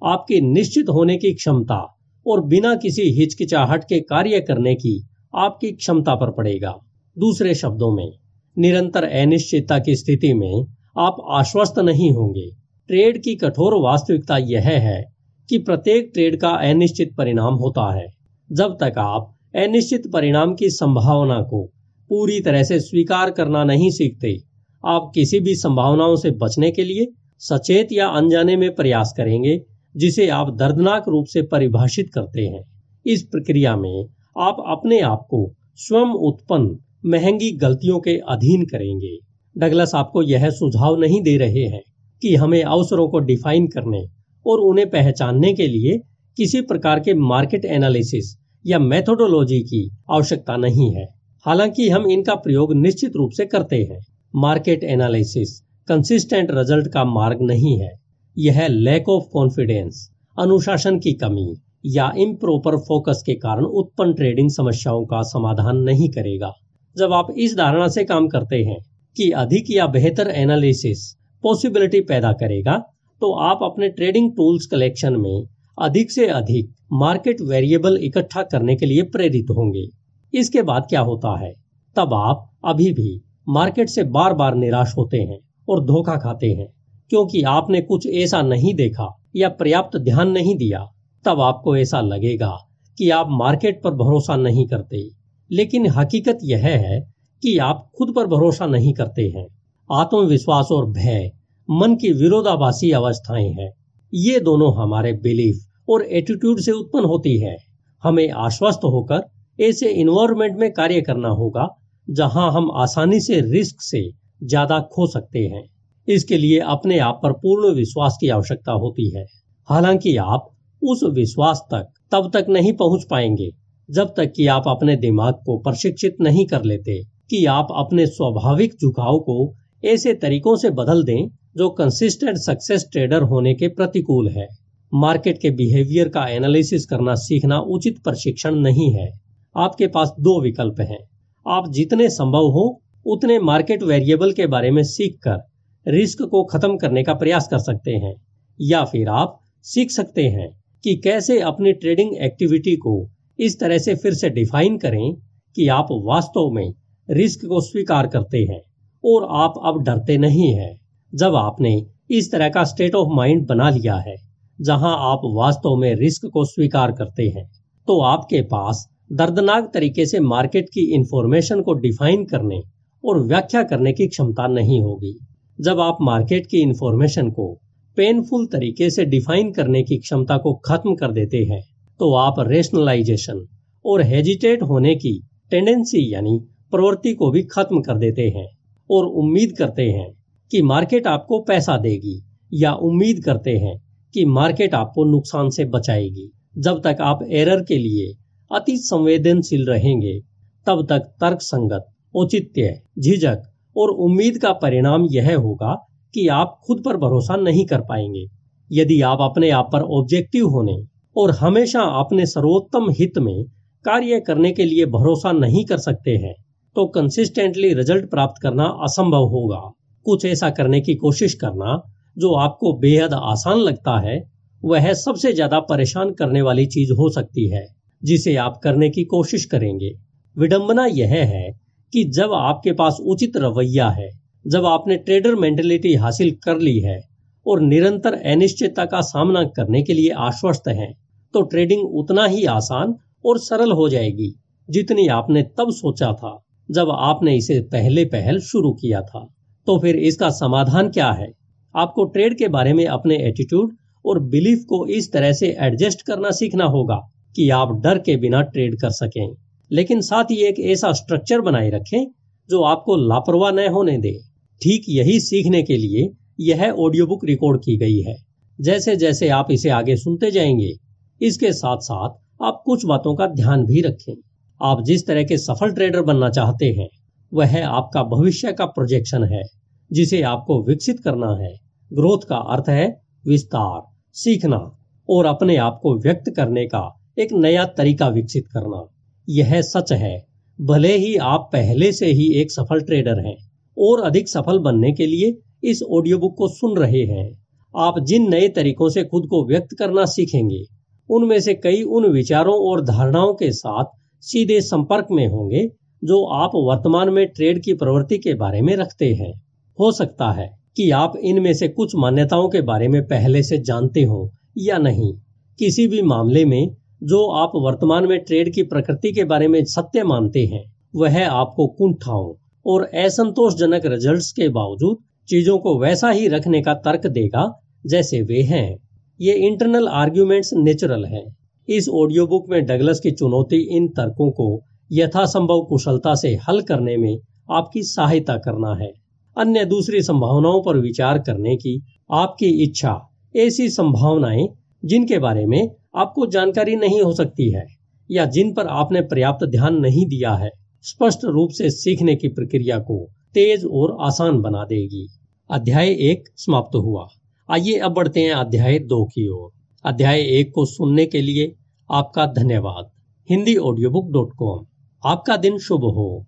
आपकी 0.06 0.42
निश्चित 0.42 0.90
होने 0.90 1.18
की 1.18 1.34
क्षमता 1.34 1.98
और 2.28 2.46
बिना 2.46 2.76
किसी 2.76 3.02
हिचकिचाहट 3.02 3.84
के 3.84 4.00
कार्य 4.00 4.40
करने 4.40 4.76
की 4.76 5.08
आपकी 5.36 5.72
क्षमता 5.72 6.16
पर 6.16 6.32
पड़ेगा। 6.32 6.74
दूसरे 7.18 7.56
शब्दों 7.56 7.96
में, 7.96 8.12
निरंतर 8.58 9.04
अनिश्चितता 9.04 9.80
की 9.80 9.96
स्थिति 9.96 10.34
में 10.34 10.66
आप 10.98 11.18
आश्वस्त 11.30 11.80
नहीं 11.80 12.12
होंगे। 12.12 12.50
ट्रेड 12.88 13.24
की 13.24 13.36
कठोर 13.36 13.74
वास्तविकता 13.82 14.38
यह 14.38 14.62
है 14.62 15.04
कि 15.50 15.58
प्रत्येक 15.58 16.12
ट्रेड 16.14 16.40
का 16.40 16.50
अनिश्चित 16.50 17.16
परिणाम 17.18 17.54
होता 17.54 18.00
है। 18.00 18.08
जब 18.52 18.78
तक 18.82 18.94
आप 18.98 19.36
अनिश्चित 19.56 20.12
परिणाम 20.14 20.56
की 20.56 20.70
संभावना 20.70 21.42
को 21.42 21.66
पूरी 22.10 22.42
तरह 22.42 22.64
से 22.64 22.80
स्वीकार 22.80 23.32
करना 23.32 23.64
नहीं 23.64 23.90
सीखते, 23.90 24.38
आप 24.86 25.12
किसी 25.16 25.40
भी 25.40 25.56
संभावनाओं 25.56 26.16
से 26.16 26.32
बचने 26.32 26.72
के 26.72 26.84
लिए 26.84 27.08
सचेत 27.40 27.88
या 27.92 28.08
अनजाने 28.08 28.56
में 28.58 28.76
प्रयास 28.76 29.14
करेंगे 29.18 29.62
जिसे 29.98 30.28
आप 30.30 30.56
दर्दनाक 30.56 31.10
रूप 31.10 31.26
से 31.26 31.42
परिभाषित 31.42 32.10
करते 32.14 32.42
हैं। 32.42 32.64
इस 33.06 33.24
प्रक्रिया 33.24 33.76
में 33.76 34.06
आप 34.40 34.58
अपने 34.68 35.00
आप 35.00 35.26
को 35.30 35.54
स्वयं 35.76 36.14
उत्पन्न 36.14 36.78
महँगी 37.06 37.52
गलतियों 37.52 38.00
के 38.00 38.18
अधीन 38.30 38.66
करेंगे। 38.66 39.18
डगलस 39.58 39.96
आपको 39.96 40.22
यह 40.22 40.50
सुझाव 40.50 41.00
नहीं 41.00 41.22
दे 41.22 41.38
रहे 41.38 41.64
हैं 41.64 41.82
कि 42.22 42.36
हमें 42.36 42.64
अवसरों 42.64 43.08
को 43.10 43.20
डिफाइन 43.20 43.68
करने 43.68 44.06
और 44.46 44.60
उन्हें 44.60 44.90
पहचानने 44.90 45.54
के 45.54 45.68
लिए 45.68 46.00
किसी 46.38 46.62
प्रकार 46.62 47.00
के 47.00 47.14
मार्केट 47.14 47.66
एनालिसिस 47.66 48.36
या 48.66 48.80
मेथोडोलॉजी 48.80 49.60
की 49.60 49.90
आवश्यकता 50.12 50.58
नहीं 50.58 50.96
है। 50.96 51.06
हालाँकि 51.46 51.90
हम 51.90 52.08
इनका 52.08 52.36
प्रयोग 52.36 52.74
निश्चित 52.74 53.12
रूप 53.16 53.32
से 53.32 53.46
करते 53.46 53.76
हैं। 53.76 54.00
मार्केट 54.36 54.84
एनालिसिस 54.84 55.60
कंसिस्टेंट 55.88 56.52
रिज़ल्ट 56.52 56.88
का 56.88 57.04
मार्ग 57.06 57.38
नहीं 57.42 57.80
है। 57.80 58.03
यह 58.38 58.68
लैक 58.68 59.10
ऑफ़ 59.10 59.24
कॉन्फिडेंस 59.34 60.10
अनुशासन 60.38 60.98
की 61.00 61.14
कमी 61.14 61.54
या 61.86 62.12
इम्प्रोपर 62.18 62.78
फोकस 62.78 63.22
के 63.26 63.34
कारण 63.36 63.64
उत्पन्न 63.64 64.14
ट्रेडिंग 64.14 64.50
समस्याओं 64.50 65.06
का 65.06 65.22
समाधान 65.24 65.78
नहीं 65.80 66.10
करेगा। 66.10 66.52
जब 66.96 67.14
आप 67.14 67.28
इस 67.38 67.56
धारणा 67.58 67.88
से 67.88 68.04
काम 68.04 68.28
करते 68.28 68.64
हैं 68.64 68.78
कि 69.18 69.30
अधिक 69.38 69.72
या 69.72 69.88
बेहतर 69.88 70.30
एनालिसिस 70.36 71.06
पॉसिबिलिटी 71.44 72.02
पैदा 72.02 72.32
करेगा 72.34 72.78
तो 73.22 73.32
आप 73.42 73.60
अपने 73.64 73.90
ट्रेडिंग 73.90 74.32
टूल्स 74.32 74.66
कलेक्शन 74.66 75.16
में 75.16 75.44
अधिक 75.78 76.12
से 76.12 76.28
अधिक 76.28 76.74
मार्केट 76.94 77.42
वेरिएबल 77.42 77.98
इकट्ठा 78.04 78.44
करने 78.44 78.76
के 78.76 78.86
लिए 78.86 79.02
प्रेरित 79.04 79.50
होंगे। 79.50 79.88
इसके 80.34 80.62
बाद 80.62 80.86
क्या 80.90 81.02
होता 81.02 81.40
है? 81.40 81.54
तब 81.96 82.14
आप 82.14 82.50
अभी 82.66 82.92
भी 82.94 83.20
मार्केट 83.50 83.90
से 83.90 84.04
बार 84.04 84.34
बार 84.34 84.56
निराश 84.56 84.94
होते 84.98 85.18
हैं 85.18 85.40
और 85.70 85.84
धोखा 85.86 86.16
खाते 86.16 86.48
हैं। 86.48 86.68
क्योंकि 87.10 87.42
आपने 87.42 87.82
कुछ 87.82 88.08
ऐसा 88.08 88.42
नहीं 88.42 88.74
देखा 88.74 89.08
या 89.36 89.50
पर्याप्त 89.50 89.98
ध्यान 89.98 90.30
नहीं 90.30 90.56
दिया, 90.58 90.86
तब 91.26 91.42
आपको 91.42 91.76
ऐसा 91.78 92.02
लगेगा 92.02 92.56
कि 92.98 93.10
आप 93.10 93.28
मार्केट 93.30 93.82
पर 93.84 93.92
भरोसा 93.92 94.36
नहीं 94.36 94.68
करते। 94.68 95.10
लेकिन 95.52 95.88
हकीकत 95.88 96.40
यह 96.44 96.66
है 96.66 97.00
कि 97.44 97.58
आप 97.58 97.86
खुद 97.98 98.14
पर 98.16 98.28
भरोसा 98.28 98.66
नहीं 98.66 98.94
करते 98.94 99.22
हैं। 99.22 99.48
आत्मविश्वास 99.90 100.68
और 100.72 100.90
भय, 100.92 101.32
मन 101.70 101.96
की 101.96 102.12
विरोधाभासी 102.14 102.92
अवस्थाएँ 102.92 103.50
हैं। 103.50 103.72
ये 104.14 104.40
दोनों 104.40 104.74
हमारे 104.76 105.14
बिलीफ 105.14 105.60
और 105.90 106.04
एटीट्यूड 106.04 106.60
से 106.60 106.72
उत्पन्न 106.72 107.06
होती 107.06 107.38
है। 107.40 107.56
हमें 108.04 108.30
आश्वस्त 108.30 108.80
होकर 108.84 109.22
ऐसे 109.60 109.90
इन्वायरमेंट 109.92 110.58
में 110.58 110.72
कार्य 110.72 111.02
करना 111.02 111.30
होगा, 111.30 111.68
जहाँ 112.08 112.52
हम 112.52 112.72
आसानी 112.76 113.20
से 113.20 113.40
रिस्क 113.42 113.82
से 113.82 114.10
ज़्यादा 114.44 114.80
खो 114.80 115.08
सकते 115.08 115.40
हैं। 115.40 115.64
इसके 116.08 116.38
लिए 116.38 116.60
अपने 116.60 117.00
आप 117.00 117.20
पर 117.24 117.32
पूर्ण 117.32 117.76
विश्वास 117.76 118.18
की 118.22 118.30
आवश्यकता 118.30 118.72
होती 118.72 119.18
है। 119.18 119.26
हालाँकि 119.70 120.18
आप 120.18 120.50
उस 120.84 121.04
विश्वास 121.04 121.62
तक, 121.74 121.88
तब 122.12 122.32
तक 122.34 122.46
नहीं 122.50 122.74
पहुँच 122.74 123.04
पाएँगे, 123.12 123.50
जब 123.92 124.14
तक 124.18 124.34
कि 124.36 124.48
आप 124.48 124.64
अपने 124.68 124.96
दिमाग 124.96 125.34
को 125.34 125.58
प्रशिक्षित 125.58 126.16
नहीं 126.22 126.46
कर 126.46 126.64
लेते 126.64 127.04
कि 127.30 127.46
आप 127.46 127.68
अपने 127.76 128.06
स्वाभाविक 128.06 128.74
झुकाव 128.74 129.20
को 129.20 129.54
ऐसे 129.86 130.14
तरीकों 130.14 130.56
से 130.56 130.70
बदल 130.70 131.04
दें 131.04 131.28
जो 131.58 131.70
कंसिस्टेंट 131.70 132.38
सक्सेस 132.38 132.86
ट्रेडर 132.92 133.22
होने 133.22 133.54
के 133.54 133.68
प्रतिकूल 133.68 134.30
है। 134.30 134.48
मार्केट 134.94 135.38
के 135.42 135.50
बिहेवियर 135.50 136.10
का 136.10 136.28
एनालिसिस 136.28 136.86
करना 136.86 137.16
सीखना 137.16 137.60
उचित 137.60 137.96
प्रशिक्षण 138.04 138.56
नहीं 138.56 138.94
है। 138.94 139.12
आपके 139.58 139.88
पास 139.88 140.10
दो 140.20 140.42
विकल्प 140.42 140.76
हैं। 140.80 141.00
आप 141.48 141.72
जितने 141.72 142.10
संभव 142.10 142.48
हो, 142.48 142.82
उतने 143.06 143.40
मार्केट 143.40 143.84
वेरिएबल 143.84 144.32
के 144.32 144.48
बारे 144.48 144.72
में 144.72 144.84
सीखकर 144.84 145.53
रिस्क 145.86 146.22
को 146.22 146.44
खत्म 146.44 146.78
करने 146.78 147.04
का 147.04 147.14
प्रयास 147.14 147.48
कर 147.48 147.60
सकते 147.60 147.92
हैं, 147.94 148.14
या 148.60 148.84
फिर 148.86 149.08
आप 149.10 149.40
सीख 149.66 149.92
सकते 149.92 150.24
हैं 150.24 150.50
कि 150.84 150.96
कैसे 150.96 151.40
अपनी 151.42 151.74
ट्रेडिंग 151.74 152.16
एक्टिविटी 152.22 152.76
को 152.76 152.96
इस 153.40 153.60
तरह 153.60 153.78
से 153.78 153.96
फिर 153.96 154.14
से 154.14 154.30
डिफाइन 154.30 154.78
करें 154.78 155.14
कि 155.56 155.68
आप 155.70 155.88
वास्तव 156.06 156.50
में 156.52 156.74
रिस्क 157.10 157.46
को 157.46 157.62
स्वीकार 157.62 158.08
करते 158.08 158.38
हैं 158.44 158.62
और 159.04 159.28
आप 159.36 159.54
अब 159.66 159.82
डरते 159.84 160.18
नहीं 160.18 160.54
हैं। 160.54 160.78
जब 161.14 161.36
आपने 161.36 161.76
इस 162.10 162.32
तरह 162.32 162.50
का 162.50 162.64
स्टेट 162.64 162.96
ऑफ़ 162.96 163.10
माइंड 163.16 163.46
बना 163.48 163.70
लिया 163.70 163.96
है, 163.98 164.16
जहाँ 164.60 164.96
आप 165.12 165.22
वास्तव 165.36 165.76
में 165.76 165.94
रिस्क 165.96 166.26
को 166.26 166.46
स्वीकार 166.46 166.92
करते 166.92 167.24
हैं 167.28 167.46
तो 167.88 168.00
आपके 168.02 168.42
पास 168.42 168.86
दर्दनाक 169.12 169.70
तरीके 169.74 170.06
से 170.06 170.20
मार्केट 170.20 170.66
की 170.66 170.82
इंफॉर्मेशन 170.96 171.62
को 171.62 171.74
डिफाइन 171.80 172.24
करने 172.26 172.62
और 173.04 173.20
व्याख्या 173.20 173.64
करने 173.64 173.94
की 173.94 174.08
क्षमता 174.08 174.48
नहीं 174.48 174.82
होगी। 174.82 175.18
जब 175.62 175.80
आप 175.80 175.98
मार्केट 176.02 176.48
की 176.48 176.58
इंफॉर्मेशन 176.58 177.30
को 177.30 177.60
पेनफुल 177.98 178.46
तरीके 178.46 178.90
से 178.90 179.06
डिफाइन 179.06 179.52
करने 179.52 179.84
की 179.84 179.98
क्षमता 179.98 180.38
को 180.38 180.54
खत्म 180.54 180.96
कर 180.96 181.12
देते 181.12 181.44
हैं 181.44 181.62
तो 182.00 182.14
आप 182.14 182.36
रेशनलाइजेशन 182.40 183.46
और 183.86 184.02
हेजिटेट 184.02 184.64
होने 184.64 184.96
की 184.96 185.28
टेंडेंसी 185.52 186.14
यानी 186.14 186.40
प्रवृत्ति 186.72 187.14
को 187.14 187.32
भी 187.32 187.44
खत्म 187.44 187.82
कर 187.82 187.98
देते 187.98 188.30
हैं 188.30 188.48
और 188.92 189.06
उम्मीद 189.06 189.54
करते 189.58 189.90
हैं 189.90 190.12
कि 190.52 190.62
मार्केट 190.62 191.08
आपको 191.08 191.40
पैसा 191.40 191.78
देगी 191.78 192.24
या 192.54 192.74
उम्मीद 192.74 193.24
करते 193.24 193.58
हैं 193.58 193.78
कि 194.14 194.26
मार्केट 194.26 194.74
आपको 194.74 195.04
नुकसान 195.04 195.50
से 195.50 195.66
बचाएगी। 195.66 196.32
जब 196.58 196.82
तक 196.84 196.98
आप 197.02 197.20
एरर 197.32 197.64
के 197.64 197.78
लिए 197.78 198.14
अति 198.52 198.78
संवेदनशील 198.78 199.66
रहेंगे, 199.66 200.20
तब 200.68 200.86
तक 200.90 201.00
तर्क 201.00 201.42
संगत 201.42 201.86
औचित्य, 202.16 202.82
झिझक 203.00 203.53
और 203.76 203.90
उम्मीद 204.02 204.38
का 204.38 204.52
परिणाम 204.62 205.06
यह 205.12 205.36
होगा 205.38 205.74
कि 206.14 206.28
आप 206.32 206.58
खुद 206.68 206.82
पर 206.86 206.98
भरोसा 206.98 207.36
नहीं 207.36 207.66
कर 207.66 207.82
पाएँगे। 207.82 208.26
यदि 208.70 209.02
आप 209.02 209.22
अपने 209.22 209.50
आप 209.52 209.70
पर 209.74 209.82
ऑब्जेक्टिव 209.94 210.48
होने 210.48 210.76
और 211.16 211.32
हमेशा 211.32 211.82
अपने 212.00 212.26
सर्वोत्तम 212.26 212.90
हित 212.92 213.18
में 213.20 213.44
कार्य 213.86 214.20
करने 214.20 214.52
के 214.52 214.66
लिए 214.66 214.86
भरोसा 214.88 215.32
नहीं 215.32 215.64
कर 215.66 215.78
सकते 215.80 216.12
हैं 216.18 216.34
तो 216.76 216.86
कंसिस्टेंटली 216.88 217.74
रिज़ल्ट 217.74 218.10
प्राप्त 218.10 218.42
करना 218.42 218.64
असंभव 218.84 219.26
होगा। 219.30 219.60
कुछ 220.06 220.26
ऐसा 220.26 220.50
करने 220.50 220.80
की 220.82 220.96
कोशिश 220.96 221.34
करना 221.34 221.76
जो 222.18 222.34
आपको 222.36 222.72
बेहद 222.80 223.14
आसान 223.14 223.58
लगता 223.60 224.00
है, 224.00 224.18
वह 224.64 224.92
सबसे 224.94 225.34
ज़्यादा 225.34 225.60
परेशान 225.66 226.12
करने 226.14 226.42
वाली 226.42 226.66
चीज़ 226.68 226.92
हो 226.92 227.10
सकती 227.10 227.48
है, 227.50 227.66
जिसे 228.02 228.36
आप 228.38 228.60
करने 228.64 228.90
की 228.90 229.04
कोशिश 229.06 229.46
करेंगे। 229.46 229.92
विडंबना 230.38 230.86
यह 230.88 231.14
है 231.26 231.46
कि 231.94 232.04
जब 232.04 232.34
आपके 232.34 232.72
पास 232.72 232.98
उचित 233.02 233.38
रवैया 233.38 233.90
है 233.90 234.10
जब 234.48 234.66
आपने 234.66 234.96
ट्रेडर 234.98 235.36
मेंटेलिटी 235.36 235.94
हासिल 235.96 236.32
कर 236.32 236.60
ली 236.60 236.80
है 236.80 237.00
और 237.48 237.62
निरंतर 237.62 238.14
अनिश्चितता 238.14 238.86
का 238.86 239.02
सामना 239.02 239.44
करने 239.44 239.84
के 239.84 239.94
लिए 239.94 240.10
आश्वस्त 240.10 240.68
हैं, 240.68 240.94
तो 241.34 241.42
ट्रेडिंग 241.42 241.82
उतना 241.96 242.26
ही 242.26 242.46
आसान 242.46 242.96
और 243.26 243.40
सरल 243.40 243.72
हो 243.72 243.90
जाएगी 243.90 244.34
जितनी 244.70 245.08
आपने 245.08 245.42
तब 245.42 245.72
सोचा 245.72 246.12
था 246.14 246.40
जब 246.72 246.90
आपने 246.90 247.36
इसे 247.38 247.60
पहले 247.62 248.06
पहल 248.06 248.40
शुरू 248.40 248.72
किया 248.74 249.02
था। 249.02 249.28
तो 249.68 249.80
फिर 249.80 249.96
इसका 249.96 250.30
समाधान 250.30 250.90
क्या 250.90 251.12
है? 251.12 251.32
आपको 251.76 252.06
ट्रेड 252.06 252.38
के 252.38 252.48
बारे 252.48 252.74
में 252.74 252.86
अपने 252.86 253.18
एटीट्यूड 253.18 253.76
और 254.06 254.20
बिलीफ 254.20 254.64
को 254.70 254.86
इस 254.86 255.12
तरह 255.12 255.34
से 255.34 255.56
एडजस्ट 255.60 256.02
करना 256.02 256.32
सीखना 256.32 256.66
होगा 256.66 257.00
कि 257.36 257.50
आप 257.50 257.82
डर 257.84 257.98
के 257.98 258.16
बिना 258.18 258.42
ट्रेड 258.42 258.76
कर 258.82 258.90
सकें। 258.90 259.36
लेकिन 259.74 260.02
साथ 260.02 260.24
ही 260.24 260.36
एक 260.36 260.60
ऐसा 260.60 260.92
स्ट्रक्चर 260.92 261.42
बनाए 261.42 261.70
रखें 261.70 262.12
जो 262.50 262.62
आपको 262.62 262.96
लापरवाह 262.96 263.52
न 263.52 263.68
होने 263.68 263.98
दे। 263.98 264.20
ठीक 264.64 264.84
यही 264.90 265.20
सीखने 265.20 265.64
के 265.64 265.78
लिए 265.78 266.10
यह 266.40 266.72
ऑडियो 266.72 267.08
बुक 267.08 267.26
रिकॉर्ड 267.26 267.62
की 267.62 267.78
गई 267.78 268.02
है। 268.02 268.16
जैसे 268.62 268.96
जैसे 268.96 269.30
आप 269.30 269.48
इसे 269.52 269.70
आगे 269.70 269.96
सुनते 269.96 270.32
जाएँगे, 270.32 270.74
इसके 271.22 271.54
साथ 271.54 271.78
साथ 271.78 272.10
आप 272.44 272.62
कुछ 272.66 272.86
बातों 272.86 273.16
का 273.16 273.28
ध्यान 273.28 273.66
भी 273.66 273.82
रखें। 273.82 274.14
आप 274.62 274.84
जिस 274.84 275.08
तरह 275.08 275.24
के 275.24 275.38
सफल 275.38 275.72
ट्रेडर 275.72 276.02
बनना 276.02 276.30
चाहते 276.30 276.66
हैं, 276.66 276.90
वह 277.34 277.68
आपका 277.68 278.04
भविष्य 278.04 278.52
का 278.52 278.66
प्रोजेक्शन 278.66 279.24
है, 279.24 279.44
जिसे 279.92 280.22
आपको 280.22 280.64
विकसित 280.64 281.00
करना 281.00 281.36
है। 281.36 281.60
ग्रोथ 281.94 282.18
का 282.18 282.36
अर्थ 282.36 282.70
है 282.70 283.02
विस्तार, 283.28 283.82
सीखना 284.14 284.78
और 285.10 285.26
अपने 285.26 285.56
आप 285.56 285.80
को 285.84 286.00
व्यक्त 286.00 286.34
करने 286.36 286.66
का 286.66 287.00
एक 287.20 287.34
नया 287.34 287.66
तरीका 287.66 288.08
विकसित 288.08 288.48
करना। 288.48 288.93
यह 289.28 289.62
सच 289.62 289.92
है। 289.94 290.16
भले 290.60 290.96
ही 290.98 291.16
आप 291.16 291.50
पहले 291.54 291.92
से 291.92 292.06
ही 292.06 292.32
एक 292.34 292.52
सफल 292.52 292.82
ट्रेडर 292.82 293.20
हैं 293.20 293.36
और 293.78 294.02
अधिक 294.02 294.30
सफल 294.30 294.60
बनने 294.60 294.92
के 294.92 295.06
लिए 295.06 295.38
इस 295.64 295.82
ऑडियो 295.84 296.18
बुक 296.18 296.36
को 296.38 296.48
सुन 296.48 296.78
रहे 296.78 297.04
हैं। 297.04 297.30
आप 297.76 298.00
जिन 298.00 298.30
नए 298.30 298.48
तरीकों 298.48 298.90
से 298.90 299.04
खुद 299.04 299.28
को 299.30 299.46
व्यक्त 299.48 299.76
करना 299.80 300.06
सीखेंगे, 300.06 300.64
उनमें 301.10 301.40
से 301.40 301.54
कई 301.54 301.82
उन 301.82 302.06
विचारों 302.06 302.56
और 302.56 302.82
धारणाओं 302.82 303.34
के 303.34 303.52
साथ 303.52 303.86
सीधे 304.24 304.60
संपर्क 304.62 305.08
में 305.12 305.28
होंगे, 305.28 305.68
जो 306.04 306.24
आप 306.26 306.52
वर्तमान 306.56 307.10
में 307.10 307.26
ट्रेड 307.28 307.64
की 307.64 307.74
प्रवृत्ति 307.74 308.18
के 308.18 308.34
बारे 308.34 308.62
में 308.62 308.76
रखते 308.76 309.14
हैं। 309.14 309.34
हो 309.80 309.92
सकता 309.92 310.32
है 310.32 310.50
कि 310.76 310.90
आप 310.92 311.14
इनमें 311.24 311.54
से 311.54 311.68
कुछ 311.68 311.96
मान्यताओं 311.96 312.50
के 312.50 312.62
बारे 312.62 312.88
में 312.88 313.02
पहले 313.04 313.44
से 313.44 313.58
जानते 313.58 314.04
हो 314.04 314.32
या 314.58 314.78
नहीं। 314.78 315.14
किसी 315.60 315.88
भी 315.88 316.02
मामले 316.02 316.46
में 316.46 316.76
जो 317.04 317.26
आप 317.32 317.52
वर्तमान 317.56 318.08
में 318.08 318.20
ट्रेड 318.20 318.54
की 318.54 318.64
प्रकृति 318.64 319.12
के 319.12 319.24
बारे 319.24 319.48
में 319.48 319.64
सत्य 319.64 320.04
मानते 320.04 320.46
हैं, 320.46 320.64
वह 320.96 321.28
आपको 321.28 321.68
कुंठाओं 321.68 322.34
और 322.66 322.84
असंतोषजनक 322.84 323.86
रिजल्ट्स 323.86 324.32
के 324.32 324.50
बावजूद 324.50 324.98
चीज़ों 325.30 325.58
को 325.58 325.80
वैसा 325.80 326.10
ही 326.10 326.28
रखने 326.28 326.62
का 326.62 326.74
तर्क 326.74 327.08
देगा 327.08 327.60
जैसे 327.86 328.22
वे 328.22 328.42
हैं। 328.42 328.78
ये 329.22 329.34
इंटरनल 329.34 329.88
आर्ग्यूमेंट्स 329.88 330.50
नेचुरल 330.54 331.06
है। 331.06 331.24
इस 331.70 331.90
ऑडियो 331.90 332.28
बुक 332.28 332.50
में 332.50 332.66
डगलस 332.66 333.00
की 333.00 333.12
चुनौती 333.12 333.78
इन 333.78 333.88
तर्कों 333.88 334.32
को 334.32 334.64
यथासंभव 334.92 335.66
कुशलता 335.70 336.16
से 336.16 336.36
हल 336.50 336.62
करने 336.62 336.98
में 336.98 337.18
आपकी 337.52 337.84
सहायता 337.84 338.38
करना 338.38 338.76
है। 338.76 338.92
अन्य 339.38 339.66
दूसरी 339.66 340.02
संभावनाओं 340.02 340.62
पर 340.62 340.78
विचार 340.78 341.20
करने 341.20 341.56
की 341.56 341.82
आपकी 342.12 342.64
इच्छा, 342.64 343.00
ऐसी 343.36 343.70
संभावनाएँ 343.70 344.48
जिनके 344.86 345.20
बारे 345.20 345.46
में 345.46 345.70
आपको 345.96 346.26
जानकारी 346.26 346.76
नहीं 346.76 347.02
हो 347.02 347.14
सकती 347.14 347.52
है, 347.52 347.66
या 348.10 348.26
जिन 348.26 348.54
पर 348.54 348.68
आपने 348.68 349.02
पर्याप्त 349.02 349.46
ध्यान 349.46 349.76
नहीं 349.76 350.06
दिया 350.06 350.34
है, 350.36 350.50
स्पष्ट 350.86 351.26
रूप 351.26 351.50
से 351.50 351.70
सीखने 351.70 352.16
की 352.16 352.28
प्रक्रिया 352.28 352.80
को 352.80 352.98
तेज 353.34 353.66
और 353.66 353.98
आसान 354.02 354.42
बना 354.42 354.64
देगी। 354.64 355.08
अध्याय 355.50 355.90
एक 356.02 356.24
समाप्त 356.36 356.76
हुआ। 356.76 357.08
आइए 357.50 357.78
अब 357.78 357.94
बढ़ते 357.94 358.20
हैं 358.20 358.32
अध्याय 358.32 358.80
दो 358.80 359.04
की 359.06 359.28
ओर। 359.30 359.50
अध्याय 359.86 360.22
एक 360.40 360.52
को 360.56 360.66
सुनने 360.66 361.06
के 361.06 361.22
लिए 361.22 361.54
आपका 361.90 362.26
धन्यवाद। 362.34 362.90
Hindi 363.30 363.56
audio 363.56 363.90
book 363.90 364.12
dot 364.12 364.30
com 364.38 364.66
आपका 365.04 365.38
दिन 365.38 365.58
शुभ 365.58 365.84
हो। 365.96 366.26